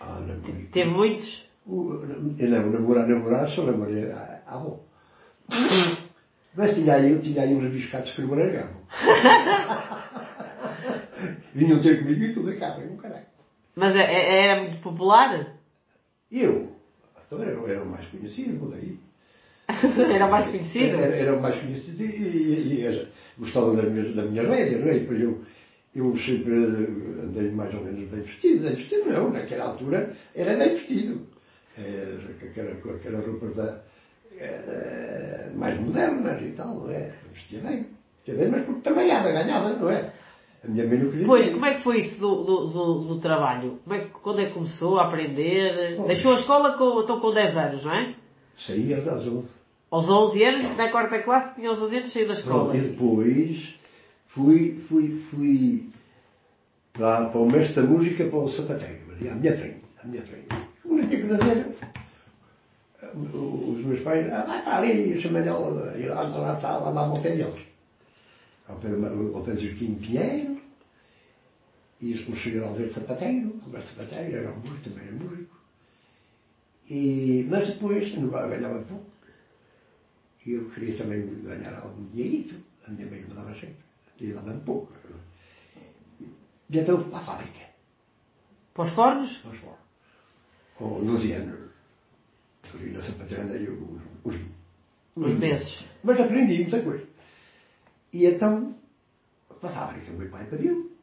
Ah, 0.00 0.20
namorico. 0.20 0.72
Teve 0.72 0.90
muitos? 0.90 1.46
Eu 1.68 2.48
não, 2.48 2.70
namorar, 2.70 3.08
namorar, 3.08 3.50
só 3.50 3.64
namorei 3.64 4.10
à 4.12 4.36
à 4.46 4.54
avó. 4.54 4.80
Mas 6.54 6.74
tinha 6.74 6.94
aí, 6.94 7.20
tinha 7.20 7.42
aí 7.42 7.54
uns 7.54 7.72
biscatos 7.72 8.12
que 8.12 8.22
me 8.22 8.34
largavam. 8.34 8.82
Vinham 11.54 11.80
ter 11.82 11.98
comigo 11.98 12.24
e 12.24 12.32
tudo 12.32 12.50
a 12.50 12.56
casa, 12.56 12.80
um 12.80 12.96
caralho. 12.96 13.25
Mas 13.76 13.94
é- 13.94 14.00
é- 14.00 14.42
era 14.44 14.62
muito 14.62 14.80
popular? 14.82 15.54
E 16.30 16.40
eu? 16.42 16.72
Então 17.26 17.42
era, 17.42 17.52
era 17.70 17.82
o 17.82 17.86
mais 17.86 18.06
conhecido 18.06 18.70
daí. 18.70 18.98
era 20.14 20.28
mais 20.28 20.46
conhecido? 20.48 20.96
Era, 20.96 21.14
era 21.16 21.34
o 21.36 21.42
mais 21.42 21.60
conhecido 21.60 22.02
e, 22.02 22.06
e, 22.06 22.74
e 22.80 22.86
era- 22.86 23.08
gostava 23.38 23.76
das 23.76 23.92
minhas, 23.92 24.14
da 24.14 24.22
minha 24.24 24.48
rédea, 24.48 24.78
não 24.78 24.88
é? 24.88 24.96
E 24.96 25.00
depois 25.00 25.20
eu, 25.20 25.42
eu 25.94 26.16
sempre 26.16 26.54
andei 26.54 27.50
mais 27.50 27.74
ou 27.74 27.82
menos 27.82 28.08
bem 28.10 28.20
vestido. 28.22 28.62
Bem 28.62 28.74
vestido 28.76 29.10
não, 29.10 29.30
naquela 29.30 29.64
altura 29.66 30.10
era 30.34 30.56
bem 30.56 30.74
vestido. 30.74 31.26
É, 31.78 32.16
com 32.40 32.46
aquela, 32.46 32.74
com 32.76 32.90
aquela 32.90 33.20
roupa 33.20 33.46
da, 33.48 33.78
eh, 34.38 35.50
mais 35.54 35.78
modernas 35.78 36.40
e 36.42 36.52
tal, 36.52 36.74
não 36.76 36.90
é? 36.90 37.12
Vestia 37.34 37.60
bem. 37.60 37.86
Vestia 38.24 38.34
bem, 38.34 38.48
mas 38.48 38.64
porque 38.64 38.80
trabalhava, 38.80 39.30
ganhava, 39.30 39.74
não 39.74 39.90
é? 39.90 40.10
A 40.66 40.70
minha 40.70 40.86
mãe 40.86 40.98
não 40.98 41.10
queria. 41.10 41.26
Pois, 41.26 41.48
como 41.52 41.64
é 41.64 41.74
que 41.74 41.82
foi 41.82 41.98
isso 41.98 42.18
do, 42.20 42.42
do, 42.42 42.66
do, 42.66 42.94
do 43.14 43.18
trabalho? 43.20 43.78
Como 43.84 43.94
é 43.96 44.00
que, 44.04 44.10
quando 44.10 44.40
é 44.40 44.46
que 44.46 44.52
começou 44.52 44.98
a 44.98 45.06
aprender? 45.06 45.94
Pois. 45.96 46.08
Deixou 46.08 46.32
a 46.32 46.40
escola 46.40 46.72
com, 46.76 47.00
então 47.02 47.20
com 47.20 47.32
10 47.32 47.56
anos, 47.56 47.84
não 47.84 47.94
é? 47.94 48.14
Saía 48.66 48.98
às 48.98 49.26
11. 49.26 49.48
Aos 49.90 50.08
11 50.08 50.42
anos, 50.44 50.76
na 50.76 50.88
quarta 50.90 51.22
classe, 51.22 51.54
tinha 51.54 51.70
os 51.70 51.78
11 51.80 51.96
anos 51.96 52.12
saiu 52.12 52.26
da 52.28 52.34
escola. 52.34 52.70
Pronto, 52.72 52.76
e 52.76 52.88
depois 52.88 53.74
fui, 54.28 54.80
fui, 54.88 55.20
fui 55.30 55.88
para, 56.92 57.26
para 57.26 57.40
o 57.40 57.46
mestre 57.50 57.82
da 57.82 57.88
música, 57.88 58.24
para 58.24 58.38
o 58.38 58.50
sapateiro, 58.50 59.02
ali 59.14 59.28
à 59.28 59.34
minha 59.36 59.56
frente, 59.56 59.82
à 60.02 60.06
minha 60.08 60.22
frente. 60.22 60.48
Como 60.82 60.98
eu 60.98 61.08
tinha 61.08 61.20
que 61.22 61.28
fazer? 61.28 61.66
Os 63.14 63.84
meus 63.84 64.00
pais, 64.00 64.26
ah, 64.32 64.44
vai 64.46 64.62
para 64.64 64.76
ali, 64.78 65.26
o 65.26 65.32
Manel, 65.32 65.96
e 65.98 66.06
lá, 66.08 66.22
lá 66.22 66.54
está, 66.54 66.78
lá 66.78 66.90
lá 66.90 67.06
ao 67.06 67.22
pé 67.22 67.30
deles. 67.36 67.54
Ao 68.68 68.76
pé, 68.76 68.88
do- 68.88 69.36
ao 69.36 69.42
pé 69.44 69.52
do 69.52 69.60
Joaquim 69.60 69.94
Pinheiro, 69.94 70.55
e 72.00 72.12
o 72.12 72.36
Sr. 72.36 72.62
Aldeiro 72.62 72.92
Sapateiro, 72.92 73.60
o 73.64 73.70
mestre 73.70 73.94
sapateiro, 73.94 74.36
era 74.36 74.52
um 74.52 74.58
músico, 74.60 74.90
também 74.90 75.06
era 75.06 75.16
músico. 75.16 75.56
E, 76.88 77.46
mas 77.48 77.68
depois, 77.68 78.14
não 78.14 78.28
ganhava 78.28 78.82
pouco. 78.84 79.10
E 80.44 80.52
eu 80.52 80.70
queria 80.70 80.96
também 80.96 81.42
ganhar 81.42 81.74
algum 81.80 82.04
dinheirito. 82.10 82.54
A 82.86 82.90
minha 82.90 83.06
mãe 83.06 83.20
me 83.20 83.34
dava 83.34 83.52
sempre. 83.54 83.76
E 84.20 84.32
dava-me 84.32 84.60
pouco. 84.60 84.92
E 86.20 86.78
então 86.78 87.00
fui 87.00 87.10
para 87.10 87.18
a 87.18 87.24
fábrica. 87.24 87.66
Para 88.74 88.84
os 88.84 88.94
fornos? 88.94 89.42
Vamos 89.42 89.58
fora. 89.58 89.78
Com 90.76 91.04
12 91.04 91.32
anos. 91.32 91.70
Ali 92.74 92.90
na 92.90 93.02
sapateira 93.02 93.44
andei 93.44 93.68
os, 93.68 94.02
os, 94.24 94.36
Os 95.16 95.38
meses. 95.38 95.84
Mas 96.04 96.20
aprendi 96.20 96.62
muita 96.62 96.82
coisa. 96.82 97.06
E 98.12 98.26
então, 98.26 98.76
para 99.60 99.70
a 99.70 99.72
fábrica, 99.72 100.12
o 100.12 100.16
meu 100.16 100.30
pai 100.30 100.46
pediu. 100.48 100.95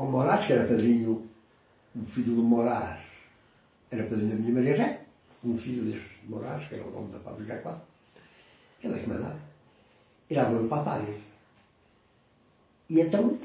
O 0.00 0.06
Moraes, 0.06 0.46
que 0.46 0.54
era 0.54 0.66
padrinho, 0.66 1.28
o 1.94 2.04
filho 2.06 2.34
do 2.34 2.42
Moraes, 2.42 3.00
era 3.90 4.04
padrinho 4.04 4.30
da 4.30 4.36
minha 4.36 4.54
Maria 4.54 4.74
Jé, 4.74 5.00
um 5.44 5.58
filho 5.58 5.84
deste 5.84 6.08
Moraes, 6.26 6.66
que 6.66 6.74
era 6.74 6.86
o 6.86 6.90
dono 6.90 7.08
da 7.08 7.18
fábrica 7.18 7.60
A4. 7.62 7.76
Ele 8.82 8.94
é 8.94 9.02
que 9.02 9.08
mandava. 9.10 9.38
E 10.30 10.34
lá 10.34 10.44
vou 10.44 10.66
para 10.68 10.80
a 10.80 10.84
fábrica. 10.84 11.18
E 12.88 12.98
então, 12.98 13.38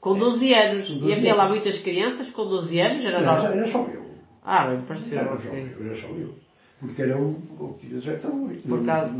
Com 0.00 0.16
12 0.16 0.54
anos. 0.54 0.86
Com 0.86 0.94
E 0.94 0.98
12 1.00 1.12
havia 1.12 1.34
lá 1.34 1.48
muitas 1.48 1.76
crianças 1.82 2.30
com 2.30 2.44
12 2.44 2.80
anos? 2.80 3.04
Era 3.04 3.20
não, 3.20 3.26
normal? 3.26 3.52
era 3.52 3.72
só 3.72 3.78
eu. 3.88 4.06
Ah, 4.44 4.68
bem, 4.68 4.82
pareceu. 4.82 5.18
Era 5.18 5.36
só 5.36 5.42
eu, 5.42 5.86
era 5.90 6.00
só 6.00 6.06
eu. 6.06 6.34
Porque 6.78 7.02
era 7.02 7.18
um, 7.18 7.32
o 7.58 7.76
filho 7.80 7.96
do 7.96 8.04
Zé 8.04 8.14
Tão, 8.18 8.48
Por 8.48 8.86
causa 8.86 9.08
do 9.10 9.18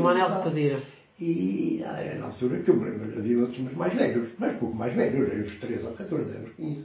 Manel 0.00 0.28
das 0.28 0.44
do 0.44 0.97
Que. 1.18 1.24
E 1.24 1.82
ah, 1.84 2.00
era 2.00 2.18
na 2.18 2.26
altura 2.26 2.62
que 2.62 2.70
eu 2.70 2.82
havia 3.18 3.38
outros 3.40 3.72
mais 3.74 3.94
velhos, 3.94 4.30
mas 4.38 4.58
pouco 4.58 4.74
mais 4.76 4.94
velhos, 4.94 5.28
eram 5.28 5.44
uns 5.44 5.58
13 5.58 5.84
ou 5.84 5.92
14 5.92 6.30
anos, 6.30 6.54
15. 6.56 6.84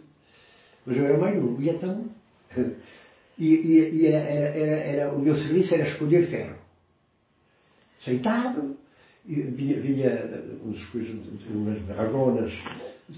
Mas 0.86 0.98
eu 0.98 1.06
era 1.06 1.18
mais 1.18 1.36
novo, 1.40 1.62
e 1.62 1.70
então. 1.70 2.10
E, 3.36 3.46
e, 3.56 4.02
e 4.02 4.06
era, 4.06 4.28
era, 4.28 4.78
era, 4.80 5.12
o 5.12 5.20
meu 5.20 5.36
serviço 5.36 5.74
era 5.74 5.90
escolher 5.90 6.30
ferro. 6.30 6.56
Sentado, 8.06 8.78
e 9.26 9.42
vinha, 9.42 9.80
vinha 9.80 10.10
uns, 10.64 10.86
coisas, 10.92 11.16
umas 11.50 11.82
dragonas 11.88 12.54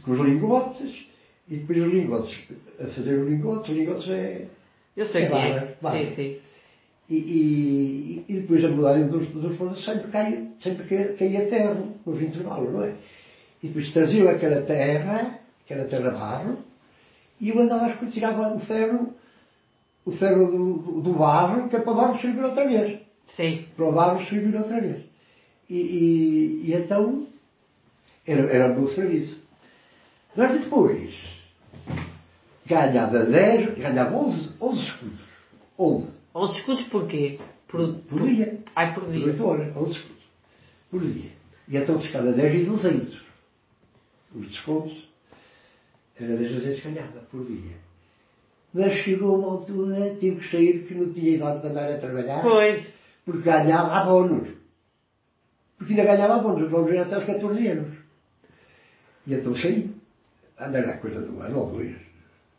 com 0.03 0.11
os 0.11 0.19
lingotes, 0.19 1.05
e 1.49 1.57
depois 1.57 1.83
os 1.83 1.91
lingotes, 1.91 2.37
a 2.79 2.87
fazer 2.87 3.19
os 3.19 3.29
lingotes, 3.29 3.69
os 3.69 3.77
lingotes 3.77 4.09
é. 4.09 4.47
Eu 4.95 5.05
sei 5.07 5.23
É 5.23 5.27
quem 5.27 5.37
é. 5.37 5.75
barra. 5.81 5.97
Sim, 5.97 6.15
sim. 6.15 6.37
E, 7.09 7.15
e, 7.15 8.25
e 8.27 8.39
depois 8.39 8.65
a 8.65 8.69
mudarem 8.69 9.07
dos, 9.07 9.27
dos 9.29 9.55
fornos 9.57 9.83
sempre 9.85 10.11
caía, 10.11 10.47
sempre 10.61 10.87
caía, 10.87 11.13
caía 11.13 11.49
terra 11.49 11.83
nos 12.05 12.21
intervalos, 12.21 12.73
não 12.73 12.83
é? 12.83 12.95
E 13.61 13.67
depois 13.67 13.91
traziam 13.93 14.27
aquela 14.27 14.61
terra, 14.63 15.39
aquela 15.63 15.85
terra 15.85 16.11
barro, 16.11 16.57
e 17.39 17.49
eu 17.49 17.59
andava 17.59 17.87
a 17.87 18.11
tirava 18.11 18.55
o 18.55 18.59
ferro, 18.59 19.13
o 20.05 20.11
ferro 20.13 20.51
do, 20.51 21.01
do 21.01 21.13
barro, 21.13 21.69
que 21.69 21.75
é 21.75 21.79
para 21.79 21.91
o 21.91 21.95
barro 21.95 22.19
servir 22.19 22.43
outra 22.43 22.67
vez. 22.67 22.99
Sim. 23.35 23.65
Para 23.75 23.85
o 23.85 23.91
barro 23.91 24.25
servir 24.25 24.55
outra 24.55 24.79
vez. 24.79 25.03
E, 25.69 25.75
e, 25.75 26.61
e 26.69 26.73
então 26.73 27.27
era, 28.25 28.41
era 28.51 28.71
o 28.71 28.79
meu 28.79 28.93
serviço. 28.93 29.39
Mas 30.35 30.59
depois 30.59 31.15
ganhava 32.65 33.25
10, 33.25 33.77
ganhava 33.77 34.15
11, 34.15 34.49
11 34.59 34.81
escudos. 34.81 35.19
11. 35.77 36.14
11 36.35 36.59
escudos 36.59 36.83
porquê? 36.87 37.39
Por, 37.67 37.93
Por 38.09 38.21
dia. 38.27 38.59
Ai, 38.75 38.93
por 38.93 39.03
Por 39.05 39.13
dia. 39.13 39.25
8 39.27 39.45
horas, 39.45 39.75
11 39.77 39.91
escudos. 39.91 40.23
Por 40.91 41.01
dia. 41.01 41.31
E 41.67 41.77
então 41.77 41.99
ficava 41.99 42.31
10 42.31 42.53
e 42.61 42.65
200. 42.65 43.21
Os 44.35 44.47
descontos. 44.47 45.05
Era 46.19 46.35
10 46.35 46.51
200 46.51 46.81
que 46.81 46.89
ganhava 46.91 47.19
por 47.31 47.45
dia. 47.45 47.75
Mas 48.73 48.93
chegou 49.03 49.39
uma 49.39 49.51
altura, 49.53 50.15
tive 50.19 50.39
que 50.41 50.51
sair, 50.51 50.85
que 50.85 50.93
não 50.93 51.13
tinha 51.13 51.35
idade 51.37 51.61
para 51.61 51.69
andar 51.69 51.89
a 51.91 51.97
trabalhar, 51.97 52.41
Pois. 52.41 52.85
porque 53.23 53.41
ganhava 53.43 53.93
abonos. 53.95 54.49
Porque 55.77 55.93
ainda 55.93 56.03
ganhava 56.03 56.35
abonos, 56.35 56.61
os 56.61 56.67
abonos 56.67 56.91
eram 56.91 57.01
até 57.03 57.15
aos 57.15 57.25
14 57.25 57.67
anos. 57.69 57.97
E 59.25 59.33
então 59.33 59.55
saí. 59.55 59.95
Andei 60.59 60.81
lá 60.81 60.97
coisa 60.97 61.21
de 61.23 61.29
um 61.31 61.41
ano 61.41 61.59
ou 61.59 61.71
dois. 61.71 61.95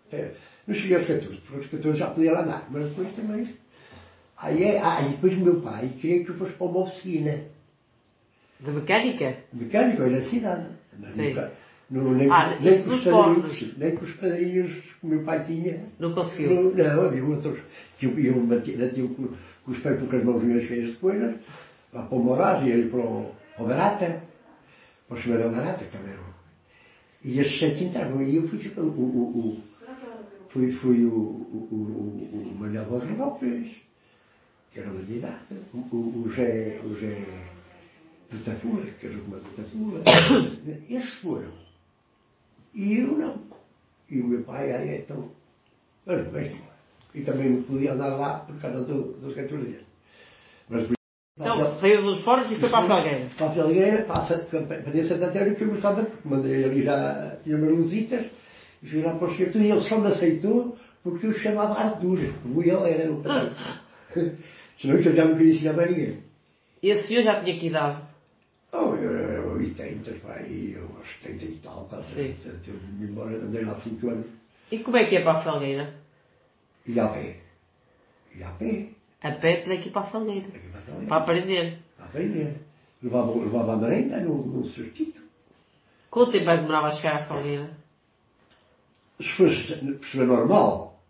Até- 0.09 0.33
Não 0.66 0.74
cheguei 0.74 0.97
aos 0.97 1.07
14, 1.07 1.37
porque 1.41 1.57
aos 1.57 1.66
14 1.70 1.99
já 1.99 2.11
podia 2.11 2.33
lá 2.33 2.43
andar, 2.43 2.66
mas 2.70 2.89
depois 2.89 3.14
também. 3.14 3.55
Aí, 4.39 4.62
é, 4.64 4.80
ah, 4.82 5.01
e 5.03 5.11
depois 5.11 5.32
o 5.34 5.41
meu 5.41 5.61
pai 5.61 5.93
queria 6.01 6.22
que 6.22 6.30
eu 6.30 6.34
fosse 6.37 6.53
para 6.53 6.66
uma 6.66 6.80
oficina. 6.82 7.41
De 9.53 9.64
mecânica? 9.64 10.05
Era 10.05 10.22
cidade. 10.28 10.66
Mas 10.99 11.14
Sim. 11.14 11.28
nunca- 11.28 11.53
não, 11.89 12.12
nem, 12.14 12.30
Ah, 12.30 12.59
nem, 12.61 12.82
com 12.82 12.91
os 12.91 13.05
padrinhos, 13.05 13.78
nem 13.78 13.95
com 13.97 14.05
os 14.05 14.12
padrinhos 14.14 14.72
que 14.74 15.07
o 15.07 15.07
meu 15.07 15.22
pai 15.22 15.45
tinha. 15.45 15.80
Não 15.99 16.12
conseguiu. 16.12 16.51
Não, 16.51 16.70
não, 16.70 17.03
havia 17.03 17.24
outros 17.24 17.61
que 17.99 18.07
eu, 18.07 18.18
eu 18.18 18.41
batia 18.47 18.76
com, 19.09 19.28
com 19.64 19.70
os 19.70 19.78
pés 19.78 20.03
com 20.03 20.16
as 20.16 20.24
mãozinhas 20.24 20.64
cheias 20.64 20.91
de 20.91 20.97
coisas, 20.97 21.37
lá 21.93 22.03
para 22.03 22.18
o 22.18 22.22
Moraes 22.22 22.66
e 22.66 22.70
ele 22.70 22.89
para 22.91 22.99
o, 23.01 23.30
o 23.59 23.64
Barata, 23.64 24.22
para 25.09 25.16
o 25.16 25.20
Senhor 25.22 25.51
Barata, 25.51 25.84
que 25.84 25.97
era 25.97 26.20
o- 26.20 26.37
E 27.24 27.41
esses 27.41 27.59
sete 27.59 27.84
entravam 27.84 28.22
e 28.22 28.37
eu 28.37 28.49
fui, 28.49 28.59
o, 28.76 28.80
o, 28.82 29.39
o, 29.39 29.62
foi, 30.49 30.72
foi 30.72 31.05
o, 31.05 31.11
o, 31.11 31.68
o, 31.70 32.51
o 32.51 32.55
Manuel 32.59 32.84
era 32.84 33.12
o, 33.12 33.28
o, 33.28 33.37
o 33.37 33.86
O 36.85 36.95
José 36.95 37.24
de 38.31 38.39
Tafura, 38.39 38.91
que 39.01 39.07
era 39.07 39.14
de 39.14 39.51
Tafura. 39.57 40.03
Esses 40.91 41.14
foram. 41.20 41.51
E 42.74 42.99
eu 42.99 43.16
não. 43.16 43.41
E 44.11 44.20
o 44.20 44.29
meu 44.29 44.43
pai, 44.43 44.72
aí 44.72 44.99
então, 44.99 45.31
mas 46.05 46.27
bem, 46.29 46.61
e 47.14 47.22
também 47.22 47.51
não 47.51 47.62
podia 47.62 47.95
andar 47.95 48.16
lá 48.16 48.41
por 48.41 48.61
causa 48.61 48.85
do, 48.85 49.14
dos 49.14 49.35
14 49.35 49.66
anos. 49.66 49.87
Mas, 50.68 50.89
Então, 51.39 51.81
saiu 51.81 52.03
dos 52.03 52.22
foros 52.22 52.51
e 52.51 52.57
foi 52.57 52.68
para 52.68 52.85
a 52.85 52.87
Felgueira. 52.87 53.31
para 53.37 53.47
a 53.47 53.55
Felgueira, 53.55 54.05
para 54.05 54.27
Santo 54.27 54.57
António, 54.57 55.57
que 55.57 55.64
eu 55.64 55.70
gostava, 55.70 56.05
porque 56.05 56.29
mandei 56.29 56.64
ali 56.64 56.83
já, 56.83 57.37
tinha 57.43 57.57
umas 57.57 57.70
luzitas, 57.70 58.27
e 58.83 58.89
fui 58.89 59.03
lá 59.03 59.14
para 59.14 59.29
o 59.29 59.31
escritor, 59.31 59.62
e 59.62 59.70
ele 59.70 59.89
só 59.89 59.99
me 59.99 60.09
aceitou 60.09 60.77
porque 61.03 61.27
eu 61.27 61.35
chamava 61.35 61.74
Arthur, 61.74 62.18
como 62.43 62.62
ele 62.62 62.70
era 62.70 63.12
o. 63.12 63.22
Senão 64.81 65.03
que 65.03 65.09
eu 65.09 65.16
já 65.16 65.24
não 65.24 65.37
queria 65.37 65.55
ensinar 65.55 65.72
mais 65.74 65.91
ninguém. 65.91 66.22
E 66.83 66.91
esse 66.91 67.09
senhor 67.09 67.22
já 67.22 67.43
tinha 67.43 67.59
que 67.59 67.66
idade? 67.68 68.03
Oh, 68.72 68.95
eu 68.95 69.16
era 69.16 69.47
80, 69.47 70.11
pai, 70.27 70.74
eu 70.77 70.83
aos 70.97 71.09
70 71.22 71.45
e 71.45 71.59
tal, 71.62 71.87
quase 71.89 72.14
Sim. 72.14 72.20
80, 72.45 72.70
eu 72.70 72.74
vim 72.79 73.05
embora, 73.05 73.37
andei 73.37 73.64
lá 73.64 73.81
5 73.81 74.09
anos, 74.11 74.27
E 74.70 74.79
como 74.81 74.97
é 74.97 75.05
que 75.07 75.16
é 75.16 75.22
para 75.22 75.39
a 75.39 75.43
Felgueira? 75.43 75.95
e 76.87 77.01
a 77.01 77.09
pé. 77.09 77.37
E 78.35 78.43
a 78.43 78.51
pé, 78.51 78.89
A 79.22 79.31
pé 79.33 79.64
ir 79.66 79.91
para 79.91 80.03
a 80.03 80.11
Felgueira. 80.11 80.47
aqui 80.49 80.68
para. 80.68 81.07
Para 81.07 81.16
aprender. 81.16 81.79
A 81.99 82.05
aprender. 82.05 82.57
Levava, 83.03 83.33
levava 83.39 83.72
a 83.74 83.77
merenda 83.77 84.20
num, 84.20 84.64
cestito. 84.70 85.20
Quanto 86.11 86.33
tempo 86.33 86.51
é 86.51 86.55
que 86.57 86.61
demorava 86.62 86.89
a 86.89 86.93
chegar 86.93 87.16
à 87.22 87.24
Felgueira? 87.27 87.70
Se 89.20 89.29
fosse 89.37 89.97
pessoa 90.01 90.27
normal, 90.27 91.01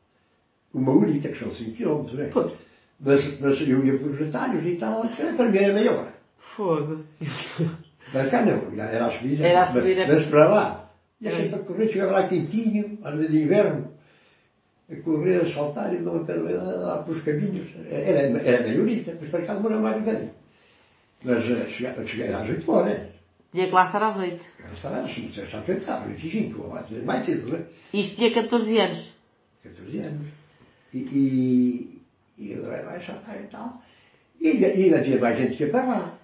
uma 0.72 0.92
horita, 0.92 1.28
que 1.30 1.38
são 1.38 1.52
5 1.52 1.76
km, 1.76 2.12
né? 2.14 2.30
Pois. 2.32 2.52
Mas, 2.98 3.40
mas 3.40 3.60
eu 3.60 3.84
ia 3.84 3.98
por 3.98 4.12
retalhos 4.12 4.64
e 4.66 4.76
tal, 4.76 5.02
para 5.36 5.50
mim 5.50 5.58
era 5.58 5.74
meia 5.74 5.92
hora. 5.92 6.14
Fogo. 6.56 7.04
Para 8.12 8.30
cá 8.30 8.44
não, 8.44 8.74
já 8.74 8.84
era 8.84 9.06
a 9.06 9.10
subida. 9.18 9.46
Era 9.46 9.62
a 9.62 9.72
subida. 9.72 10.06
Mas, 10.06 10.16
mas 10.18 10.26
para 10.28 10.48
lá. 10.48 10.90
E 11.20 11.28
É. 11.28 11.30
sempre 11.30 11.54
a 11.54 11.58
correr, 11.64 11.88
chegava 11.88 12.12
lá 12.12 12.28
quentinho, 12.28 12.98
às 13.02 13.14
vezes 13.14 13.30
de 13.30 13.42
inverno, 13.42 13.90
a 14.90 14.96
correr, 14.96 15.42
a 15.42 15.52
saltar 15.54 15.92
e 15.94 15.98
não 15.98 16.16
a 16.16 16.24
pé 16.24 16.34
lá 16.34 17.02
pelos 17.02 17.22
caminhos. 17.22 17.68
Era, 17.90 18.20
era 18.20 18.62
meia 18.68 18.80
horita, 18.80 19.12
depois 19.12 19.30
para 19.30 19.46
cá 19.46 19.54
demorava 19.54 19.82
mais 19.82 19.96
um 19.96 20.00
bocadinho. 20.00 20.30
Mas 21.24 21.50
eh, 21.50 21.66
cheguei, 21.70 22.06
cheguei 22.06 22.32
às 22.32 22.48
8 22.48 22.70
horas. 22.70 23.08
Tinha 23.50 23.66
que 23.66 23.72
lá 23.72 23.84
estar 23.84 24.02
às 24.02 24.16
8. 24.18 24.44
Era 24.62 24.74
estar 24.74 24.94
às 24.94 25.18
8 25.18 25.80
estava, 25.80 26.06
25, 26.06 26.62
ou 26.62 26.74
às 26.74 26.90
mais 27.04 27.24
cedo, 27.24 27.48
não 27.48 27.58
é? 27.58 27.64
Isto 27.94 28.16
tinha 28.16 28.34
14 28.34 28.78
anos. 28.78 29.14
14 29.62 29.98
anos. 30.00 30.26
E, 30.92 30.98
e, 30.98 31.95
e 32.38 32.54
agora 32.54 32.82
vai 32.84 33.04
saltar 33.04 33.42
e 33.42 33.46
tal. 33.48 33.82
E 34.40 34.48
ainda, 34.48 34.68
e 34.68 34.84
ainda 34.84 35.02
tinha 35.02 35.18
mais 35.18 35.38
gente 35.38 35.56
que 35.56 35.64
ia 35.64 35.70
para 35.70 35.84
lá. 35.84 36.18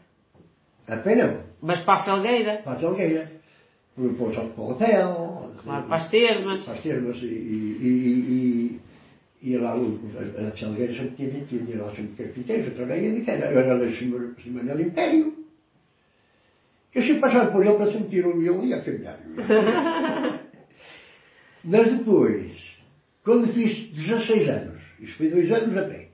A 0.89 0.97
pé 0.99 1.17
não. 1.17 1.41
Mas 1.61 1.81
para 1.85 2.01
a 2.01 2.05
Felgueira. 2.05 2.61
Para 2.63 2.73
a 2.73 2.79
Felgueira. 2.79 3.31
Para 3.95 4.05
o 4.05 4.15
para 4.15 4.63
o 4.63 4.71
hotel. 4.71 5.51
Claro, 5.63 5.87
para 5.87 5.97
as 5.97 6.11
termas. 6.11 6.65
Para 6.65 6.75
as 6.75 6.81
termas. 6.81 7.17
E, 7.19 7.27
e, 7.27 7.79
e, 7.83 8.81
e, 9.43 9.51
e 9.51 9.59
lá 9.59 9.73
a, 9.73 10.49
a 10.49 10.51
Felgueira 10.53 10.93
sempre 10.95 11.17
tinha 11.17 11.31
21. 11.31 11.71
E 11.71 11.75
lá 11.75 11.95
sempre 11.95 12.25
carpinteiros. 12.25 12.67
Eu 12.67 12.75
trabalhei. 12.75 13.11
Eu 13.11 13.59
era 13.59 13.75
lá 13.75 13.85
em 13.85 13.95
cima, 13.95 14.19
do 14.19 14.83
Império. 14.83 15.43
Eu 16.95 17.03
sempre 17.03 17.21
passava 17.21 17.51
por 17.51 17.65
ele 17.65 17.77
para 17.77 17.93
sentir 17.93 18.27
o 18.27 18.43
ele 18.43 18.67
ia 18.67 18.83
caminhar. 18.83 19.19
Mas 21.65 21.97
depois, 21.97 22.53
quando 23.25 23.53
fiz 23.53 23.89
16 23.93 24.49
anos, 24.49 24.72
isto 25.03 25.17
foi 25.19 25.29
dois 25.31 25.51
anos 25.51 25.77
a 25.77 25.89
pé, 25.89 26.09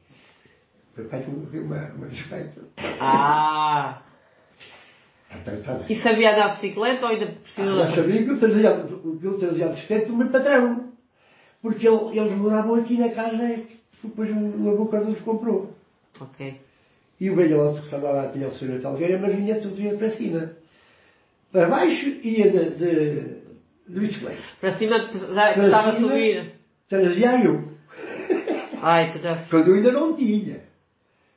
foi 0.95 1.05
pai 1.05 1.25
me 1.27 1.59
uma, 1.61 1.93
uma 1.93 2.07
bicicleta. 2.07 2.63
Ah! 3.01 4.03
Então, 5.31 5.55
bem. 5.55 5.85
E 5.97 6.03
sabia 6.03 6.33
andar 6.33 6.47
de 6.49 6.55
bicicleta 6.55 7.07
ou 7.07 7.13
ainda 7.13 7.27
precisa 7.27 7.75
Já 7.75 7.95
sabia 7.95 8.25
que 8.25 8.31
eu 8.31 8.39
trazia, 8.39 8.85
que 9.21 9.27
eu 9.27 9.39
trazia 9.39 9.67
a 9.67 9.69
bicicleta 9.71 10.07
do 10.07 10.17
meu 10.17 10.29
patrão. 10.31 10.89
Porque 11.61 11.87
ele- 11.87 12.19
eles 12.19 12.33
moravam 12.39 12.77
aqui 12.77 12.97
na 12.97 13.11
casa 13.11 13.37
que 13.37 13.79
depois 14.05 14.31
o 14.31 14.71
avô 14.71 14.87
Cardoso 14.87 15.23
comprou. 15.25 15.75
Ok. 16.21 16.61
E 17.21 17.31
o 17.31 17.37
velhote 17.37 17.81
que 17.81 17.85
estava 17.87 18.11
lá 18.11 18.29
tinha 18.31 18.49
o 18.49 18.55
senhor 18.55 18.81
Talgueira, 18.81 19.19
mas 19.19 19.35
vinha 19.35 19.61
todo 19.61 19.75
dia 19.75 19.95
para 19.97 20.11
cima. 20.11 20.53
Para 21.53 21.69
baixo 21.69 22.07
ia 22.23 22.51
de, 22.51 22.71
de, 22.71 23.21
de 23.89 24.01
bicicleta. 24.01 24.43
Para 24.61 24.79
cima 24.79 24.99
já 25.13 25.35
Para 25.35 25.55
começava 25.55 25.89
a 25.91 25.95
cima, 25.97 26.09
subir. 26.09 26.53
Trazia 26.89 27.45
eu. 27.45 27.68
Ai, 28.83 29.13
que 29.13 29.19
já... 29.19 29.37
Quando 29.51 29.69
eu 29.69 29.75
ainda 29.75 29.93
não 29.93 30.15
tinha. 30.17 30.61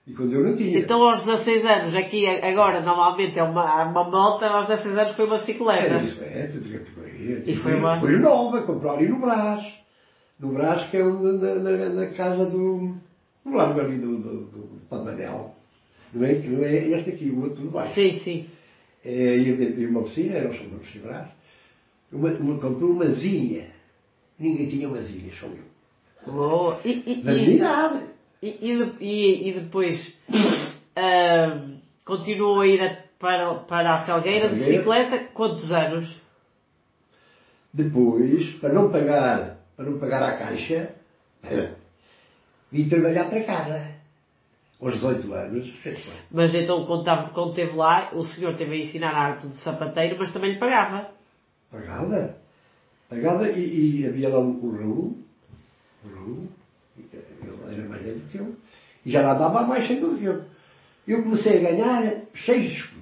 E 0.08 0.14
quando 0.14 0.34
eu 0.34 0.44
não 0.44 0.56
tinha. 0.58 0.80
Então 0.80 1.02
aos 1.04 1.24
16 1.26 1.66
anos, 1.66 1.96
aqui 1.96 2.26
agora 2.28 2.82
normalmente 2.82 3.38
é 3.38 3.44
uma, 3.44 3.84
uma 3.86 4.04
moto, 4.10 4.44
aos 4.44 4.68
16 4.68 4.98
anos 4.98 5.16
foi 5.16 5.26
uma 5.26 5.36
Era 5.36 5.40
bicicleta. 5.40 6.00
bicicleta 6.00 6.60
de 6.60 6.78
categoria. 6.78 7.44
E 7.46 7.56
foi 7.56 7.76
uma- 7.76 8.00
Foi 8.00 8.18
nova, 8.18 8.62
comprou 8.64 8.92
ali 8.94 9.08
no 9.08 9.20
Brás. 9.20 9.66
No 10.40 10.54
Brás, 10.54 10.90
que 10.90 10.98
é 10.98 11.04
onde- 11.04 11.38
na, 11.38 11.56
na, 11.56 11.90
na 11.90 12.08
casa 12.08 12.46
do. 12.46 12.96
No 13.46 13.56
largo 13.56 13.80
ali 13.80 13.98
do, 13.98 14.18
do, 14.18 14.42
do. 14.46 14.82
Não 16.14 16.26
é, 16.26 16.34
não 16.34 16.64
é 16.66 16.76
este 17.00 17.10
aqui, 17.12 17.30
o 17.30 17.42
outro 17.44 17.62
do 17.64 17.70
baixo. 17.70 17.94
Sim, 17.96 18.14
sim. 18.20 18.50
É, 19.06 19.38
e, 19.38 19.86
uma 19.86 20.02
oficina, 20.02 20.36
era 20.36 20.50
o 20.50 20.54
São 20.54 20.68
Brás. 21.04 21.28
Uma, 22.12 22.30
uma, 22.32 22.60
comprou 22.60 22.92
uma 22.92 23.06
zinha. 23.06 23.68
Ninguém 24.38 24.68
tinha 24.68 24.88
uma 24.90 25.02
zinha, 25.02 25.32
só 25.40 25.46
eu. 25.48 25.71
E, 26.86 26.90
e, 26.90 27.24
e-. 27.52 27.58
E, 28.42 28.72
e, 28.72 28.78
de- 29.54 29.60
depois 29.62 29.96
ahm, 30.96 31.78
continuou 32.06 32.62
a 32.62 32.68
ir 32.68 32.82
a- 32.82 32.98
para, 33.20 33.54
para 33.66 33.96
a 33.96 34.06
Felgueira 34.06 34.48
de 34.50 34.56
bicicleta 34.72 35.20
quantos 35.34 35.72
anos? 35.72 36.20
Depois, 37.74 38.50
para 38.60 38.74
não 38.74 38.92
pagar, 38.92 39.58
para 39.78 39.86
não 39.86 39.98
pagar 40.00 40.24
a 40.24 40.38
caixa, 40.38 40.94
vim 42.72 42.90
trabalhar 42.90 43.30
para 43.30 43.44
casa. 43.44 43.92
Aos 44.82 44.96
18 44.96 45.32
anos, 45.32 45.72
Mas 46.32 46.56
então 46.56 46.86
quando, 46.88 47.02
estava- 47.02 47.30
quando 47.30 47.50
esteve 47.52 47.76
lá, 47.76 48.10
o 48.14 48.26
senhor 48.26 48.56
teve 48.58 48.74
a 48.74 48.80
ensinar 48.80 49.12
a 49.12 49.20
arte 49.28 49.46
do 49.46 49.54
sapateiro, 49.58 50.16
mas 50.18 50.34
também 50.34 50.54
lhe 50.54 50.60
pagava. 50.60 51.12
pagava. 51.72 52.36
Pagava 53.08 53.48
e, 53.52 54.00
e 54.02 54.08
havia 54.08 54.30
lá 54.30 54.40
um, 54.40 54.60
um 54.66 54.72
Raul, 54.76 55.18
o 56.04 56.10
Raul, 56.16 56.48
ele 56.98 57.76
era 57.80 57.90
mais 57.90 58.02
velho 58.04 58.22
que 58.32 58.38
eu, 58.38 58.56
e 59.06 59.12
já 59.12 59.22
lá 59.22 59.34
dava 59.36 59.64
mais 59.66 59.88
do 59.88 60.18
que 60.18 60.26
eu. 60.26 60.44
Eu 61.08 61.24
comecei 61.24 61.58
a 61.58 61.72
ganhar 61.72 62.14
seis 62.46 62.72
escudos. 62.74 63.02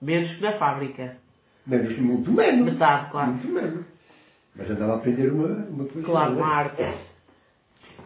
Menos 0.00 0.34
que 0.34 0.42
na 0.42 0.58
fábrica. 0.58 1.16
Menos, 1.66 1.98
muito 1.98 2.30
menos. 2.32 2.72
Metade, 2.72 3.10
claro. 3.10 3.32
Muito 3.32 3.48
menos. 3.48 3.84
Mas 4.54 4.70
andava 4.70 4.92
a 4.92 4.96
aprender 4.96 5.32
uma, 5.32 5.48
uma 5.66 5.84
coisa. 5.84 6.06
Claro, 6.06 6.32
é? 6.32 6.36
uma 6.36 6.46
arte. 6.46 6.82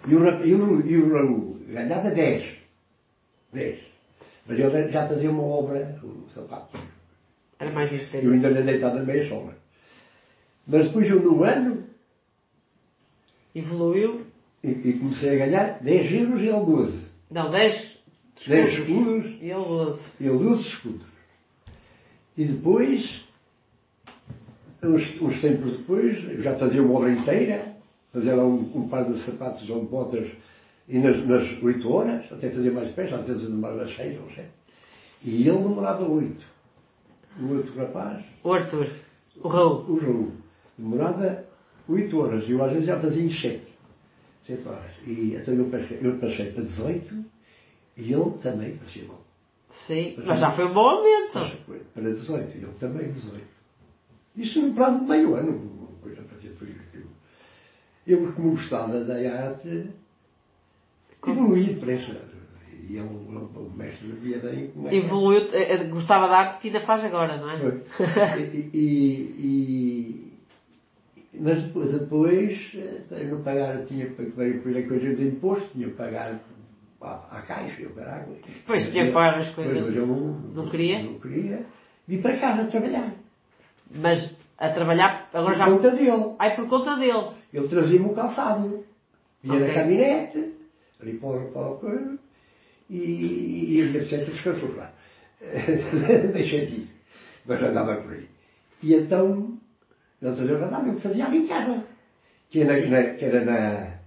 E 0.06 0.14
o, 0.14 0.22
Ra- 0.22 0.40
e 0.44 0.54
o, 0.96 1.12
Raul 1.12 1.58
ganhava 1.68 2.10
10. 2.10 2.56
10. 3.52 3.80
Mas 4.46 4.58
ele 4.58 4.90
já 4.92 5.06
fazia 5.08 5.30
uma 5.30 5.42
obra, 5.42 5.98
o 6.02 6.26
sapato. 6.34 6.78
Era 7.58 7.70
mais 7.72 7.90
Eu 7.90 7.98
experiente. 7.98 8.34
ainda 8.34 8.48
lhe 8.48 8.62
deitado 8.62 8.98
a 8.98 9.02
meia 9.02 9.28
sola. 9.28 9.54
Mas 10.66 10.86
depois 10.86 11.08
eu 11.10 11.20
no 11.22 11.42
ano 11.44 11.77
Evoluiu. 13.58 14.26
e, 14.62 14.68
e 14.70 14.92
comecei 14.98 15.30
a 15.30 15.46
ganhar 15.46 15.78
10 15.82 16.12
euros 16.12 16.40
e 16.42 16.46
ele 16.48 16.64
12. 16.66 16.98
Não, 17.30 17.50
10 17.50 17.98
10 18.46 18.78
escudos. 18.80 19.24
E 19.40 19.50
ele 19.50 19.64
12. 19.64 20.00
e 20.20 20.26
ele 20.26 20.38
12 20.38 20.62
escudos. 20.68 21.06
E 22.36 22.44
depois, 22.44 23.24
uns, 24.82 25.20
uns 25.20 25.40
tempos 25.40 25.76
depois, 25.78 26.22
eu 26.24 26.42
já 26.42 26.56
fazia 26.56 26.82
uma 26.82 26.94
obra 26.94 27.10
inteira, 27.12 27.74
fazia 28.12 28.36
lá 28.36 28.46
um, 28.46 28.70
um 28.74 28.88
par 28.88 29.04
de 29.12 29.18
sapatos 29.24 29.68
ou 29.68 29.80
de 29.80 29.86
botas 29.86 30.28
e 30.88 30.98
nas, 31.00 31.16
nas 31.26 31.62
8 31.62 31.92
horas, 31.92 32.32
até 32.32 32.48
fazia 32.50 32.70
mais 32.70 32.88
depressa, 32.88 33.16
às 33.16 33.26
vezes 33.26 33.42
demorava 33.42 33.86
6 33.88 34.20
ou 34.20 34.30
7. 34.30 34.48
E 35.24 35.48
ele 35.48 35.58
demorava 35.58 36.08
8. 36.08 36.36
O 37.40 37.54
outro 37.54 37.76
rapaz, 37.76 38.24
O 38.42 38.52
Arthur. 38.52 38.88
O 39.42 39.48
Raul. 39.48 39.84
o 39.88 39.98
Raul, 39.98 40.32
demorava 40.76 41.44
8 41.88 42.18
horas 42.18 42.48
e 42.48 42.52
eu 42.52 42.62
às 42.62 42.72
vezes 42.72 42.86
já 42.86 43.00
fazia 43.00 43.22
em 43.22 43.30
7. 43.32 43.62
7 44.46 44.68
horas. 44.68 44.90
E 45.06 45.34
então 45.34 45.54
eu 45.54 45.64
passei, 45.66 45.98
eu 46.02 46.18
passei 46.18 46.52
para 46.52 46.64
18 46.64 47.24
e 47.96 48.12
ele 48.12 48.30
também 48.42 48.76
passei 48.76 49.06
mal. 49.06 49.20
Sim. 49.70 50.14
Mas 50.24 50.40
já 50.40 50.52
foi 50.52 50.64
um 50.66 50.72
bom 50.74 50.88
aumento. 50.88 51.32
Para 51.94 52.10
18, 52.12 52.56
ele 52.56 52.72
também 52.78 53.12
18. 53.12 53.46
Isso 54.36 54.62
num 54.62 54.74
prazo 54.74 55.00
de 55.00 55.06
meio 55.06 55.34
ano, 55.34 55.52
uma 55.52 55.88
coisa 56.00 56.22
parecida 56.22 56.54
foi 56.58 56.68
aquilo. 56.70 57.08
Eu, 58.06 58.32
como 58.32 58.52
gostava 58.52 59.04
da 59.04 59.14
arte, 59.14 59.90
evoluí 61.26 61.74
depressa. 61.74 62.28
E 62.88 62.96
ele, 62.96 63.08
o 63.08 63.70
mestre 63.76 64.08
via 64.12 64.38
bem 64.38 64.68
como 64.68 64.88
é 64.88 64.94
é. 64.94 64.96
Evoluiu. 64.96 65.46
eh, 65.52 65.74
eh, 65.74 65.84
Gostava 65.84 66.26
da 66.26 66.38
arte 66.38 66.60
que 66.62 66.68
ainda 66.68 66.80
faz 66.80 67.04
agora, 67.04 67.36
não 67.36 67.50
é? 67.50 67.58
Foi. 67.58 67.82
E, 68.54 68.70
e, 68.72 69.34
e, 69.38 70.27
Mas 71.34 71.62
depois, 71.72 72.72
eh, 72.74 73.02
para 73.08 73.24
não 73.24 73.42
pagar, 73.42 73.84
tinha 73.86 74.06
que 74.06 74.14
por 74.14 74.76
a 74.76 74.88
coisa 74.88 75.14
de 75.14 75.28
imposto, 75.28 75.68
tinha 75.72 75.88
que 75.88 75.94
pagar 75.94 76.40
à, 77.02 77.38
à 77.38 77.42
caixa, 77.42 77.82
eu 77.82 77.90
caralho. 77.90 78.36
Pois 78.66 78.90
tinha 78.90 79.06
que 79.06 79.12
pagar 79.12 79.38
as 79.38 79.50
Pois, 79.50 79.66
coisas. 79.68 79.86
mas 79.86 79.96
eu 79.96 80.06
não, 80.06 80.16
Não 80.54 80.70
queria? 80.70 81.02
Não 81.02 81.18
queria. 81.20 81.66
Vim 82.06 82.22
para 82.22 82.38
casa 82.38 82.64
trabalhar. 82.70 83.12
Mas 83.94 84.36
a 84.58 84.70
trabalhar, 84.70 85.28
agora 85.32 85.52
Por 85.52 85.58
já. 85.58 85.64
conta 85.66 85.90
dele. 85.90 86.34
Ai, 86.38 86.56
por 86.56 86.68
conta 86.68 86.96
dele. 86.96 87.28
Ele 87.52 87.68
trazia-me 87.68 88.06
o 88.06 88.14
calçado. 88.14 88.84
Vinha 89.42 89.56
Ok. 89.56 89.68
na 89.68 89.74
caminhonete, 89.74 90.54
ali 91.00 91.18
para 91.18 91.28
o 91.28 91.52
para 91.52 91.70
o 91.70 91.78
coisa, 91.78 92.18
e, 92.90 93.76
e 93.76 93.80
a 93.82 93.84
minha 93.84 93.98
bicicleta 94.00 94.30
descansou 94.32 94.74
lá. 94.74 94.92
Deixei 96.32 96.66
de 96.66 96.74
ir. 96.74 96.90
Mas 97.46 97.62
andava 97.62 97.96
por 97.96 98.12
aí. 98.12 98.28
E 98.82 98.94
então, 98.94 99.57
ele 100.20 100.34
trazia 100.34 100.56
o 100.56 100.60
calçado, 100.60 100.88
eu 100.88 101.00
fazia 101.00 101.28
em 101.34 101.46
casa. 101.46 101.84
Que 102.50 102.62
era, 102.62 102.88
na, 102.88 103.14
que 103.14 103.24
era 103.24 103.44
na, 103.44 103.98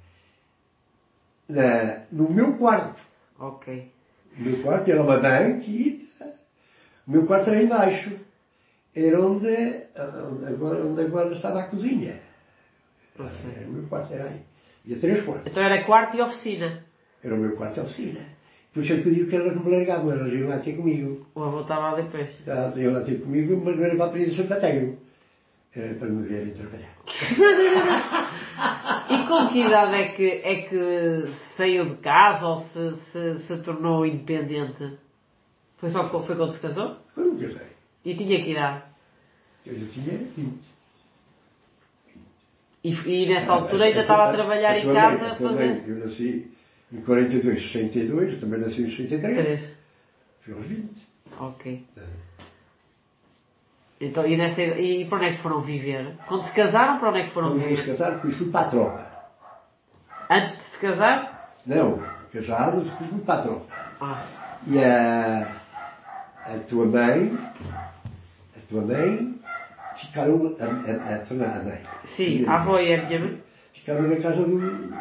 na, 1.47 2.03
no 2.11 2.29
meu 2.29 2.57
quarto. 2.57 3.01
Ok. 3.39 3.91
O 4.37 4.41
meu 4.41 4.61
quarto 4.61 4.91
era 4.91 5.03
uma 5.03 5.17
banquita. 5.19 6.33
O 7.07 7.11
meu 7.11 7.25
quarto 7.25 7.49
era 7.49 7.63
embaixo. 7.63 8.11
Era 8.93 9.21
onde, 9.21 9.47
agora, 10.47 10.85
onde 10.85 11.01
agora 11.01 11.35
estava 11.35 11.61
a 11.61 11.67
cozinha. 11.67 12.19
Ok. 13.17 13.65
O 13.67 13.71
meu 13.71 13.83
quarto 13.87 14.13
era 14.13 14.25
aí. 14.25 14.41
Havia 14.83 14.99
três 14.99 15.23
quartos. 15.23 15.51
Então 15.51 15.63
era 15.63 15.83
quarto 15.83 16.17
e 16.17 16.21
oficina. 16.21 16.83
Era 17.23 17.35
o 17.35 17.37
meu 17.37 17.55
quarto 17.55 17.75
de 17.75 17.79
oficina. 17.81 18.19
Por 18.73 18.83
isso 18.83 18.93
é 18.93 19.01
que 19.01 19.09
eu 19.09 19.13
digo 19.13 19.29
que 19.29 19.35
elas 19.35 19.55
não 19.55 19.63
me 19.63 19.75
largavam, 19.75 20.11
elas 20.11 20.33
iam 20.33 20.49
lá 20.49 20.59
ter 20.59 20.75
comigo. 20.75 21.25
O 21.35 21.43
avô 21.43 21.61
estava 21.61 21.93
ali 21.93 22.03
depois. 22.03 22.29
Elas 22.47 22.75
Iam 22.77 22.93
lá 22.93 23.01
ter 23.01 23.21
comigo, 23.21 23.61
mas 23.63 23.75
não 23.75 23.83
era 23.83 23.95
para 23.95 24.05
a 24.05 24.09
Princesa 24.09 24.47
Pateiro. 24.47 24.97
Era 25.73 25.93
para 25.95 26.09
me 26.09 26.27
verem 26.27 26.53
trabalhar. 26.53 26.95
E 29.09 29.27
com 29.27 29.49
que 29.49 29.59
idade 29.59 29.95
é 29.95 30.07
que, 30.09 30.23
é 30.23 30.61
que 30.63 31.27
saiu 31.57 31.85
de 31.89 31.95
casa 31.95 32.45
ou 32.45 32.57
se, 32.61 32.97
se, 33.11 33.39
se 33.39 33.57
tornou 33.57 34.05
independente? 34.05 34.97
Foi 35.77 35.91
só 35.91 36.09
foi 36.09 36.35
quando 36.35 36.53
se 36.53 36.61
casou? 36.61 36.97
Foi 37.13 37.27
um 37.27 37.37
casei. 37.37 37.67
E 38.05 38.15
tinha 38.15 38.41
que 38.41 38.51
idade? 38.51 38.83
Eu 39.65 39.75
já 39.75 39.85
tinha 39.87 40.17
20. 40.17 40.71
E, 42.83 42.89
e 42.89 43.29
nessa 43.29 43.51
altura 43.51 43.85
ainda 43.85 44.01
estava 44.01 44.29
a 44.29 44.33
trabalhar 44.33 44.77
em 44.77 44.93
casa 44.93 45.31
a 45.31 45.35
fazer. 45.35 45.83
eu 45.87 45.95
nasci 45.99 46.51
em 46.91 47.01
42, 47.01 47.71
62, 47.71 48.33
eu 48.33 48.39
também 48.39 48.59
nasci 48.59 48.81
em 48.81 48.89
63. 48.89 49.37
Três. 49.37 49.77
Fui 50.41 50.53
aos 50.53 50.65
20. 50.65 50.89
Ok. 51.39 51.85
Então, 54.01 54.25
e, 54.25 54.35
nessa, 54.35 54.61
e 54.61 55.05
para 55.05 55.17
onde 55.19 55.27
é 55.27 55.31
que 55.33 55.43
foram 55.43 55.61
viver? 55.61 56.15
Quando 56.27 56.43
se 56.45 56.55
casaram, 56.55 56.97
para 56.99 57.09
onde 57.09 57.19
é 57.19 57.23
que 57.25 57.31
foram 57.31 57.49
Quando 57.51 57.63
viver? 57.67 57.85
casar, 57.85 58.15
depois 58.15 58.35
fui 58.37 58.49
para 58.49 58.67
a 58.67 58.69
tropa. 58.69 59.07
Antes 60.29 60.57
de 60.57 60.63
se 60.63 60.77
casar? 60.79 61.51
Não, 61.67 62.01
casado, 62.33 62.83
fui 62.97 63.19
para 63.19 63.39
a 63.39 63.43
tropa. 63.43 63.65
Ah, 64.01 64.25
E 64.65 64.83
a, 64.83 65.47
a 66.45 66.57
tua 66.67 66.85
mãe, 66.85 67.37
a 68.57 68.59
tua 68.67 68.81
mãe, 68.81 69.35
ficaram, 69.97 70.55
a, 70.59 70.63
a, 70.65 71.15
a, 71.21 71.25
Fernanda, 71.25 71.59
a 71.59 71.63
mãe. 71.63 71.81
sim, 72.15 72.45
a 72.47 72.55
avó 72.55 72.79
e 72.79 72.93
a 72.95 73.05
minha 73.05 73.19
mãe. 73.19 73.43
Ficaram 73.73 74.01
na 74.03 74.15
casa 74.17 74.43
do, 74.45 74.91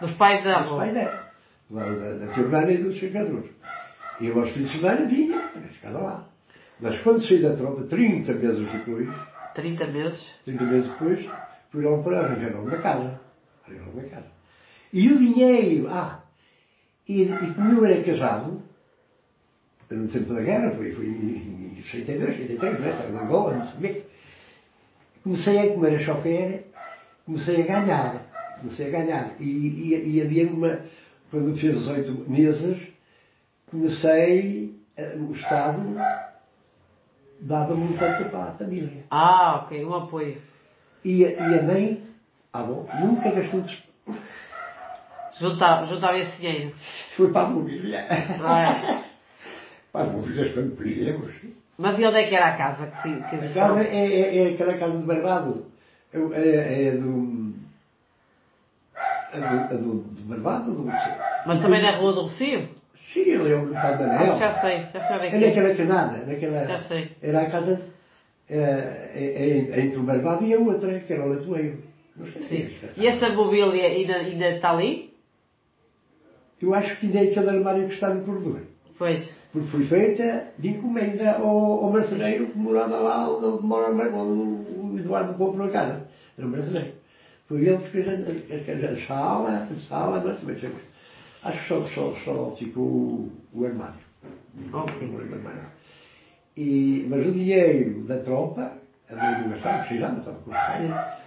Dos 0.00 0.12
pais 0.12 0.44
da 0.44 0.58
dos 0.60 0.66
avó. 0.68 0.76
pais 0.78 0.94
dela, 0.94 1.24
lá 1.70 1.82
da, 1.84 2.18
da 2.26 2.32
tua 2.34 2.42
irmã 2.44 2.62
e 2.70 2.76
dos 2.78 2.98
seus 3.00 3.12
cadores. 3.12 3.50
E 4.20 4.26
eu 4.28 4.38
aos 4.40 4.50
fins 4.50 4.70
de 4.70 4.76
semana 4.78 5.06
vinha, 5.06 5.40
ficava 5.72 5.98
lá. 5.98 6.07
Mas 6.80 7.00
quando 7.02 7.26
saí 7.26 7.42
da 7.42 7.56
tropa, 7.56 7.84
30 7.84 8.32
meses 8.34 8.72
depois, 8.72 9.08
30 9.54 9.86
meses. 9.88 10.26
30 10.44 10.64
meses 10.64 10.90
depois, 10.92 11.28
fui 11.70 11.84
lá 11.84 12.02
para 12.02 12.20
arranjar 12.20 12.54
uma 12.60 12.78
casa. 12.78 13.20
Arranjar 13.66 13.88
uma 13.88 14.02
casa. 14.04 14.26
E 14.92 15.08
o 15.10 15.18
dinheiro, 15.18 15.88
ah, 15.90 16.22
e, 17.08 17.22
e 17.22 17.54
como 17.54 17.72
eu 17.72 17.84
era 17.84 18.02
casado, 18.04 18.62
no 19.90 20.08
tempo 20.08 20.32
da 20.32 20.42
guerra, 20.42 20.70
foi, 20.72 20.92
foi 20.92 21.06
em 21.06 21.82
62, 21.90 22.36
63, 22.36 22.80
né? 22.80 22.90
estava 22.90 23.12
em 23.12 23.18
Angola, 23.18 23.56
não 23.56 23.80
quê. 23.80 24.02
Comecei 25.24 25.58
a, 25.58 25.72
como 25.72 25.86
era 25.86 25.98
chofer, 25.98 26.64
comecei 27.26 27.62
a 27.62 27.66
ganhar. 27.66 28.58
Comecei 28.60 28.86
a 28.86 28.90
ganhar. 28.90 29.34
E, 29.40 29.44
e, 29.44 30.16
e 30.16 30.22
havia 30.22 30.46
uma, 30.46 30.80
quando 31.30 31.56
fiz 31.56 31.78
18 31.78 32.30
meses, 32.30 32.88
comecei, 33.70 34.74
o 35.16 35.32
Estado 35.32 35.96
dava-me 37.40 37.84
um 37.84 37.96
tanto 37.96 38.24
para 38.30 38.44
a 38.44 38.52
família. 38.52 39.04
Ah, 39.10 39.62
ok, 39.62 39.84
um 39.84 39.94
apoio. 39.94 40.36
E, 41.04 41.24
a- 41.24 41.30
e 41.30 41.58
a 41.58 41.62
mãe, 41.62 42.02
ah 42.52 42.62
bom, 42.62 42.86
nunca 43.00 43.30
gastou 43.30 43.62
Juntava, 45.38 45.86
juntava 45.86 46.18
esse 46.18 46.36
dinheiro. 46.40 46.74
Foi 47.16 47.30
para 47.30 47.46
a 47.46 47.50
mobília. 47.50 48.04
Ah, 48.42 49.02
Para 49.92 50.06
as 50.06 50.12
mobílias 50.12 50.52
quando 50.52 50.76
podíamos. 50.76 51.32
Mas 51.78 51.98
e 51.98 52.04
onde 52.04 52.18
é 52.18 52.24
que 52.26 52.34
era 52.34 52.48
a 52.48 52.56
casa 52.56 52.88
que, 53.02 53.20
que 53.22 53.36
A 53.36 53.54
casa 53.54 53.84
é, 53.84 53.96
é, 53.96 54.36
é 54.38 54.52
aquela 54.54 54.76
casa 54.76 54.98
de 54.98 55.04
Barbado. 55.04 55.64
É, 56.12 56.18
é, 56.18 56.88
é 56.88 56.92
do. 56.92 57.54
É 59.32 59.40
do, 59.40 59.74
é 59.74 59.76
do, 59.78 59.94
do 59.98 60.22
Barbado? 60.24 60.72
Do, 60.74 60.84
Mas 61.46 61.60
também 61.60 61.80
na 61.82 61.96
Rua 61.96 62.12
do 62.14 62.22
Rocio? 62.22 62.68
Sim, 63.12 63.20
ele 63.20 63.52
é 63.52 63.56
o 63.56 63.68
Pai 63.72 63.94
Acho 63.94 64.02
Manel. 64.02 64.34
que 64.34 64.40
já 64.40 64.60
sei, 64.60 64.86
já 64.92 65.02
sei 65.02 65.16
é 65.16 65.26
É 65.26 65.30
que 65.30 65.36
é. 65.36 65.48
naquela 65.48 65.74
canada. 65.74 66.26
Naquela, 66.26 66.66
Já 66.66 66.78
sei. 66.80 67.10
Era 67.22 67.40
a 67.42 67.50
casa. 67.50 67.80
É, 68.50 68.58
é, 69.14 69.70
é 69.72 69.80
entre 69.80 69.98
o 69.98 70.02
Barbado 70.02 70.44
e 70.44 70.54
a 70.54 70.58
outra, 70.58 70.98
que 71.00 71.12
era 71.12 71.24
o 71.24 71.28
Latoeiro. 71.28 71.78
É 72.20 72.42
Sim. 72.42 72.70
esta. 72.82 73.00
E 73.00 73.06
essa 73.06 73.28
mobília 73.30 73.84
ainda, 73.86 74.14
ainda 74.16 74.50
está 74.56 74.70
ali? 74.72 75.12
Eu 76.60 76.74
acho 76.74 76.98
que 76.98 77.06
ainda 77.06 77.18
é 77.20 77.22
aquele 77.30 77.48
armário 77.50 77.86
que 77.86 77.94
está 77.94 78.12
no 78.12 78.24
corredor. 78.24 78.62
Pois. 78.98 79.38
Porque 79.52 79.68
foi 79.70 79.86
feita 79.86 80.48
de 80.58 80.68
encomenda 80.68 81.30
ao, 81.32 81.84
ao 81.84 81.92
marceneiro 81.92 82.48
que 82.48 82.58
morava 82.58 82.96
lá 82.98 83.30
onde, 83.30 83.64
mora, 83.64 83.90
onde 83.90 84.70
o 84.76 84.98
Eduardo 84.98 85.34
comprou 85.34 85.66
a 85.68 85.70
casa. 85.70 86.06
Era 86.36 86.46
um 86.46 86.50
brasileiro. 86.50 86.92
Foi 87.46 87.64
ele 87.66 87.78
que 87.78 87.90
fez 87.90 88.06
a, 88.08 88.12
a, 88.12 88.92
a 88.92 89.06
sala, 89.06 89.68
a 89.70 89.88
sala, 89.88 90.38
mas 90.42 90.60
também. 90.60 90.87
Acho 91.42 91.62
que 91.62 91.68
só, 91.68 91.86
só, 91.88 92.14
só 92.24 92.56
ficou 92.56 92.84
o, 92.84 93.32
o 93.52 93.64
armário. 93.64 94.00
Ok. 94.72 95.08
O 95.08 95.34
armário. 95.34 95.78
E, 96.56 97.06
mas 97.08 97.24
o 97.24 97.30
dinheiro 97.32 98.02
da 98.02 98.18
tropa, 98.18 98.72
a 99.08 99.14
do 99.14 99.48
gastava, 99.48 99.78
precisava, 99.78 100.18
estava 100.18 100.38
com 100.38 100.50
o 100.50 100.52
pai. 100.52 101.18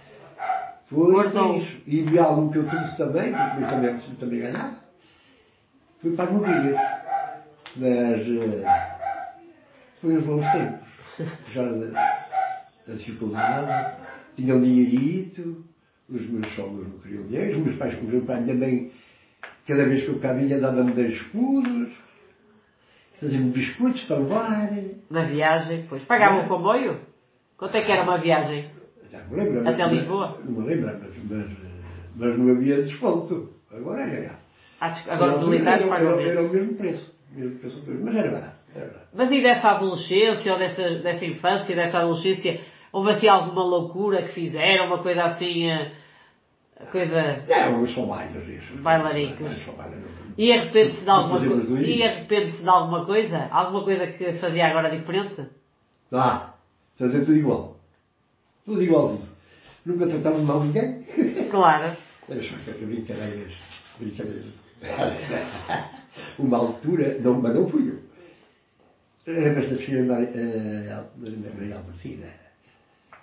Foi 0.86 1.30
para 1.30 1.56
isso. 1.56 1.80
E 1.86 2.18
algo 2.18 2.52
que 2.52 2.58
eu 2.58 2.68
trouxe 2.68 2.96
também, 2.98 3.32
porque 3.32 3.64
eu 3.64 3.68
também, 3.68 4.16
também 4.20 4.40
ganhava, 4.40 4.76
foi 6.02 6.12
para 6.14 6.24
as 6.26 6.32
mobílias. 6.32 6.80
Mas 7.76 8.20
eh, 8.20 9.32
foi 10.02 10.16
os 10.16 10.24
bons 10.26 10.52
tempos. 10.52 10.88
Já 11.54 11.62
da, 11.62 12.22
da 12.86 12.94
dificuldade, 12.94 13.96
tinha 14.36 14.54
um 14.54 14.60
dinheirito, 14.60 15.64
os 16.10 16.28
meus 16.28 16.54
sogros 16.54 16.88
não 16.88 16.98
queriam 16.98 17.26
dinheiro, 17.26 17.58
os 17.58 17.64
meus 17.64 17.76
pais, 17.78 17.98
o 17.98 18.04
meu 18.04 18.20
pai 18.22 18.44
também, 18.44 18.92
cada 19.66 19.84
vez 19.84 20.04
que 20.04 20.10
vinha, 20.12 20.58
dava-me 20.58 20.92
10 20.92 21.12
escudos, 21.12 21.92
fazia-me 23.20 23.50
biscoitos 23.50 24.02
para 24.04 24.18
levar. 24.18 24.70
Na 25.10 25.24
viagem, 25.24 25.86
pois. 25.88 26.02
Pagavam 26.04 26.44
o 26.44 26.48
comboio? 26.48 27.00
Quanto 27.56 27.76
é 27.76 27.82
que 27.82 27.92
era 27.92 28.02
uma 28.02 28.18
viagem? 28.18 28.70
Já 29.10 29.24
me 29.24 29.36
lembro. 29.36 29.68
Até 29.68 29.84
mas- 29.84 29.92
Lisboa? 29.92 30.38
Não 30.44 30.62
me 30.62 30.68
lembro, 30.68 30.86
mas, 30.86 31.16
mas, 31.30 31.50
eh, 31.50 31.56
mas 32.16 32.38
não 32.38 32.50
havia 32.50 32.82
desconto. 32.82 33.50
Agora 33.70 34.08
já. 34.08 34.22
já. 34.22 34.38
Acho 34.80 35.04
que 35.04 35.10
Agora 35.10 35.38
os 35.38 35.48
militares 35.48 35.82
pagam 35.84 36.18
era, 36.18 36.28
era 36.30 36.42
o 36.42 36.52
mesmo 36.52 36.74
preço. 36.74 37.14
Mesmo 37.30 37.58
preço 37.60 37.82
mas 38.02 38.16
era 38.16 38.30
barato. 38.32 38.56
Era 38.74 38.86
barato. 38.86 39.06
Mas 39.14 39.30
e 39.30 39.42
dessa 39.42 39.68
adolescência, 39.70 40.52
ou 40.52 40.58
dessa, 40.58 40.82
dessa 40.98 41.24
infância, 41.24 41.76
dessa 41.76 41.98
adolescência, 41.98 42.60
houve 42.92 43.10
assim 43.10 43.28
alguma 43.28 43.64
loucura 43.64 44.22
que 44.24 44.32
fizeram, 44.34 44.86
uma 44.86 45.02
coisa 45.02 45.22
assim, 45.22 45.68
coisa... 46.90 47.44
Não, 47.48 47.86
só 47.88 48.06
bailas 48.06 48.48
isso. 48.48 48.76
Bailaricos. 48.78 49.40
Mas 49.40 49.64
só 49.64 49.72
bailas, 49.72 49.98
não. 50.00 50.12
E 50.36 50.52
arrepende-se 50.52 51.02
de 51.02 51.10
alguma 51.10 51.38
coisa? 51.38 51.82
E 51.82 52.02
arrepende-se 52.02 52.62
de 52.62 52.68
alguma 52.68 53.04
coisa? 53.04 53.48
Alguma 53.50 53.84
coisa 53.84 54.06
que 54.06 54.32
fazia 54.34 54.66
agora 54.66 54.96
diferente? 54.96 55.46
Ah, 56.10 56.54
fazer 56.98 57.20
tudo 57.20 57.36
igual. 57.36 57.76
Tudo 58.64 58.82
igualzinho. 58.82 59.28
Nunca 59.84 60.06
tratava 60.06 60.38
mal 60.38 60.64
ninguém. 60.64 61.02
Claro. 61.50 61.94
Era 62.30 62.42
só 62.42 62.54
aquelas 62.54 62.80
brincadeiras. 62.80 63.52
Brincadeiras. 63.98 64.54
Uma 66.38 66.56
altura, 66.58 67.18
não, 67.20 67.40
mas 67.40 67.54
não 67.54 67.68
fui 67.68 67.90
eu. 67.90 67.98
Lembras 69.26 69.70
da 69.70 69.76
senhora 69.76 70.22
eh, 70.34 71.04
Maria 71.54 71.76
Albertina? 71.76 72.26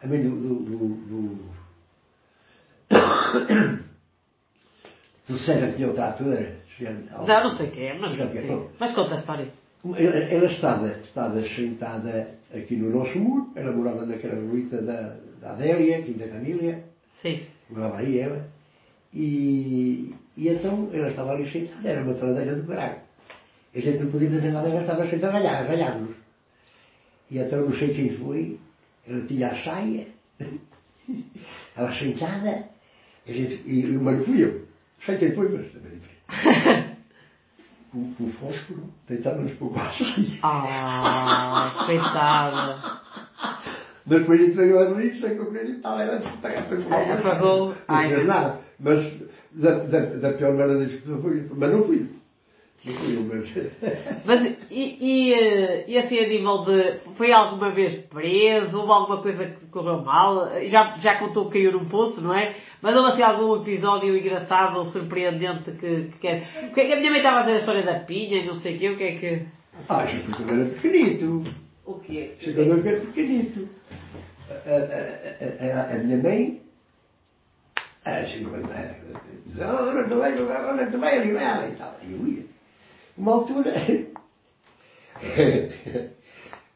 A 0.02 0.08
mãe 0.08 0.22
do. 0.22 0.30
do, 0.30 0.56
do, 0.60 0.78
do, 0.78 1.69
do 5.28 5.38
César 5.38 5.68
que 5.72 5.76
tinha 5.78 5.90
o 5.90 5.94
trator? 5.94 6.48
senhora- 6.78 7.26
Não, 7.28 7.44
não 7.44 7.52
sei 7.52 7.68
o 7.68 7.72
que 7.72 7.82
é, 7.82 7.98
mas, 7.98 8.16
que 8.16 8.68
mas 8.80 8.94
conta 8.96 9.16
a 9.16 9.20
história. 9.20 9.52
ela, 9.98 10.52
estava, 10.52 10.88
estava 11.04 11.42
sentada 11.48 12.32
aqui 12.54 12.76
no 12.76 12.90
nosso 12.92 13.18
muro, 13.20 13.52
ela 13.56 13.72
morava 13.72 14.06
naquela 14.06 14.36
ruíta 14.36 14.82
da, 14.82 15.16
da 15.42 15.52
Adélia, 15.52 16.02
da 16.02 16.28
família, 16.28 16.84
Sim. 17.22 17.42
Morava 17.70 17.98
aí 17.98 18.20
ela. 18.20 18.46
E, 19.12 20.14
e 20.38 20.50
então 20.50 20.88
ela 20.94 21.10
estava 21.10 21.32
ali 21.32 21.50
sentada, 21.52 21.90
era 21.90 22.04
uma 22.04 22.14
faladeira 22.14 22.54
de 22.54 22.62
baralho. 22.62 23.00
A 23.74 23.80
gente 23.80 24.04
não 24.04 24.12
podia 24.12 24.30
fazer 24.30 24.52
nada, 24.52 24.70
ela 24.70 24.82
estava 24.82 25.10
sentada 25.10 25.30
a 25.30 25.40
ralhar, 25.40 25.68
ralhar-nos. 25.68 26.16
E 27.32 27.40
então 27.40 27.62
não 27.62 27.74
sei 27.74 27.92
quem 27.96 28.16
foi, 28.20 28.60
ela 29.08 29.26
tinha 29.26 29.48
a 29.48 29.64
saia, 29.64 30.08
ela 31.76 31.92
sentada, 31.96 32.69
gente, 33.28 33.64
e, 33.66 33.86
e 33.86 33.98
o 33.98 34.02
fui 34.24 34.44
eu. 34.44 34.68
Sei 35.06 35.18
quem 35.18 35.34
foi, 35.34 35.50
mas 35.50 35.72
também 35.72 36.00
foi. 36.00 36.90
Com, 37.92 38.14
com 38.14 38.32
fósforo, 38.34 38.84
deitávamos 39.08 39.54
para 39.54 39.68
o 39.68 39.70
baixo. 39.72 40.04
Ah, 40.44 41.86
coitada. 41.88 43.00
Depois 44.06 44.40
gente 44.42 44.56
veio 44.56 44.80
a 44.80 44.90
sei 45.20 45.36
que 45.36 45.42
o 45.42 45.52
menino 45.52 45.78
estava 45.78 46.04
era 46.04 46.20
para 46.20 46.50
apagou. 47.14 47.70
Não 47.70 47.76
Ai. 47.88 48.24
nada. 48.24 48.60
Mas 48.80 49.14
da, 49.52 49.80
da, 49.80 50.00
da 50.00 50.34
pior 50.34 50.56
maneira 50.56 50.86
que 50.86 51.08
fui. 51.22 51.48
Mas 51.56 51.72
não 51.72 51.84
fui. 51.84 52.10
Mas. 54.26 54.58
E, 54.72 54.98
e, 55.02 55.34
eh, 55.34 55.86
e 55.88 55.98
assim 55.98 56.18
a 56.18 56.28
nível 56.28 56.64
de. 56.64 56.98
Foi 57.18 57.32
alguma 57.32 57.72
vez 57.72 57.96
preso? 58.06 58.80
Houve 58.80 58.92
alguma 58.92 59.22
coisa 59.22 59.46
que 59.46 59.66
correu 59.66 60.02
mal? 60.02 60.50
Já, 60.68 60.96
já 60.98 61.20
contou 61.20 61.50
que 61.50 61.60
caiu 61.60 61.74
num 61.74 61.86
poço, 61.86 62.22
não 62.22 62.34
é? 62.34 62.56
Mas 62.82 62.96
houve 62.96 63.12
assim 63.12 63.22
algum 63.22 63.62
episódio 63.62 64.18
engraçado 64.18 64.78
ou 64.78 64.86
surpreendente 64.86 65.72
que, 65.72 66.04
que 66.12 66.20
quer. 66.20 66.48
Porque 66.68 66.82
a 66.82 66.96
minha 66.96 67.12
mãe 67.12 67.20
estava 67.20 67.40
a 67.40 67.42
dizer 67.42 67.56
a 67.56 67.60
história 67.60 67.84
da 67.84 68.00
pinha 68.00 68.42
e 68.42 68.46
não 68.46 68.56
sei 68.56 68.76
o 68.76 68.80
quê, 68.80 68.90
o 68.90 68.98
que 68.98 69.04
é 69.04 69.16
que. 69.16 69.46
Ah, 69.90 70.06
já 70.06 70.20
fui 70.20 70.34
quando 70.34 70.62
era 70.62 70.70
pequenito. 70.70 71.44
O 71.86 72.00
quê? 72.00 72.36
Já 72.40 72.54
quando 72.54 72.88
era 72.88 73.02
pequenito. 73.02 73.68
A, 74.50 74.54
a, 74.54 75.76
a, 75.76 75.82
a, 75.82 75.96
a 75.96 75.98
minha 76.00 76.18
mãe. 76.18 76.62
Era 78.06 78.26
assim 78.26 78.44
como 78.44 78.56
era. 78.56 78.96
Olha, 79.62 80.08
tu 80.08 80.16
vai, 80.16 80.42
olha, 80.42 80.88
tu 80.90 80.98
vai 80.98 81.18
aliviar 81.18 81.70
e 81.70 81.76
tal. 81.76 81.98
E 82.02 82.12
eu 82.14 82.28
ia. 82.28 82.59
Uma 83.20 83.34
altura. 83.34 83.74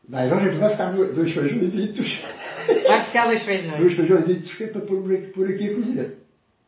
Vai, 0.05 0.25
agora 0.25 0.51
vai 0.57 0.71
ficar 0.71 0.91
dois 0.91 1.31
feijõezitos. 1.31 2.21
Vai 2.85 3.03
buscar 3.03 3.27
dois 3.27 3.41
feijões. 3.43 3.79
Dois 3.79 3.93
feijõezitos 3.93 4.53
que 4.53 4.65
é 4.65 4.67
para 4.67 4.81
pôr 4.81 5.15
aqui, 5.15 5.27
pôr 5.27 5.49
aqui 5.49 5.69
a 5.69 5.75
cozinhar. 5.75 6.07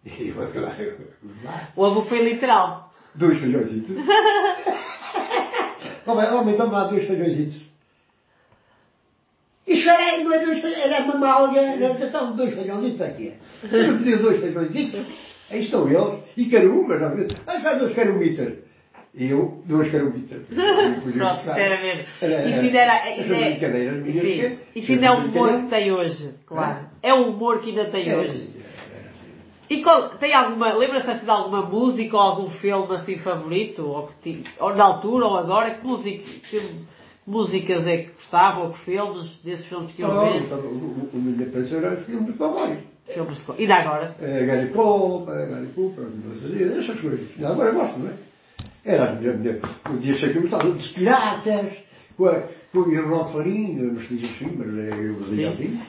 E 0.05 0.29
eu, 0.29 0.35
claro, 0.35 0.97
lá. 1.43 1.67
O 1.75 1.83
avô 1.83 2.03
foi 2.03 2.23
literal. 2.23 2.93
Dois 3.13 3.37
feijõezitos. 3.37 3.93
Homem, 6.07 6.29
homem, 6.29 6.55
vamos 6.55 6.71
lá, 6.71 6.83
dois 6.85 7.05
feijõezitos. 7.05 7.61
Isto 9.67 9.89
era, 9.89 10.23
não 10.23 10.31
é 10.31 10.45
dois 10.45 10.61
feijões, 10.61 10.85
era 10.85 11.03
uma 11.03 11.15
malga, 11.15 11.59
era 11.59 12.05
então 12.05 12.35
dois 12.35 12.53
feijõezitos 12.53 13.01
aqui. 13.01 13.33
Eu 13.63 13.91
não 13.91 13.97
pedi 13.97 14.15
dois 14.15 14.39
feijõezitos. 14.39 15.07
Aí 15.49 15.63
estão 15.63 15.89
eles. 15.89 16.23
E 16.37 16.45
carumas, 16.45 17.01
às 17.01 17.15
vezes. 17.15 17.33
Mas 17.45 17.61
faz 17.61 17.79
dois 17.79 17.93
carumitas. 17.95 18.53
E 19.17 19.29
eu, 19.29 19.61
duas 19.65 19.89
carumitas. 19.91 20.41
Pronto, 20.47 21.39
isso 21.39 21.49
era 21.51 21.81
mesmo. 21.81 22.03
Isso 22.03 22.59
ainda 22.59 22.77
era. 22.77 23.09
Essas 23.09 23.31
ainda 23.31 23.35
é- 23.35 23.49
brincadeiras 23.51 24.03
minhas. 24.03 24.25
Sim. 24.51 24.57
Isso 24.75 24.91
ainda 24.91 25.05
é 25.05 25.11
o 25.11 25.15
humor 25.25 25.61
que 25.61 25.67
tem 25.69 25.91
hoje, 25.91 26.33
claro. 26.45 26.79
É 27.01 27.13
o 27.13 27.29
humor 27.29 27.59
que 27.61 27.69
ainda 27.69 27.85
tem 27.91 28.09
É, 28.09 28.17
hoje. 28.17 28.49
E 29.67 29.81
qual, 29.81 30.09
tem 30.09 30.33
alguma, 30.35 30.73
lembra-se 30.75 31.09
assim 31.09 31.25
de 31.25 31.31
alguma 31.31 31.63
música 31.63 32.15
ou 32.15 32.21
algum 32.21 32.49
filme 32.51 32.93
assim 32.93 33.17
favorito? 33.17 33.81
Ou, 33.87 34.07
que 34.21 34.43
ou 34.59 34.75
na 34.75 34.83
altura 34.83 35.25
ou 35.25 35.37
agora? 35.37 35.71
Que, 35.75 35.87
música, 35.87 36.23
que 36.49 36.61
músicas 37.25 37.87
é 37.87 37.97
que 37.97 38.11
gostava 38.11 38.61
ou 38.61 38.73
que 38.73 38.79
filmes 38.79 39.39
desses 39.43 39.65
filmes 39.65 39.91
que 39.93 40.03
eu 40.03 40.09
Oh, 40.09 40.21
vi? 40.33 40.45
então, 40.45 40.59
o, 40.59 41.09
o, 41.13 41.17
o 41.17 41.17
meu 41.21 41.49
pensar 41.49 41.77
era 41.77 41.97
filmes 41.97 42.27
de 42.27 42.33
cowboys. 42.33 42.77
Filmes 43.07 43.37
de 43.37 43.43
co- 43.43 43.55
E 43.57 43.65
da 43.65 43.77
agora? 43.77 44.15
É, 44.21 44.45
Gary 44.45 44.67
é, 44.67 45.45
Gary 45.47 45.67
Cooper, 45.73 46.05
essas 46.83 46.99
coisas. 46.99 47.43
Agora 47.43 47.71
gosto, 47.71 47.99
não 47.99 48.09
é? 48.09 48.13
Era 48.85 49.09
a 49.09 49.15
minha, 49.15 49.33
minha, 49.33 49.59
um 49.89 49.97
dia 49.97 50.15
sei 50.19 50.31
que 50.31 50.37
eu 50.37 50.41
gostava 50.43 50.69
dos 50.69 50.87
piratas, 50.89 51.73
com, 52.15 52.27
a, 52.27 52.43
com 52.71 52.79
o 52.79 53.09
Ron 53.09 53.25
Farinho, 53.29 53.93
não 53.93 54.01
se 54.01 54.15
diz 54.15 54.29
assim, 54.29 54.55
mas 54.55 54.67
é, 54.77 54.93
eu 54.93 55.15
dizia 55.15 55.49
assim. 55.49 55.79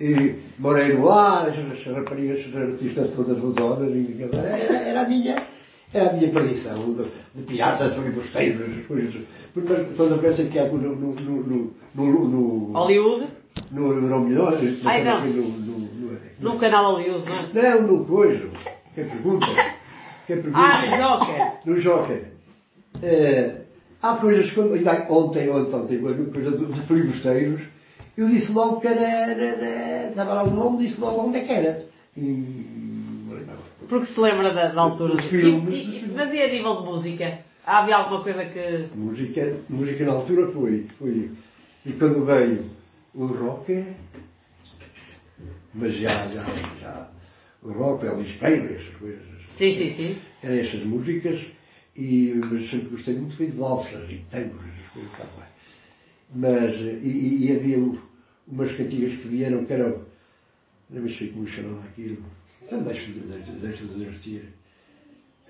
E 0.00 0.36
morei 0.56 0.94
no 0.94 1.10
ar, 1.10 1.48
essas 1.48 1.84
raparigas, 1.84 2.38
essas 2.38 2.54
artistas 2.54 3.10
todas 3.16 3.38
rodonas, 3.38 3.90
e, 3.90 4.22
era, 4.22 4.76
era 4.76 5.00
a 5.00 5.08
minha, 5.08 5.48
era 5.92 6.10
a 6.10 6.12
minha 6.12 6.30
perdição, 6.30 6.94
de, 6.94 7.04
de 7.34 7.42
piratas, 7.42 7.96
filibusteiros, 7.96 8.70
essas 8.70 8.86
coisas. 8.86 9.14
Mas 9.56 9.96
toda 9.96 10.14
a 10.14 10.18
peça 10.18 10.44
que 10.44 10.58
há 10.60 10.68
no, 10.68 10.78
no, 10.78 11.14
no, 11.14 11.42
no, 11.42 11.74
no, 11.96 12.28
no, 12.28 12.72
Hollywood? 12.72 13.26
no 13.72 13.92
Euromilhões, 13.94 14.80
não. 14.84 15.26
no, 15.26 15.42
no, 15.42 15.48
no, 15.48 15.78
no, 15.80 16.18
No 16.38 16.58
canal 16.60 16.92
Hollywood, 16.92 17.28
não 17.28 17.62
é? 17.62 17.74
não, 17.74 17.82
no 17.88 18.04
coisa. 18.04 18.48
Quem 18.94 19.08
pergunta? 19.08 19.46
Quem 20.28 20.36
pergunta? 20.42 20.58
Ah, 20.62 20.86
no 20.86 20.96
Joker! 20.96 21.52
No 21.64 21.80
Joker. 21.80 22.32
Eh, 23.02 23.60
há 24.02 24.14
coisas 24.16 24.50
que, 24.50 24.60
ainda 24.60 25.06
ontem, 25.10 25.48
ontem, 25.48 25.74
ontem, 25.74 25.96
uma 25.96 26.24
coisa 26.30 26.52
de, 26.52 26.66
de 26.66 26.82
filibusteiros, 26.82 27.62
eu 28.14 28.28
disse 28.28 28.52
logo 28.52 28.78
que 28.78 28.88
era, 28.88 29.00
era, 29.00 29.42
era, 29.42 30.24
lá 30.24 30.42
o 30.42 30.50
nome, 30.50 30.86
disse 30.86 31.00
logo 31.00 31.22
onde 31.22 31.38
é 31.38 31.40
que 31.40 31.50
era. 31.50 31.78
E, 32.14 32.20
lembrava. 33.30 33.62
Porque 33.88 34.04
se 34.04 34.20
lembra 34.20 34.52
da, 34.52 34.68
da 34.68 34.82
altura. 34.82 35.14
Os 35.14 35.22
do- 35.22 35.28
filmes, 35.30 35.74
E, 35.74 35.98
e, 36.04 36.12
mas 36.14 36.30
e 36.30 36.42
a 36.42 36.48
nível 36.48 36.76
de 36.76 36.82
música? 36.84 37.38
Havia 37.64 37.96
alguma 37.96 38.22
coisa 38.22 38.44
que. 38.44 38.84
música, 38.94 39.56
música 39.70 40.04
na 40.04 40.12
altura 40.12 40.52
foi, 40.52 40.86
foi, 40.98 41.30
e 41.86 41.92
quando 41.92 42.22
veio 42.26 42.66
o 43.14 43.26
rock, 43.28 43.82
mas 45.72 45.94
já, 45.94 46.26
já, 46.28 46.44
já, 46.80 47.08
o 47.62 47.72
rock, 47.72 48.04
Elvis 48.04 48.32
Presley, 48.36 48.74
essas 48.74 48.94
coisas. 48.96 49.37
Sim, 49.56 49.72
sim, 49.72 49.88
sim. 49.88 50.16
eram 50.42 50.54
essas 50.54 50.82
músicas, 50.84 51.38
e, 51.96 52.40
mas 52.48 52.68
sempre 52.70 52.90
gostei 52.90 53.14
muito 53.14 53.34
de 53.50 53.56
valsas 53.56 54.08
e 54.10 54.18
tangos, 54.30 54.60
essas 54.62 54.92
coisas 54.92 55.10
vai. 55.34 55.46
Mas, 56.30 56.74
e, 57.02 57.06
e- 57.08 57.46
e 57.46 57.52
havia 57.52 57.78
um- 57.78 57.96
umas 58.46 58.70
cantigas 58.72 59.14
que 59.14 59.26
vieram 59.26 59.62
que 59.62 59.72
eram, 59.72 59.98
não 60.90 61.02
sei 61.16 61.28
como 61.28 61.46
chamava 61.46 61.82
aquilo, 61.84 62.18
não 62.70 62.82
deixo 62.82 63.10
de. 63.10 63.20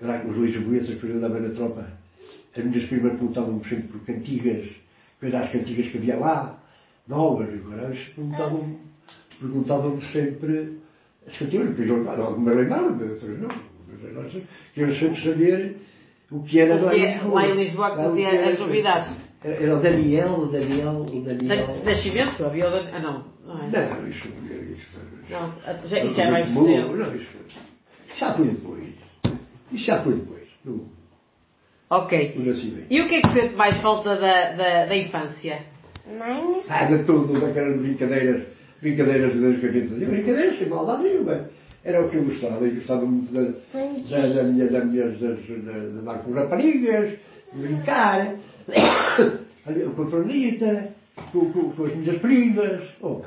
Era 0.01 0.19
com 0.19 0.29
os 0.29 0.35
Luís 0.35 0.55
Boetas, 0.55 0.95
eu 1.11 1.15
andava 1.17 1.39
na 1.39 1.49
tropa, 1.49 1.91
as 2.55 2.63
minhas 2.63 2.85
primas 2.85 3.13
perguntavam-me 3.13 3.63
sempre 3.67 3.87
por 3.89 3.99
cantigas, 4.01 4.65
quais 5.19 5.33
eram 5.33 5.43
as 5.45 5.51
cantigas 5.51 5.87
que 5.87 5.97
havia 5.97 6.15
lá, 6.15 6.57
novas, 7.07 7.51
e 7.51 7.55
agora 7.57 7.87
perguntavam-me 8.15 8.75
perguntavam 9.39 9.99
sempre 10.11 10.69
as 11.27 11.37
cantigas, 11.37 11.73
que 11.75 11.81
eu 11.81 11.87
algumas 12.25 12.55
lembravam, 12.55 12.91
outras 13.09 13.37
não. 13.37 13.68
Elas 14.03 14.33
Queriam 14.73 14.93
sempre 14.95 15.21
saber 15.21 15.75
o 16.31 16.43
que 16.43 16.59
era 16.59 16.75
O 16.75 16.85
lá 16.85 16.91
que 16.91 16.97
em 16.97 17.05
é- 17.05 17.13
Lisboa. 17.13 17.33
lá 17.41 17.47
em 17.47 17.55
Lisboa 17.55 17.89
que 17.91 17.95
fazia 17.97 18.27
era- 18.29 18.47
as 18.53 18.59
novidades. 18.59 19.11
Era, 19.43 19.55
era 19.63 19.75
o 19.77 19.81
Daniel, 19.81 20.33
o 20.33 20.45
Daniel, 20.47 20.91
o 21.09 21.21
Daniel. 21.21 21.67
Na- 21.67 21.83
Nascimento? 21.91 22.45
Havia 22.45 22.67
o 22.67 22.71
da- 22.71 22.89
Ah, 22.95 22.99
não. 22.99 23.25
Não, 23.45 23.63
é. 23.63 23.69
Não, 23.69 24.07
isso, 24.09 24.27
isso, 24.27 24.87
não 25.29 25.87
já- 25.89 26.03
isso 26.03 26.21
é 26.21 26.31
mais 26.31 26.47
cedo. 26.47 26.95
Não, 26.97 27.15
isso 27.15 27.27
já 28.19 28.33
foi 28.33 28.47
depois. 28.47 28.83
Isso 29.71 29.85
já 29.85 30.01
foi 30.03 30.13
depois, 30.15 30.47
no, 30.65 30.89
Ok. 31.89 32.33
no 32.37 32.45
nascimento. 32.45 32.87
E 32.89 33.01
o 33.01 33.07
que 33.07 33.15
é 33.15 33.21
que 33.21 33.31
sente 33.33 33.55
mais 33.55 33.77
falta 33.81 34.15
da, 34.17 34.51
da, 34.53 34.85
da 34.87 34.95
infância? 34.97 35.59
Mãe, 36.17 36.63
Ah, 36.67 36.85
de 36.85 37.03
tudo, 37.03 37.39
daquelas 37.39 37.79
brincadeiras, 37.79 38.43
brincadeiras 38.81 39.33
de 39.33 39.39
Deus 39.39 39.59
que 39.59 39.65
a 39.67 39.71
gente 39.71 39.87
fazia. 39.89 40.07
Brincadeiras 40.07 40.57
sem 40.59 40.67
maldade 40.67 41.03
nenhuma. 41.03 41.49
Era 41.83 42.05
o 42.05 42.09
que 42.09 42.17
eu 42.17 42.25
gostava. 42.25 42.65
Eu 42.65 42.75
gostava 42.75 43.05
muito 43.05 43.31
da, 43.33 43.41
da, 43.41 44.27
da 44.27 44.43
minha, 44.43 44.67
da 44.67 44.85
minhas, 44.85 45.19
das, 45.19 45.39
da, 45.47 45.71
de 45.71 45.99
andar 45.99 46.19
com 46.23 46.33
raparigas, 46.33 47.17
de 47.53 47.61
brincar, 47.61 48.35
ali, 49.65 49.83
com 49.95 50.01
a 50.03 50.09
Fernita, 50.09 50.89
com, 51.31 51.51
com, 51.51 51.71
com 51.71 51.85
as 51.85 51.95
minhas 51.95 52.17
primas. 52.19 52.81
Oh, 53.01 53.21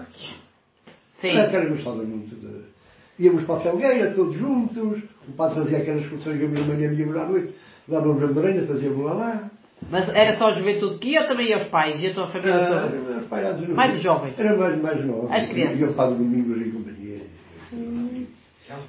Sim. 1.21 1.31
era 1.31 1.49
que 1.49 1.57
eu 1.57 1.69
gostava 1.71 2.03
muito 2.03 2.35
de... 2.37 2.73
Íamos 3.19 3.45
para 3.45 3.57
a 3.57 3.61
Felgueira, 3.61 4.11
todos 4.13 4.37
juntos, 4.37 5.03
o 5.29 5.33
padre 5.33 5.63
fazia 5.63 5.79
aquelas 5.79 6.03
excursões 6.03 6.39
que 6.39 6.45
a 6.45 6.49
minha 6.49 6.67
mãe 6.67 6.81
íamos 6.81 7.17
à 7.17 7.27
noite, 7.27 7.55
dávamos 7.87 8.23
a 8.23 8.67
fazíamos 8.67 9.05
lá 9.05 9.13
lá. 9.13 9.51
Mas 9.91 10.09
era 10.09 10.37
só 10.37 10.47
a 10.47 10.51
juventude 10.53 10.99
que 10.99 11.11
ia 11.11 11.23
ou 11.23 11.27
também 11.27 11.49
ia 11.49 11.59
os 11.59 11.65
pais 11.65 12.03
e 12.03 12.09
a 12.09 12.15
tua 12.15 12.29
família 12.29 12.55
Ah, 12.55 12.89
toda? 13.29 13.37
era 13.37 13.75
mais 13.75 14.01
jovens. 14.01 14.39
Era 14.39 14.57
mais, 14.57 14.81
mais 14.81 15.05
novos. 15.05 15.31
As 15.31 15.47
crianças. 15.49 15.81
Iam 15.81 15.93
para. 15.93 16.13
Íamos 16.13 16.51
a 16.51 16.57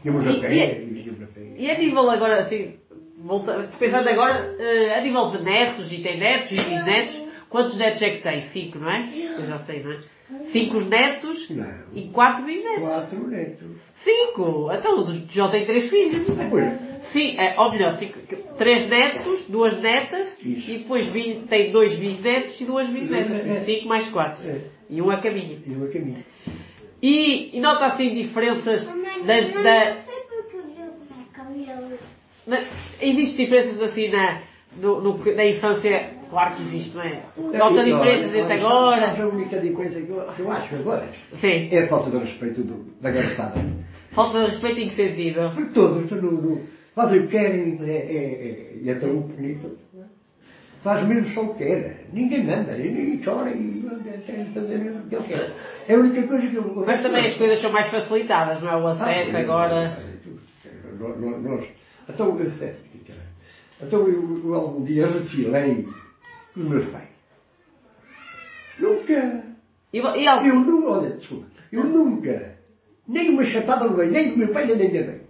E- 0.06 0.10
e- 0.10 1.70
a. 1.70 1.76
E 1.76 1.78
nível 1.78 2.10
agora, 2.10 2.42
assim, 2.42 2.76
volta, 3.24 3.70
pensando 3.80 4.08
agora, 4.10 4.56
eh, 4.60 4.98
a 4.98 5.02
nível 5.02 5.30
de 5.30 5.42
netos, 5.44 5.92
e 5.92 6.00
tem 6.00 6.20
netos 6.20 6.52
e 6.52 6.56
bisnetos, 6.56 7.22
quantos 7.50 7.78
netos 7.78 8.02
é 8.02 8.10
que 8.12 8.22
tem? 8.24 8.42
Cinco, 8.44 8.80
não 8.80 8.90
é? 8.92 9.10
Eu 9.38 9.46
já 9.48 9.60
sei, 9.60 9.84
não 9.84 9.92
é? 9.92 10.00
Cinco 10.46 10.80
netos 10.80 11.50
Não. 11.52 11.66
e 11.94 12.08
quatro 12.10 12.44
bisnetos. 12.46 12.80
Quatro 12.84 13.28
netos. 13.28 13.68
Cinco! 13.98 14.72
Então 14.74 15.06
João 15.30 15.52
tem 15.52 15.66
três 15.66 15.90
filhos. 15.90 16.36
Depois, 16.36 16.74
Sim, 17.12 17.38
é, 17.38 17.54
ou 17.60 17.70
melhor, 17.72 17.98
cinco, 17.98 18.18
três 18.58 18.90
netos, 18.90 19.46
duas 19.48 19.78
netas, 19.80 20.36
Isso. 20.44 20.72
e 20.72 20.78
depois 20.80 21.06
bis- 21.10 21.44
tem 21.48 21.72
dois 21.72 21.94
bisnetos 21.96 22.60
e 22.60 22.66
duas 22.66 22.88
bisnetas. 22.88 23.46
É. 23.46 23.60
Cinco 23.66 23.88
mais 23.88 24.10
quatro. 24.10 24.50
É. 24.50 24.62
E 24.90 25.02
um 25.02 25.12
a 25.12 25.18
caminho. 25.18 25.62
iam 25.68 25.84
a 25.84 25.88
caminho. 25.90 26.24
E, 27.04 27.58
e 27.58 27.60
nota 27.60 27.88
assim 27.88 28.14
diferenças 28.14 28.86
Mamãe, 28.86 29.26
das, 29.26 29.54
eu 29.54 29.62
da, 29.62 29.90
não 29.90 30.02
sei 30.04 30.24
porque 30.30 30.58
é 31.70 31.74
eu... 31.92 32.00
na, 32.48 32.60
Existem 33.02 33.46
diferenças 33.46 33.82
assim 33.82 34.10
na, 34.10 34.42
no, 34.78 35.02
no, 35.02 35.36
na 35.36 35.46
infância? 35.46 36.12
Claro 36.30 36.56
que 36.56 36.62
existe, 36.62 36.96
não 36.96 37.04
é? 37.04 37.22
Nota 37.36 37.84
diferenças 37.84 38.34
entre 38.34 38.54
agora. 38.54 39.22
A 39.22 39.28
única 39.28 39.60
coisa 39.74 40.02
que 40.02 40.10
eu, 40.10 40.28
que 40.34 40.40
eu 40.40 40.52
acho 40.52 40.76
agora 40.76 41.10
Sim. 41.42 41.68
é 41.72 41.84
a 41.84 41.88
falta 41.90 42.10
de 42.10 42.18
respeito 42.24 42.64
do, 42.64 42.86
da 43.02 43.12
garotada. 43.12 43.62
Falta 44.14 44.40
de 44.40 44.46
respeito 44.46 44.80
em 44.80 44.88
que 44.88 44.96
sentido? 44.96 45.52
Porque 45.54 45.74
todos 45.74 46.10
no, 46.10 46.32
no, 46.32 46.62
fazem 46.96 47.20
o 47.20 47.24
que 47.24 47.28
querem 47.28 47.80
é, 47.82 47.92
é, 47.92 47.98
é, 47.98 48.78
e 48.82 48.90
até 48.90 49.08
o 49.08 49.20
bonito. 49.20 49.78
Faz 50.84 51.08
mesmo 51.08 51.34
só 51.34 51.42
o 51.44 51.54
que 51.56 51.64
quer. 51.64 52.06
Ninguém 52.12 52.46
manda, 52.46 52.74
ninguém 52.76 53.22
chora 53.24 53.50
e 53.52 53.82
fazer 54.54 54.92
o 54.92 55.08
que 55.08 55.16
eles 55.16 55.28
querem. 55.28 55.54
É 55.88 55.94
a 55.96 55.98
única 56.00 56.28
coisa 56.28 56.48
que 56.48 56.56
eu. 56.56 56.76
Mas 56.86 57.02
também 57.02 57.26
as 57.26 57.36
coisas 57.38 57.62
são 57.62 57.72
mais 57.72 57.90
facilitadas, 57.90 58.62
não 58.62 58.70
é? 58.70 58.76
O 58.84 58.88
acesso 58.88 59.38
agora. 59.38 59.98
Nós, 61.00 61.68
então, 62.10 62.38
então 63.82 64.08
eu, 64.08 64.42
eu 64.44 64.54
algum 64.56 64.84
dia 64.84 65.08
refilei 65.08 65.88
os 66.56 66.64
meus 66.64 66.86
pais. 66.90 67.08
Nunca. 68.80 69.44
E, 69.94 69.98
e 70.00 70.28
algo- 70.28 70.46
Eu 70.46 70.56
nunca, 70.56 70.88
olha, 70.90 71.10
desculpa, 71.12 71.46
eu 71.72 71.84
nunca, 71.84 72.56
nem 73.08 73.30
uma 73.30 73.46
chapada 73.46 73.86
levei, 73.86 74.10
nem 74.10 74.30
com 74.30 74.36
o 74.36 74.38
meu 74.40 74.48
pai, 74.54 74.66
nem 74.66 74.78
com 74.78 74.84
a 74.86 74.90
minha 74.90 75.06
mãe. 75.06 75.22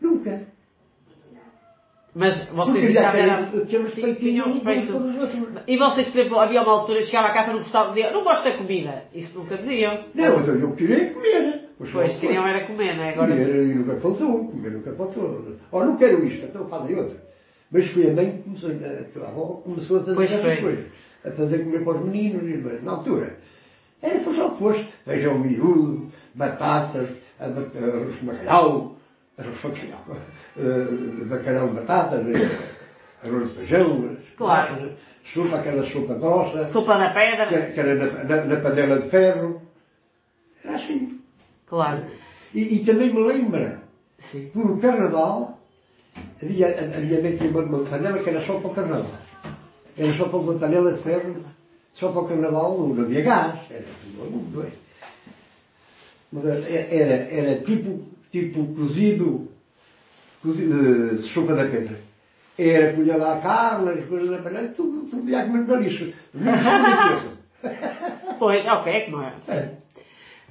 Nunca. 0.00 0.53
Mas 2.14 2.36
Porque 2.44 2.54
vocês 2.56 2.92
já 2.92 3.12
eram. 3.12 3.44
respeito 3.84 4.20
tinham 4.20 4.52
respeito. 4.52 4.92
E 5.66 5.76
vocês, 5.76 6.08
por 6.08 6.18
exemplo, 6.20 6.38
havia 6.40 6.62
uma 6.62 6.72
altura, 6.72 7.02
chegava 7.02 7.28
a 7.28 7.32
casa 7.32 7.50
e 7.50 7.52
não 7.52 7.58
gostava, 7.58 7.88
dizia, 7.90 8.10
não 8.12 8.22
gosto 8.22 8.44
da 8.44 8.52
comida. 8.56 9.04
Isso 9.14 9.36
nunca 9.38 9.56
diziam. 9.58 9.98
Não, 10.14 10.36
mas 10.36 10.48
eu, 10.48 10.72
queria 10.72 11.10
comer. 11.12 11.64
Pois, 11.76 11.90
só 11.90 12.20
queriam 12.20 12.46
era 12.46 12.66
comer, 12.66 12.96
não 12.96 13.02
é? 13.02 13.10
Agora. 13.14 13.30
Comer 13.32 13.48
e 13.64 13.74
nunca 13.74 13.96
faltou, 13.96 14.48
comer 14.48 14.70
nunca 14.70 14.92
faltou. 14.94 15.44
Ou 15.72 15.84
não 15.84 15.96
quero 15.96 16.24
isto, 16.24 16.46
então 16.46 16.68
fazem 16.68 16.96
outra. 16.96 17.16
Mas 17.72 17.90
foi 17.90 18.08
a 18.10 18.14
mãe 18.14 18.30
que 18.30 18.42
começou, 18.44 18.70
a, 18.70 19.24
a 19.24 19.28
avó 19.28 19.46
começou 19.64 19.96
a 19.96 20.00
fazer 20.04 20.14
Pois 20.14 20.30
coisas. 20.62 20.84
A 21.24 21.30
fazer 21.32 21.64
comer 21.64 21.84
para 21.84 21.98
os 21.98 22.04
meninos, 22.04 22.42
e- 22.48 22.58
mas 22.62 22.84
na 22.84 22.92
altura. 22.92 23.36
Era 24.00 24.22
só 24.22 24.46
oposto. 24.46 24.86
Feijão 25.04 25.38
miúdo, 25.38 26.12
batatas, 26.34 27.08
a 27.40 27.48
ba- 27.48 27.62
arroz 27.76 28.14
arroz 29.38 29.60
com 29.60 29.68
bacalhau, 29.70 30.04
eh, 30.56 31.24
bacalhau 31.24 31.68
de 31.68 31.74
batatas, 31.74 32.26
arroz 33.24 33.48
de 33.50 33.54
feijão, 33.56 34.16
Claro. 34.36 34.92
sopa, 35.32 35.56
aquela 35.56 35.84
sopa 35.90 36.14
grossa, 36.14 36.66
Sopa 36.72 36.96
que 36.98 37.14
pedra. 37.14 37.42
era, 37.44 37.72
que 37.72 37.80
era 37.80 37.94
na, 37.94 38.24
na- 38.24 38.44
na 38.44 38.56
panela 38.60 38.98
de 39.00 39.08
ferro. 39.10 39.62
Era 40.64 40.76
assim. 40.76 41.20
Claro. 41.66 42.04
E, 42.54 42.76
e 42.76 42.84
também 42.84 43.12
me 43.12 43.20
lembra, 43.26 43.80
Sim. 44.18 44.50
por 44.52 44.70
o 44.70 44.78
carnaval, 44.80 45.58
havia, 46.42 46.66
a, 46.68 46.96
a 46.96 47.00
minha 47.00 47.20
mãe 47.20 47.36
tinha 47.36 47.50
uma, 47.50 47.62
panela 47.84 48.18
que 48.22 48.30
era 48.30 48.46
só 48.46 48.58
para 48.60 48.70
o 48.70 48.74
carnaval. 48.74 49.10
Era 49.96 50.12
só 50.16 50.28
para 50.28 50.38
uma 50.38 50.54
panela 50.54 50.92
de 50.92 51.02
ferro, 51.02 51.44
só 51.94 52.10
para 52.12 52.20
o 52.22 52.28
carnaval 52.28 52.78
não, 52.78 52.88
não 52.94 53.04
havia 53.04 53.22
gás. 53.22 53.58
Era 53.70 53.82
tudo 53.82 54.56
não 54.56 54.62
é? 54.64 54.70
Mas 56.32 56.44
era, 56.44 56.94
era, 56.94 57.14
era 57.34 57.60
tipo, 57.64 58.02
tipo 58.34 58.74
cozido, 58.74 59.48
cozido 60.42 61.20
eh, 61.20 61.22
sopa 61.32 61.54
da 61.54 61.70
pedra. 61.70 61.96
Era, 62.58 62.92
punha 62.92 63.14
a 63.14 63.40
carne, 63.40 63.90
as 63.90 64.08
coisas 64.08 64.30
na 64.30 64.38
panela, 64.38 64.68
tudo, 64.68 65.08
tudo 65.08 65.30
ia 65.30 65.44
comer 65.44 65.66
no 65.68 65.76
lixo. 65.76 66.12
Lixo, 66.34 67.38
Pois, 68.38 68.66
ok, 68.66 69.00
que 69.04 69.10
não 69.12 69.22
é? 69.22 69.34
É. 69.48 69.70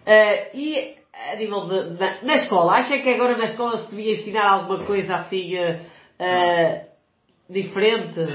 Eh, 0.05 0.51
e 0.53 0.95
a 1.31 1.35
nível 1.35 1.67
de. 1.67 1.99
Na, 1.99 2.21
na 2.23 2.35
escola, 2.35 2.73
acha 2.73 2.97
que 2.99 3.09
agora 3.09 3.37
na 3.37 3.45
escola 3.45 3.77
se 3.77 3.89
devia 3.91 4.13
ensinar 4.13 4.49
alguma 4.49 4.85
coisa 4.85 5.15
assim 5.15 5.55
eh, 5.55 5.81
eh, 6.19 6.85
diferente? 7.49 8.25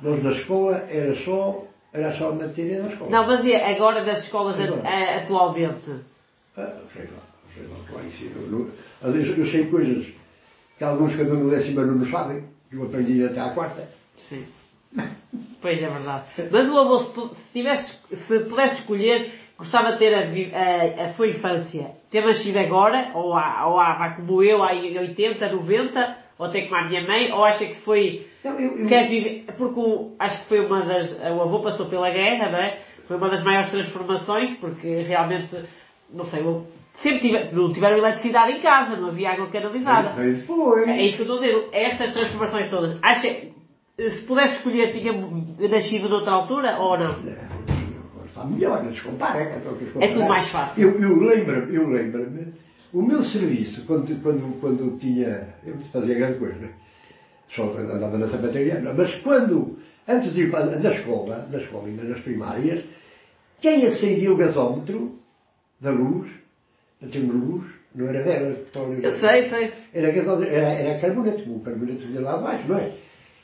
Nós 0.00 0.22
na 0.22 0.30
escola 0.30 0.76
era 0.88 1.14
só, 1.16 1.64
era 1.92 2.12
só 2.12 2.30
a 2.30 2.34
matéria 2.34 2.82
da 2.82 2.88
escola. 2.88 3.10
Não, 3.10 3.26
mas 3.26 3.44
e 3.44 3.54
agora 3.54 4.04
das 4.04 4.24
escolas 4.24 4.60
Agora. 4.60 4.88
eh, 4.88 5.22
atualmente? 5.24 5.90
Ah, 6.56 6.78
sei 6.92 7.04
lá, 7.04 7.33
lá, 7.62 7.76
claro, 7.88 8.06
isso 8.08 8.24
eu, 8.24 8.46
não- 8.48 8.70
às 9.02 9.12
vezes 9.14 9.38
eu 9.38 9.46
sei 9.46 9.66
coisas 9.66 10.06
que 10.78 10.84
alguns 10.84 11.14
que 11.14 11.22
andam 11.22 11.36
no 11.36 11.50
décimo 11.50 11.80
ano 11.80 11.98
não 11.98 12.06
sabem, 12.06 12.44
que 12.70 12.76
eu 12.76 12.84
aprendi 12.84 13.24
até 13.24 13.40
à 13.40 13.50
quarta. 13.50 13.88
Sim. 14.16 14.44
Pois 15.60 15.82
é 15.82 15.88
verdade. 15.88 16.24
Mas 16.50 16.68
o 16.68 16.78
avô, 16.78 16.98
se, 17.00 17.52
tivesse, 17.52 17.98
se 18.26 18.38
pudesse 18.40 18.76
escolher, 18.80 19.30
gostava 19.58 19.92
de 19.92 19.98
ter 19.98 20.14
a, 20.14 20.20
a- 20.20 21.04
a 21.04 21.08
sua 21.14 21.28
infância, 21.28 21.92
ter 22.10 22.24
nascido 22.24 22.58
agora, 22.58 23.10
ou 23.14 23.34
há, 23.34 23.66
ou 23.66 23.80
há, 23.80 24.10
como 24.10 24.42
eu, 24.42 24.62
há 24.62 24.74
em 24.74 24.96
80, 24.98 25.48
90, 25.52 26.16
ou 26.38 26.46
até 26.46 26.62
como 26.62 26.76
a 26.76 26.84
minha 26.88 27.02
mãe, 27.06 27.32
ou 27.32 27.44
acha 27.44 27.64
que 27.66 27.76
foi 27.76 28.26
Não, 28.44 28.58
eu, 28.60 28.78
eu, 28.78 28.88
Queres 28.88 29.08
viver? 29.08 29.44
Porque 29.56 29.80
o- 29.80 30.14
acho 30.18 30.42
que 30.42 30.48
foi 30.48 30.60
uma 30.66 30.84
das. 30.84 31.10
O 31.12 31.42
avô 31.42 31.60
passou 31.60 31.86
pela 31.86 32.10
guerra, 32.10 32.50
não 32.50 32.58
é? 32.58 32.78
Foi 33.08 33.16
uma 33.16 33.28
das 33.28 33.42
maiores 33.42 33.70
transformações, 33.70 34.56
porque 34.58 35.00
realmente, 35.02 35.56
não 36.12 36.24
sei, 36.26 36.40
eu- 36.40 36.66
sempre 37.02 37.20
tive, 37.20 37.52
não 37.52 37.72
tiveram 37.72 37.98
eletricidade 37.98 38.52
em 38.52 38.60
casa, 38.60 38.96
não 38.96 39.08
havia 39.08 39.30
água 39.30 39.48
canalizada. 39.48 40.22
Depois. 40.22 40.88
É 40.88 41.02
isso 41.02 41.16
que 41.16 41.22
eu 41.22 41.34
estou 41.34 41.38
a 41.38 41.40
dizer. 41.40 41.68
Estas 41.72 42.12
transformações 42.12 42.70
todas, 42.70 42.98
acha, 43.02 43.28
se 43.98 44.26
pudesse 44.26 44.56
escolher, 44.56 44.92
tinha 44.92 45.12
nascido 45.68 46.08
noutra 46.08 46.32
altura 46.32 46.78
ou 46.78 46.98
não? 46.98 47.22
Não, 47.22 48.50
melhor, 48.50 48.84
se 48.92 49.00
compara. 49.00 49.40
É, 49.40 49.62
É 50.00 50.08
tudo 50.08 50.28
mais 50.28 50.50
fácil. 50.50 50.82
Eu, 50.82 51.00
eu 51.00 51.20
lembro-me, 51.20 51.74
eu 51.74 51.88
lembro-me, 51.88 52.52
o 52.92 53.02
meu 53.02 53.24
serviço, 53.24 53.84
quando, 53.86 54.22
quando, 54.22 54.60
quando 54.60 54.98
tinha, 54.98 55.48
eu 55.64 55.76
fazia 55.92 56.14
grande 56.14 56.38
coisa, 56.38 56.70
só 57.48 57.64
andava 57.64 58.18
na 58.18 58.28
sapataria, 58.28 58.80
não, 58.80 58.94
mas 58.94 59.14
quando, 59.16 59.78
antes 60.06 60.32
de 60.32 60.42
ir 60.42 60.50
para, 60.50 60.66
na 60.66 60.90
escola, 60.90 61.48
na 61.50 61.58
escola 61.58 61.86
ainda 61.86 62.04
nas 62.04 62.20
primárias, 62.20 62.84
quem 63.60 63.86
acendia 63.86 64.32
o 64.32 64.36
gasómetro 64.36 65.18
da 65.80 65.90
luz, 65.90 66.30
luz, 67.18 67.64
não 67.94 68.08
era 68.08 68.22
dela, 68.24 68.54
petróleo. 68.56 69.00
Eu 69.02 69.12
sei, 69.12 69.42
sei. 69.48 69.72
Era, 69.92 70.08
era, 70.08 70.68
era 70.72 71.00
carboneto, 71.00 71.50
o 71.50 71.60
carboneto 71.60 72.06
vinha 72.06 72.20
lá 72.20 72.34
abaixo, 72.34 72.68
não 72.68 72.78
é? 72.78 72.92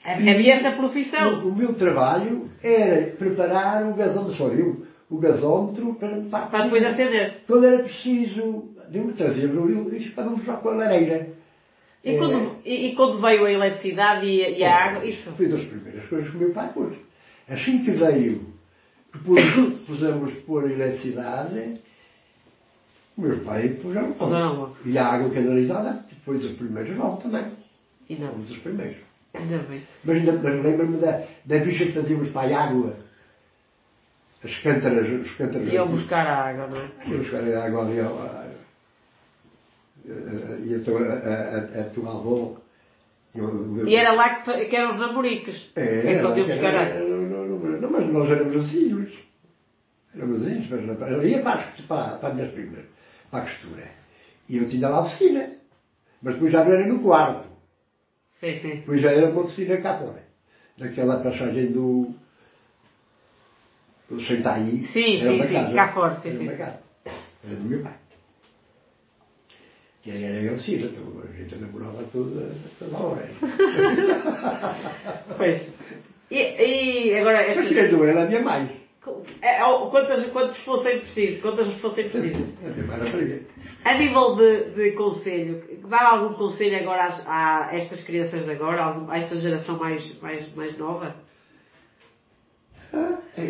Havia 0.05 0.55
essa 0.55 0.73
profissão. 0.73 1.41
O, 1.45 1.49
o 1.49 1.57
meu 1.57 1.75
trabalho 1.75 2.49
era 2.63 3.13
preparar 3.17 3.87
o 3.87 3.95
gasómetro, 3.95 4.37
só 4.37 4.49
eu, 4.49 4.87
o 5.11 5.19
gasómetro 5.19 5.95
para, 5.95 6.21
para, 6.23 6.47
Para 6.47 6.65
depois 6.65 6.85
acender. 6.85 7.39
Quando 7.47 7.67
era 7.67 7.83
preciso, 7.83 8.71
eu 8.93 9.13
trazia 9.13 9.47
o 9.49 9.91
para 10.15 10.25
não 10.25 10.35
usar 10.35 10.57
com 10.57 10.69
a 10.71 10.75
lareira. 10.75 11.29
E 12.03 12.13
É. 12.13 12.17
quando, 12.17 12.57
e, 12.65 12.87
e 12.87 12.95
quando 12.95 13.21
veio 13.21 13.45
a 13.45 13.53
eletricidade 13.53 14.25
e, 14.27 14.59
e 14.59 14.65
a 14.65 14.75
água, 14.75 15.05
isso. 15.05 15.31
Foi 15.33 15.49
das 15.49 15.65
primeiras 15.65 16.09
coisas 16.09 16.31
que 16.31 16.37
o 16.37 16.41
meu 16.41 16.53
pai 16.53 16.71
pôs. 16.73 16.95
Assim 17.47 17.85
que 17.85 17.91
veio, 17.91 18.47
que 19.13 19.19
pus- 19.19 19.41
pusemos 19.87 20.33
pôr 20.47 20.65
a 20.65 20.73
eletricidade, 20.73 21.81
o 23.21 23.29
meu 23.29 23.39
pai 23.41 23.69
pôs 23.83 23.97
a 23.97 24.03
Pôs 24.05 24.33
a 24.33 24.47
água. 24.49 24.73
E 24.85 24.99
a 24.99 25.07
água 25.07 25.31
canalizada, 25.31 26.05
depois 26.11 26.45
os 26.45 26.53
primeiros 26.53 26.97
não 26.97 27.17
também. 27.17 27.45
E 28.09 28.17
não, 28.17 28.33
Fomos 28.33 28.51
os 28.51 28.59
primeiros. 28.59 28.97
ainda 29.35 29.59
bem. 29.59 29.83
Mas, 30.05 30.17
ainda- 30.17 30.33
mas 30.33 30.65
lembro-me 30.65 30.97
da, 30.99 31.23
da 31.45 31.61
ficha 31.61 31.85
que 31.87 31.93
fazíamos 31.93 32.31
para 32.31 32.57
a 32.57 32.65
água. 32.65 32.97
As 34.43 34.57
cântaras, 34.63 35.21
os 35.21 35.31
cântaras. 35.33 35.71
Iam 35.73 35.87
buscar 35.87 36.27
a 36.27 36.49
água, 36.49 36.67
não 36.67 36.77
é? 36.79 36.91
Iam 37.09 37.19
buscar 37.19 37.45
a 37.45 37.65
água 37.67 37.87
ali 37.87 38.01
ao. 38.01 38.19
a- 38.19 38.47
a- 38.47 38.61
E 40.65 40.75
então 40.75 40.97
a, 40.97 41.03
a, 41.03 41.81
a, 41.83 41.85
tua 41.91 42.11
avó. 42.11 42.57
eu- 43.35 43.79
eu- 43.79 43.89
E 43.89 43.95
era 43.95 44.13
lá 44.15 44.41
que, 44.41 44.65
que 44.67 44.77
eram 44.77 44.93
os 44.93 44.99
namoricos. 44.99 45.71
É, 45.77 45.85
que 45.85 45.91
é 45.91 46.01
que 46.01 46.09
era, 46.09 46.39
iam 46.39 46.47
buscar 46.47 46.75
era, 46.75 46.83
água. 46.83 47.09
não, 47.09 47.23
não, 47.23 47.59
não, 47.59 47.81
não, 47.81 47.91
mas 47.91 48.07
nós 48.13 48.31
éramos 48.31 48.71
vizinhos. 48.71 49.13
Éramos 50.15 50.39
vizinhos, 50.43 50.69
mas 50.71 50.87
não- 50.87 51.07
eu 51.07 51.29
ia 51.29 51.43
para, 51.43 51.61
as- 51.61 51.81
para, 51.83 52.15
para 52.17 52.29
as 52.31 52.35
minhas 52.35 52.51
primas, 52.53 52.85
para 53.31 53.41
a 53.41 53.43
costura. 53.43 53.89
E 54.49 54.57
eu 54.57 54.69
tinha 54.69 54.89
lá 54.89 54.99
a 54.99 55.03
oficina. 55.03 55.51
Mas 56.23 56.35
depois 56.35 56.53
já 56.53 56.65
não 56.65 56.73
era 56.73 56.87
no 56.87 57.01
quarto. 57.01 57.49
Sim, 58.41 58.59
sim. 58.61 58.75
Depois 58.77 59.01
já 59.01 59.11
era 59.11 59.31
uma 59.31 59.43
oficina 59.43 59.77
cá 59.79 59.99
fora. 59.99 60.23
Naquela 60.79 61.23
passagem 61.23 61.73
do. 61.73 62.13
do 64.09 64.21
Sentaí. 64.21 64.85
Sim, 64.87 65.21
era 65.21 65.31
sim, 65.31 65.37
uma 65.37 65.47
sim, 65.47 65.53
casa. 65.55 65.75
cá 65.75 65.93
fora, 65.93 66.21
sim, 66.21 66.29
era 66.29 66.39
sim. 66.39 66.45
uma 66.45 66.57
casa. 66.57 66.79
Era 67.45 67.57
do 67.57 67.65
meu 67.65 67.83
pai. 67.83 67.95
Que 70.03 70.11
era 70.11 70.51
a 70.51 70.55
oficina, 70.55 70.87
então 70.87 71.23
a 71.23 71.37
gente 71.37 71.57
namorava 71.57 72.03
toda, 72.05 72.55
toda 72.79 72.97
a 72.97 73.01
hora. 73.01 73.29
Pois. 75.37 75.75
E, 76.31 76.39
e 76.39 77.19
agora 77.19 77.39
Mas 77.49 77.59
estas. 77.59 77.69
tirando 77.69 78.05
ela, 78.05 78.23
havia 78.23 78.43
mais. 78.43 78.71
É, 79.41 79.61
quantas, 79.91 80.27
quantas 80.27 80.59
fossem 80.63 80.99
precisas? 81.01 81.41
Quantas 81.41 81.73
fossem 81.81 82.09
precisas? 82.09 82.55
A 83.85 83.95
nível 83.95 84.37
de, 84.37 84.71
de 84.75 84.91
conselho, 84.93 85.63
dar 85.89 86.03
algum 86.03 86.35
conselho 86.35 86.77
agora 86.77 87.05
às, 87.05 87.27
a 87.27 87.69
estas 87.75 88.03
crianças 88.05 88.45
de 88.45 88.51
agora, 88.51 89.07
a 89.09 89.17
esta 89.17 89.37
geração 89.37 89.79
mais, 89.79 90.21
mais, 90.21 90.55
mais 90.55 90.77
nova? 90.77 91.17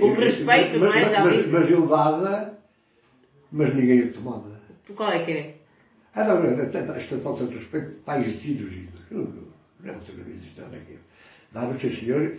O 0.01 0.15
respeito, 0.15 0.79
mas, 0.79 0.81
não 0.81 0.93
é? 0.95 1.03
mas- 1.03 1.13
Já 1.13 1.25
mas, 1.25 1.51
mas 1.51 1.69
dava 1.87 2.55
mas 3.51 3.75
ninguém 3.75 4.03
o 4.03 4.13
tomava. 4.13 4.61
Qual 4.95 5.11
é 5.11 5.25
que 5.25 5.33
é? 5.33 5.55
Ah, 6.15 6.25
não, 6.25 6.41
não, 6.43 6.57
não, 6.57 6.95
esta 6.95 7.19
falta 7.19 7.45
de 7.47 7.57
respeito, 7.57 7.93
pais 8.05 8.27
e 8.27 8.37
filhos, 8.39 8.73
e 8.73 8.89
não, 9.13 9.23
não, 9.23 9.43
não 9.81 9.95
é 9.95 9.97
televisão 9.99 10.63
nada 10.63 10.77
aquilo. 10.77 11.01
Dava-se, 11.53 11.97
senhor, 11.99 12.37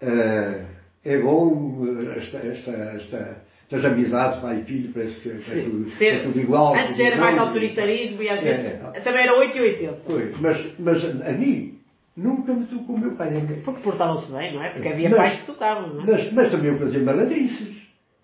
eh, 0.00 0.64
é 1.04 1.18
bom 1.18 1.86
eh, 1.86 2.18
esta, 2.18 2.38
esta, 2.38 2.70
esta, 2.70 3.42
estas 3.62 3.84
amizades, 3.84 4.40
pai 4.40 4.60
e 4.60 4.62
filho, 4.64 4.92
parece 4.92 5.20
que, 5.20 5.28
é, 5.30 5.62
tudo, 5.62 5.90
Ser- 5.90 6.14
é 6.14 6.18
tudo 6.20 6.38
igual. 6.40 6.74
Antes 6.76 6.98
era 6.98 7.16
mais 7.16 7.38
autoritarismo 7.38 8.22
e 8.22 8.28
às 8.28 8.40
É, 8.40 8.44
vezes 8.44 8.66
é. 8.66 9.00
também 9.00 9.22
era 9.22 9.36
8 9.38 9.56
e 9.56 9.60
80. 9.60 9.98
Pois, 10.06 10.40
mas, 10.40 10.78
mas 10.78 11.04
a 11.04 11.32
mim, 11.32 11.78
nunca 12.16 12.52
me 12.52 12.64
tocou 12.66 12.96
o 12.96 12.98
meu 12.98 13.12
pai. 13.12 13.30
Porque 13.64 13.80
portavam-se 13.82 14.30
bem, 14.32 14.54
não 14.54 14.62
é? 14.62 14.70
Porque 14.72 14.88
havia 14.88 15.08
Mas- 15.10 15.18
pais 15.18 15.40
que 15.40 15.46
tocavam, 15.46 15.94
não 15.94 16.02
é? 16.02 16.06
Mas, 16.06 16.32
mas 16.32 16.50
também 16.50 16.70
eu 16.72 16.78
fazia 16.78 17.00
malandrices. 17.00 17.76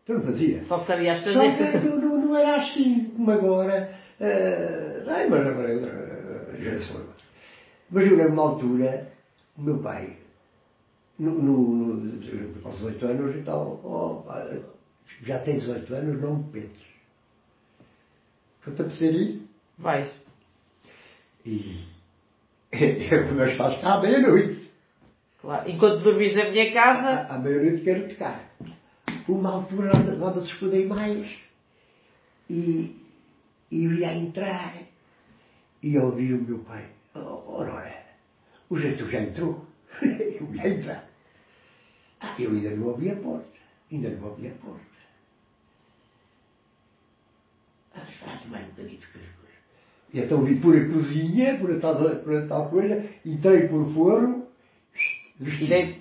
Eu 0.06 0.16
não 0.18 0.22
fazia. 0.24 0.62
Só 0.64 0.78
que 0.80 0.86
sabias 0.86 1.18
Só 1.18 1.32
fazer. 1.32 1.80
que 1.80 1.86
não, 1.88 1.96
não, 1.98 2.20
não 2.26 2.36
era 2.36 2.56
assim 2.56 3.10
como 3.16 3.30
agora. 3.30 3.90
eh, 4.20 5.02
ai, 5.06 5.28
mas 5.30 5.46
agora 5.46 5.72
outra 5.72 6.56
geração. 6.58 7.00
Mas 7.90 8.06
eu, 8.06 8.16
numa 8.28 8.42
altura, 8.42 9.08
o 9.56 9.62
meu 9.62 9.78
pai, 9.78 10.16
no, 11.18 11.30
no, 11.30 11.94
no, 11.94 12.68
aos 12.68 12.76
18 12.76 13.06
anos 13.06 13.36
e 13.36 13.42
tal, 13.42 13.80
oh, 13.84 14.24
já 15.22 15.38
tem 15.38 15.58
18 15.58 15.94
anos, 15.94 16.20
não 16.20 16.36
me 16.36 16.52
pedes. 16.52 16.82
Foi 18.60 18.74
para 18.74 18.86
ir 18.86 19.42
Vais. 19.78 20.10
e 21.44 21.84
eu 22.72 23.28
começo 23.28 23.62
a 23.62 23.74
estar 23.74 23.98
à 23.98 24.00
meia-noite. 24.00 24.70
Claro. 25.40 25.70
Enquanto 25.70 26.02
dormis 26.02 26.34
na 26.34 26.50
minha 26.50 26.72
casa, 26.72 27.08
À, 27.08 27.34
à 27.36 27.38
meia-noite 27.38 27.84
quero 27.84 28.08
tocar. 28.08 28.50
Uma 29.28 29.52
altura 29.52 29.92
nada, 29.92 30.40
se 30.40 30.52
escudei 30.52 30.86
mais. 30.86 31.26
E, 32.48 32.96
e 33.70 33.84
eu 33.84 33.92
ia 33.92 34.14
entrar 34.14 34.74
e 35.82 35.98
ouvi 35.98 36.32
o 36.32 36.42
meu 36.42 36.58
pai. 36.60 36.88
Oh, 37.14 37.58
ora, 37.58 38.04
o 38.70 38.78
jeito 38.78 39.08
já 39.10 39.20
entrou. 39.20 39.66
eu 40.40 40.54
ia 40.54 40.68
entrar. 40.68 41.08
Ah, 42.20 42.36
eu 42.38 42.50
ainda 42.50 42.70
não 42.70 42.88
ouvi 42.88 43.10
a 43.10 43.16
porta. 43.16 43.48
Ainda 43.90 44.10
não 44.10 44.28
ouvi 44.28 44.48
a 44.48 44.54
porta. 44.54 44.84
Ah, 47.94 48.06
está 48.08 48.34
a 48.34 48.38
tomar 48.38 48.60
um 48.60 48.66
bocadinho 48.66 48.98
de 48.98 49.06
coisas. 49.06 49.34
E 50.14 50.20
então 50.20 50.44
vi 50.44 50.60
por 50.60 50.76
a 50.76 50.88
cozinha, 50.88 51.58
por 51.58 51.72
a 51.72 51.80
tal, 51.80 51.96
por 52.20 52.36
a 52.36 52.46
tal 52.46 52.70
coisa, 52.70 53.04
entrei 53.26 53.66
por 53.66 53.92
forno, 53.92 54.46
vestido. 55.40 56.00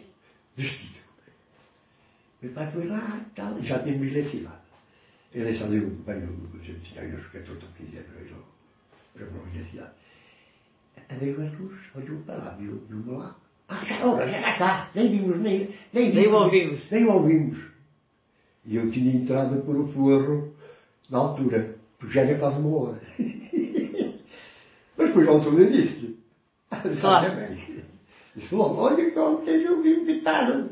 Vestido. 0.55 0.99
Meu 2.39 2.51
pai 2.53 2.71
foi 2.71 2.85
lá 2.85 3.19
e 3.19 3.29
tal, 3.33 3.59
já 3.63 3.79
tínhamos 3.79 4.13
lecionado. 4.13 4.61
Ele 5.33 5.57
saiu 5.57 5.89
bem, 5.89 6.15
a 6.15 6.63
gente 6.63 6.93
tinha 6.93 7.05
uns 7.05 7.25
14 7.27 7.65
ou 7.65 7.71
15 7.71 7.97
anos, 7.97 8.45
para 9.15 9.25
uma 9.29 9.41
universidade. 9.41 9.93
Veio 11.19 11.41
a 11.41 11.49
luz, 11.57 11.79
olhou 11.95 12.21
para 12.21 12.35
lá, 12.35 12.51
viu, 12.51 12.85
viu-me 12.87 13.17
lá. 13.17 13.35
Ah, 13.73 13.85
já, 13.85 14.05
ora, 14.05 14.27
já 14.27 14.49
está, 14.51 14.87
nem 14.93 15.09
vimos, 15.09 15.39
nem, 15.39 15.69
nem 15.91 16.11
vimos. 16.11 16.15
Nem 16.15 16.27
ouvimos. 16.33 16.91
Nem 16.91 17.05
ouvimos. 17.07 17.57
E 18.65 18.75
eu 18.75 18.91
tinha 18.91 19.13
entrado 19.15 19.63
por 19.63 19.75
o 19.75 19.87
forro 19.87 20.53
na 21.09 21.17
altura, 21.17 21.75
porque 21.97 22.13
já 22.13 22.21
era 22.21 22.37
quase 22.37 22.59
uma 22.59 22.77
hora. 22.77 23.01
Mas 24.95 25.07
depois 25.07 25.27
a 25.27 25.31
altura 25.31 25.65
disse-lhe. 25.65 26.19
Claro. 27.01 27.31
"Olha 27.31 27.47
bem." 27.47 27.83
Disse 28.35 28.53
logo, 28.55 28.81
olha 28.81 29.11
que 29.11 29.19
ontem 29.19 29.61
eu 29.63 29.81
vim 29.81 30.05
guitarra. 30.05 30.69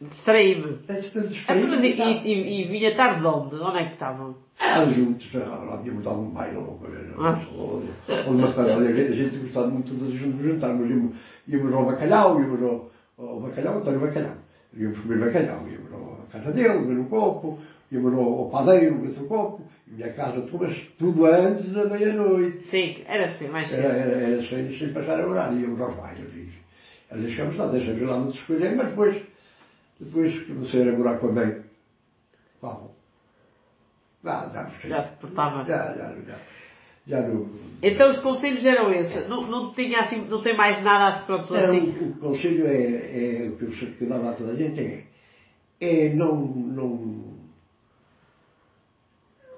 Distraí-me. 0.00 0.78
Então, 0.88 1.80
e, 1.84 2.32
e, 2.32 2.60
e 2.62 2.68
vinha 2.68 2.94
tarde 2.94 3.20
de 3.20 3.26
onde? 3.26 3.54
Onde 3.56 3.78
é 3.78 3.84
que 3.86 3.92
estavam? 3.94 4.36
Ah, 4.60 4.84
juntos, 4.86 5.32
lá 5.34 5.78
tínhamos 5.82 6.04
dado 6.04 6.20
um 6.20 6.30
baile 6.30 6.56
ou 6.56 6.78
coisa. 6.78 6.98
Ah. 7.18 7.38
Uma. 8.26 8.48
A 8.48 9.12
gente- 9.12 9.38
gostava 9.38 9.68
muito 9.68 9.94
de 9.94 10.16
juntarmos. 10.16 10.88
Íamos, 10.90 11.14
íamos 11.46 11.72
ao 11.74 11.86
bacalhau, 11.86 12.40
íamos 12.40 12.62
ao, 12.62 12.90
ao 13.18 13.40
bacalhau, 13.40 13.78
António 13.78 14.00
Bacalhau. 14.00 14.34
Íamos 14.76 14.98
comer 15.00 15.18
bacalhau, 15.18 15.62
íamos 15.68 16.24
à 16.24 16.32
casa 16.32 16.52
dele, 16.52 16.84
ver 16.86 16.98
um 16.98 17.04
copo, 17.04 17.58
íamos 17.90 18.12
ao, 18.12 18.20
ao 18.40 18.50
padeiro, 18.50 18.98
ver 19.00 19.08
outro 19.08 19.24
copo, 19.26 19.62
e 19.86 19.94
minha 19.94 20.12
casa, 20.12 20.42
tudo, 20.42 20.64
mas 20.66 20.76
tudo 20.98 21.24
antes 21.26 21.72
da 21.72 21.84
meia-noite. 21.86 22.64
Sim, 22.64 22.96
era 23.06 23.26
assim, 23.26 23.48
mais 23.48 23.68
cedo. 23.70 23.80
Era, 23.84 23.94
era, 23.96 24.16
era 24.18 24.42
sem, 24.42 24.76
sem 24.76 24.92
passar 24.92 25.20
a 25.20 25.26
horário, 25.26 25.58
íamos 25.58 25.80
aos 25.80 25.96
bailes. 25.96 26.28
E 27.10 27.16
deixamos 27.18 27.56
lá, 27.56 27.68
deixamos 27.68 28.02
lá 28.02 28.18
muito 28.18 28.36
escolher, 28.36 28.76
mas 28.76 28.88
depois, 28.88 29.22
depois 30.00 30.46
comecei 30.46 30.82
a 30.82 30.84
namorar 30.86 31.18
com 31.18 31.28
a 31.28 31.32
mãe. 31.32 31.64
Paulo. 32.60 32.94
Já, 34.24 34.48
já, 34.48 34.62
não. 34.64 34.90
Já 34.90 35.02
se 35.02 35.16
portava. 35.16 35.64
Já, 35.64 35.96
já, 35.96 36.14
já. 36.20 36.38
Já 37.06 37.22
não. 37.22 37.48
Então 37.82 38.10
os 38.10 38.18
conselhos 38.18 38.64
eram 38.64 38.92
esses. 38.92 39.28
Não, 39.28 39.46
não 39.46 39.72
tinha 39.72 40.00
assim, 40.00 40.26
não 40.28 40.42
tem 40.42 40.56
mais 40.56 40.82
nada 40.84 41.24
pronto 41.24 41.56
É, 41.56 41.64
assim. 41.64 41.78
o, 41.78 42.08
o 42.10 42.16
conselho 42.18 42.66
é, 42.66 43.44
é 43.44 43.48
o 43.48 43.56
que 43.56 43.64
eu 43.64 43.72
sei 43.72 43.92
que 43.92 44.02
eu 44.02 44.08
dava 44.08 44.30
a 44.30 44.34
toda 44.34 44.52
a 44.52 44.56
gente 44.56 44.80
é, 44.80 45.04
é 45.80 46.14
não, 46.14 46.36
não, 46.36 46.88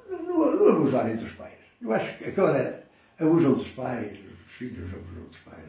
não, 0.09 0.23
não, 0.23 0.57
não 0.57 0.69
abusar 0.77 1.11
entre 1.11 1.27
os 1.27 1.33
pais. 1.33 1.59
Eu 1.83 1.93
acho 1.93 2.19
que 2.19 2.25
agora 2.29 2.85
abusam 3.19 3.55
dos 3.55 3.69
pais, 3.71 4.17
os 4.47 4.53
filhos 4.53 4.95
abusam 4.95 5.25
dos 5.25 5.39
pais, 5.41 5.65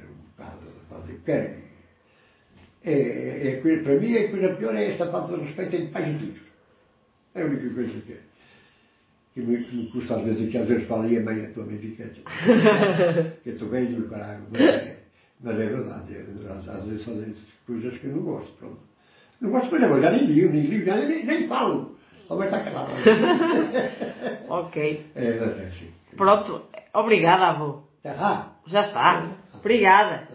fazem 0.88 1.16
o 1.16 1.20
que 1.20 1.26
querem. 1.26 1.71
É, 2.84 3.50
é, 3.50 3.62
coisa- 3.62 3.84
para 3.84 4.00
mim 4.00 4.16
a 4.18 4.30
coisa 4.30 4.56
pior 4.56 4.76
é 4.76 4.90
esta 4.90 5.12
falta 5.12 5.38
de 5.38 5.44
respeito 5.46 5.76
entre 5.76 5.92
pais 5.92 6.16
e 6.16 6.20
filhos. 6.20 6.40
É 7.36 7.42
a 7.42 7.46
única 7.46 7.70
coisa 7.74 8.02
que, 8.02 8.18
que, 9.34 9.42
me, 9.42 9.64
que 9.64 9.76
me 9.76 9.92
custa 9.92 10.16
às 10.16 10.24
vezes, 10.24 10.50
que 10.52 10.58
às 10.58 10.68
vezes 10.68 10.88
falo, 10.88 11.08
e 11.08 11.18
a 11.18 11.22
mãe, 11.22 11.46
a 11.46 11.50
tua 11.52 11.66
mãe 11.66 11.78
fica, 11.78 12.06
que 13.44 13.50
eu 13.50 13.54
estou 13.54 13.70
bem 13.70 13.90
no 13.90 14.08
caralho, 14.10 14.44
mas 14.52 14.62
é, 14.62 14.98
mas 15.40 15.60
é 15.60 15.66
verdade, 15.68 16.14
é, 16.16 16.52
às, 16.52 16.68
às 16.68 16.86
vezes 16.86 17.04
fazem 17.06 17.36
coisas 17.66 17.98
que 17.98 18.08
eu 18.08 18.16
não 18.16 18.24
gosto, 18.24 18.52
pronto. 18.58 18.80
Não 19.40 19.50
gosto, 19.52 19.72
mas 19.72 19.82
eu 19.82 20.02
já 20.02 20.12
nem 20.12 20.26
ligo, 20.26 20.52
nem 20.52 20.64
ligo, 20.66 20.86
já 20.86 20.96
nem, 20.98 21.26
nem 21.26 21.48
falo. 21.48 21.96
Só 22.28 22.36
vai 22.36 22.48
estar 22.48 22.64
calado. 22.64 22.92
Ok. 24.48 25.06
é, 25.16 25.40
mas 25.40 25.58
é 25.60 25.64
assim. 25.68 25.92
Pronto. 26.18 26.66
Obrigada, 26.94 27.46
avô. 27.48 27.82
Ah, 28.06 28.52
Já 28.68 28.82
está. 28.82 29.32
Obrigada. 29.54 30.28